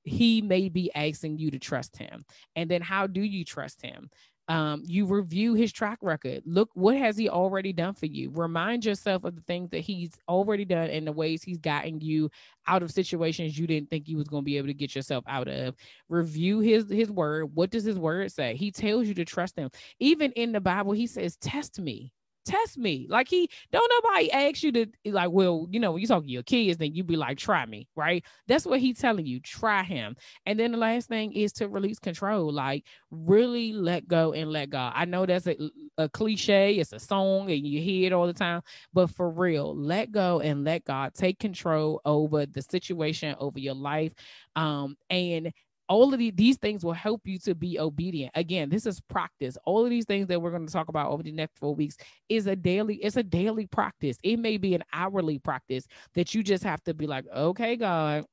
he 0.04 0.42
may 0.42 0.70
be 0.70 0.94
asking 0.96 1.38
you 1.38 1.52
to 1.52 1.60
trust 1.60 1.98
him. 1.98 2.26
And 2.56 2.70
then 2.70 2.82
how 2.82 3.08
do 3.08 3.22
you 3.22 3.46
trust 3.46 3.82
him? 3.82 4.10
Um, 4.52 4.84
you 4.86 5.06
review 5.06 5.54
his 5.54 5.72
track 5.72 6.00
record. 6.02 6.44
Look, 6.46 6.72
what 6.74 6.98
has 6.98 7.16
he 7.16 7.30
already 7.30 7.72
done 7.72 7.94
for 7.94 8.08
you? 8.08 8.30
Remind 8.32 8.84
yourself 8.84 9.24
of 9.24 9.34
the 9.34 9.42
things 9.44 9.70
that 9.70 9.80
he's 9.80 10.12
already 10.28 10.66
done 10.66 10.90
and 10.90 11.08
the 11.08 11.14
ways 11.14 11.42
he's 11.42 11.58
gotten 11.58 12.02
you 12.02 12.30
out 12.68 12.84
of 12.84 12.92
situations 12.92 13.58
you 13.58 13.66
didn't 13.66 13.90
think 13.90 14.10
you 14.10 14.18
was 14.18 14.28
going 14.28 14.42
to 14.42 14.46
be 14.46 14.58
able 14.58 14.68
to 14.68 14.74
get 14.74 14.94
yourself 14.94 15.24
out 15.26 15.48
of. 15.48 15.74
Review 16.10 16.60
his 16.60 16.90
his 16.90 17.10
word. 17.10 17.56
What 17.56 17.70
does 17.70 17.86
his 17.86 17.98
word 17.98 18.30
say? 18.30 18.58
He 18.58 18.72
tells 18.72 19.08
you 19.08 19.14
to 19.14 19.24
trust 19.24 19.56
him. 19.58 19.70
Even 20.00 20.34
in 20.34 20.52
the 20.52 20.60
Bible, 20.60 20.92
he 20.92 21.08
says, 21.08 21.38
"Test 21.38 21.80
me." 21.80 22.12
Test 22.46 22.78
me. 22.78 23.08
Like 23.10 23.28
he 23.28 23.50
don't 23.72 23.92
nobody 24.04 24.32
ask 24.32 24.64
you 24.64 24.72
to 24.74 24.86
like, 25.06 25.32
well, 25.32 25.68
you 25.70 25.80
know, 25.80 25.92
when 25.92 26.02
you 26.02 26.08
talk 26.08 26.24
to 26.24 26.30
your 26.30 26.44
kids, 26.44 26.78
then 26.78 26.94
you 26.94 27.04
be 27.04 27.16
like, 27.16 27.38
try 27.38 27.66
me, 27.66 27.88
right? 27.96 28.24
That's 28.48 28.66
what 28.66 28.80
he's 28.80 29.00
telling 29.00 29.26
you. 29.26 29.40
Try 29.40 29.84
him. 29.84 30.16
And 30.46 30.60
then 30.60 30.72
the 30.72 30.78
last 30.78 31.08
thing 31.08 31.34
is 31.34 31.54
to 31.54 31.68
release 31.68 32.00
control. 32.00 32.52
Like 32.52 32.86
really 33.12 33.74
let 33.74 34.08
go 34.08 34.34
and 34.34 34.52
let 34.52 34.70
God. 34.70 34.94
I 34.96 35.06
know 35.06 35.26
that's 35.26 35.48
a, 35.48 35.56
a 35.98 36.10
cliche, 36.10 36.76
it's 36.76 36.94
a 36.94 37.00
song 37.00 37.52
and 37.52 37.66
you 37.66 37.82
hear 37.82 38.08
it 38.08 38.14
all 38.14 38.28
the 38.28 38.34
time, 38.34 38.62
but 38.94 39.10
for 39.10 39.30
real, 39.30 39.76
let 39.76 40.12
go 40.12 40.40
and 40.40 40.64
let 40.64 40.86
God 40.86 41.14
take 41.14 41.40
control 41.40 42.02
over 42.06 42.46
the 42.46 42.62
situation, 42.62 43.36
over 43.40 43.60
your 43.60 43.76
life. 43.76 44.14
Um, 44.56 44.96
and 45.10 45.52
all 45.92 46.14
of 46.14 46.20
the, 46.20 46.32
these 46.32 46.56
things 46.56 46.86
will 46.86 46.94
help 46.94 47.20
you 47.26 47.38
to 47.38 47.54
be 47.54 47.78
obedient. 47.78 48.32
Again 48.34 48.70
this 48.70 48.86
is 48.86 49.02
practice. 49.02 49.58
All 49.66 49.84
of 49.84 49.90
these 49.90 50.06
things 50.06 50.28
that 50.28 50.42
we're 50.42 50.52
going 50.52 50.66
to 50.66 50.72
talk 50.72 50.88
about 50.88 51.12
over 51.12 51.22
the 51.22 51.34
next 51.34 51.58
four 51.60 51.76
weeks 51.76 51.98
is 52.30 52.48
a 52.48 52.56
daily 52.56 52.96
it's 52.96 53.18
a 53.18 53.24
daily 53.24 53.68
practice. 53.68 54.18
It 54.24 54.38
may 54.38 54.56
be 54.56 54.74
an 54.74 54.84
hourly 54.94 55.38
practice 55.40 55.86
that 56.14 56.34
you 56.34 56.44
just 56.44 56.64
have 56.64 56.82
to 56.86 56.94
be 56.94 57.08
like 57.08 57.26
okay 57.36 57.76
god 57.76 58.24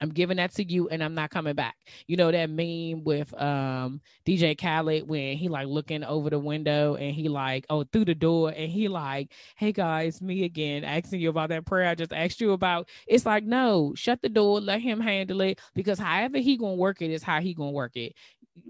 I'm 0.00 0.10
giving 0.10 0.36
that 0.38 0.52
to 0.54 0.64
you 0.64 0.88
and 0.88 1.02
I'm 1.02 1.14
not 1.14 1.30
coming 1.30 1.54
back. 1.54 1.76
You 2.06 2.16
know 2.16 2.30
that 2.32 2.50
meme 2.50 3.04
with 3.04 3.32
um 3.40 4.00
DJ 4.24 4.54
Khaled 4.54 5.08
when 5.08 5.36
he 5.36 5.48
like 5.48 5.66
looking 5.68 6.04
over 6.04 6.30
the 6.30 6.38
window 6.38 6.96
and 6.96 7.14
he 7.14 7.28
like 7.28 7.66
oh 7.70 7.84
through 7.84 8.06
the 8.06 8.14
door 8.14 8.52
and 8.54 8.70
he 8.70 8.88
like, 8.88 9.32
hey 9.56 9.72
guys, 9.72 10.20
me 10.20 10.44
again, 10.44 10.84
asking 10.84 11.20
you 11.20 11.30
about 11.30 11.50
that 11.50 11.66
prayer 11.66 11.88
I 11.88 11.94
just 11.94 12.12
asked 12.12 12.40
you 12.40 12.52
about. 12.52 12.88
It's 13.06 13.26
like, 13.26 13.44
no, 13.44 13.92
shut 13.94 14.22
the 14.22 14.28
door, 14.28 14.60
let 14.60 14.80
him 14.80 15.00
handle 15.00 15.40
it 15.42 15.60
because 15.74 15.98
however 15.98 16.38
he 16.38 16.56
gonna 16.56 16.74
work 16.74 17.02
it 17.02 17.10
is 17.10 17.22
how 17.22 17.40
he 17.40 17.54
gonna 17.54 17.70
work 17.70 17.96
it 17.96 18.14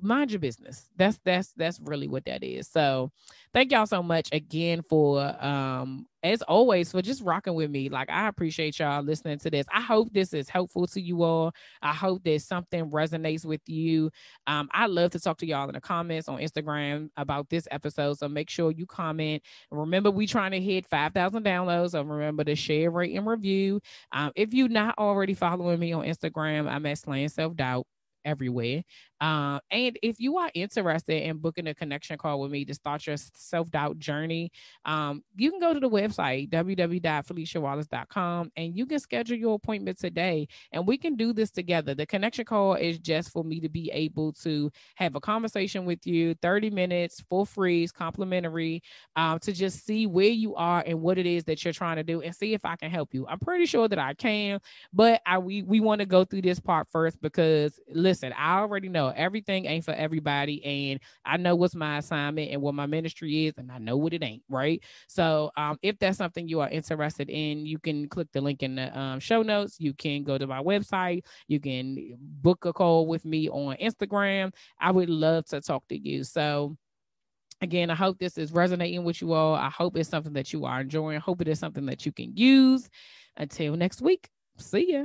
mind 0.00 0.30
your 0.30 0.40
business. 0.40 0.88
That's 0.96 1.18
that's 1.24 1.52
that's 1.54 1.80
really 1.80 2.08
what 2.08 2.24
that 2.26 2.42
is. 2.42 2.68
So 2.68 3.10
thank 3.52 3.72
y'all 3.72 3.86
so 3.86 4.02
much 4.02 4.28
again 4.32 4.82
for 4.88 5.20
um 5.44 6.06
as 6.22 6.42
always 6.42 6.90
for 6.92 7.02
just 7.02 7.22
rocking 7.22 7.54
with 7.54 7.70
me. 7.70 7.88
Like 7.88 8.10
I 8.10 8.28
appreciate 8.28 8.78
y'all 8.78 9.02
listening 9.02 9.38
to 9.40 9.50
this. 9.50 9.66
I 9.72 9.80
hope 9.80 10.12
this 10.12 10.32
is 10.32 10.48
helpful 10.48 10.86
to 10.88 11.00
you 11.00 11.22
all. 11.22 11.52
I 11.82 11.92
hope 11.92 12.22
that 12.24 12.42
something 12.42 12.90
resonates 12.90 13.44
with 13.44 13.60
you. 13.66 14.10
Um, 14.46 14.68
I 14.72 14.86
love 14.86 15.10
to 15.12 15.20
talk 15.20 15.38
to 15.38 15.46
y'all 15.46 15.68
in 15.68 15.74
the 15.74 15.80
comments 15.80 16.28
on 16.28 16.38
Instagram 16.38 17.10
about 17.16 17.48
this 17.48 17.66
episode. 17.70 18.18
So 18.18 18.28
make 18.28 18.50
sure 18.50 18.70
you 18.70 18.86
comment. 18.86 19.42
Remember, 19.70 20.10
we 20.10 20.26
trying 20.26 20.52
to 20.52 20.60
hit 20.60 20.86
5,000 20.86 21.44
downloads. 21.44 21.90
So 21.90 22.02
remember 22.02 22.44
to 22.44 22.54
share, 22.54 22.90
rate, 22.90 23.16
and 23.16 23.26
review. 23.26 23.80
Um, 24.12 24.32
if 24.36 24.54
you're 24.54 24.68
not 24.68 24.96
already 24.98 25.34
following 25.34 25.80
me 25.80 25.92
on 25.92 26.04
Instagram, 26.04 26.68
I'm 26.68 26.86
at 26.86 26.98
Slaying 26.98 27.28
Self 27.28 27.56
Doubt 27.56 27.86
everywhere. 28.24 28.82
Uh, 29.22 29.58
and 29.70 29.98
if 30.02 30.18
you 30.18 30.36
are 30.36 30.50
interested 30.52 31.22
in 31.22 31.38
booking 31.38 31.68
a 31.68 31.74
connection 31.74 32.18
call 32.18 32.40
with 32.40 32.50
me 32.50 32.64
to 32.64 32.74
start 32.74 33.06
your 33.06 33.16
self 33.16 33.70
doubt 33.70 33.96
journey, 34.00 34.50
um, 34.84 35.22
you 35.36 35.48
can 35.48 35.60
go 35.60 35.72
to 35.72 35.78
the 35.78 35.88
website 35.88 36.50
www.feliciawallace.com 36.50 38.50
and 38.56 38.76
you 38.76 38.84
can 38.84 38.98
schedule 38.98 39.36
your 39.36 39.54
appointment 39.54 39.96
today. 39.96 40.48
And 40.72 40.88
we 40.88 40.98
can 40.98 41.14
do 41.14 41.32
this 41.32 41.52
together. 41.52 41.94
The 41.94 42.04
connection 42.04 42.44
call 42.44 42.74
is 42.74 42.98
just 42.98 43.30
for 43.30 43.44
me 43.44 43.60
to 43.60 43.68
be 43.68 43.92
able 43.92 44.32
to 44.42 44.72
have 44.96 45.14
a 45.14 45.20
conversation 45.20 45.84
with 45.84 46.04
you, 46.04 46.34
30 46.42 46.70
minutes, 46.70 47.20
full 47.20 47.44
free, 47.44 47.86
complimentary, 47.86 48.82
um, 49.14 49.38
to 49.38 49.52
just 49.52 49.86
see 49.86 50.08
where 50.08 50.30
you 50.30 50.56
are 50.56 50.82
and 50.84 51.00
what 51.00 51.16
it 51.16 51.26
is 51.26 51.44
that 51.44 51.64
you're 51.64 51.72
trying 51.72 51.96
to 51.96 52.02
do 52.02 52.22
and 52.22 52.34
see 52.34 52.54
if 52.54 52.64
I 52.64 52.74
can 52.74 52.90
help 52.90 53.14
you. 53.14 53.24
I'm 53.28 53.38
pretty 53.38 53.66
sure 53.66 53.86
that 53.86 54.00
I 54.00 54.14
can, 54.14 54.58
but 54.92 55.22
I 55.24 55.38
we 55.38 55.62
we 55.62 55.78
want 55.78 56.00
to 56.00 56.06
go 56.06 56.24
through 56.24 56.42
this 56.42 56.58
part 56.58 56.88
first 56.90 57.22
because 57.22 57.78
listen, 57.88 58.32
I 58.32 58.58
already 58.58 58.88
know 58.88 59.11
everything 59.16 59.66
ain't 59.66 59.84
for 59.84 59.92
everybody. 59.92 60.64
And 60.64 61.00
I 61.24 61.36
know 61.36 61.54
what's 61.54 61.74
my 61.74 61.98
assignment 61.98 62.50
and 62.50 62.62
what 62.62 62.74
my 62.74 62.86
ministry 62.86 63.46
is, 63.46 63.54
and 63.56 63.70
I 63.70 63.78
know 63.78 63.96
what 63.96 64.12
it 64.12 64.22
ain't, 64.22 64.42
right? 64.48 64.82
So 65.08 65.50
um, 65.56 65.78
if 65.82 65.98
that's 65.98 66.18
something 66.18 66.48
you 66.48 66.60
are 66.60 66.68
interested 66.68 67.30
in, 67.30 67.66
you 67.66 67.78
can 67.78 68.08
click 68.08 68.28
the 68.32 68.40
link 68.40 68.62
in 68.62 68.76
the 68.76 68.98
um, 68.98 69.20
show 69.20 69.42
notes. 69.42 69.76
You 69.78 69.94
can 69.94 70.22
go 70.22 70.38
to 70.38 70.46
my 70.46 70.62
website. 70.62 71.24
You 71.48 71.60
can 71.60 72.16
book 72.20 72.64
a 72.64 72.72
call 72.72 73.06
with 73.06 73.24
me 73.24 73.48
on 73.48 73.76
Instagram. 73.76 74.52
I 74.80 74.90
would 74.90 75.10
love 75.10 75.46
to 75.46 75.60
talk 75.60 75.86
to 75.88 75.98
you. 75.98 76.24
So 76.24 76.76
again, 77.60 77.90
I 77.90 77.94
hope 77.94 78.18
this 78.18 78.36
is 78.36 78.52
resonating 78.52 79.04
with 79.04 79.22
you 79.22 79.32
all. 79.32 79.54
I 79.54 79.70
hope 79.70 79.96
it's 79.96 80.08
something 80.08 80.32
that 80.34 80.52
you 80.52 80.64
are 80.64 80.80
enjoying. 80.80 81.20
Hope 81.20 81.40
it 81.40 81.48
is 81.48 81.58
something 81.58 81.86
that 81.86 82.04
you 82.04 82.12
can 82.12 82.36
use. 82.36 82.88
Until 83.36 83.76
next 83.76 84.02
week, 84.02 84.28
see 84.58 84.92
ya. 84.92 85.04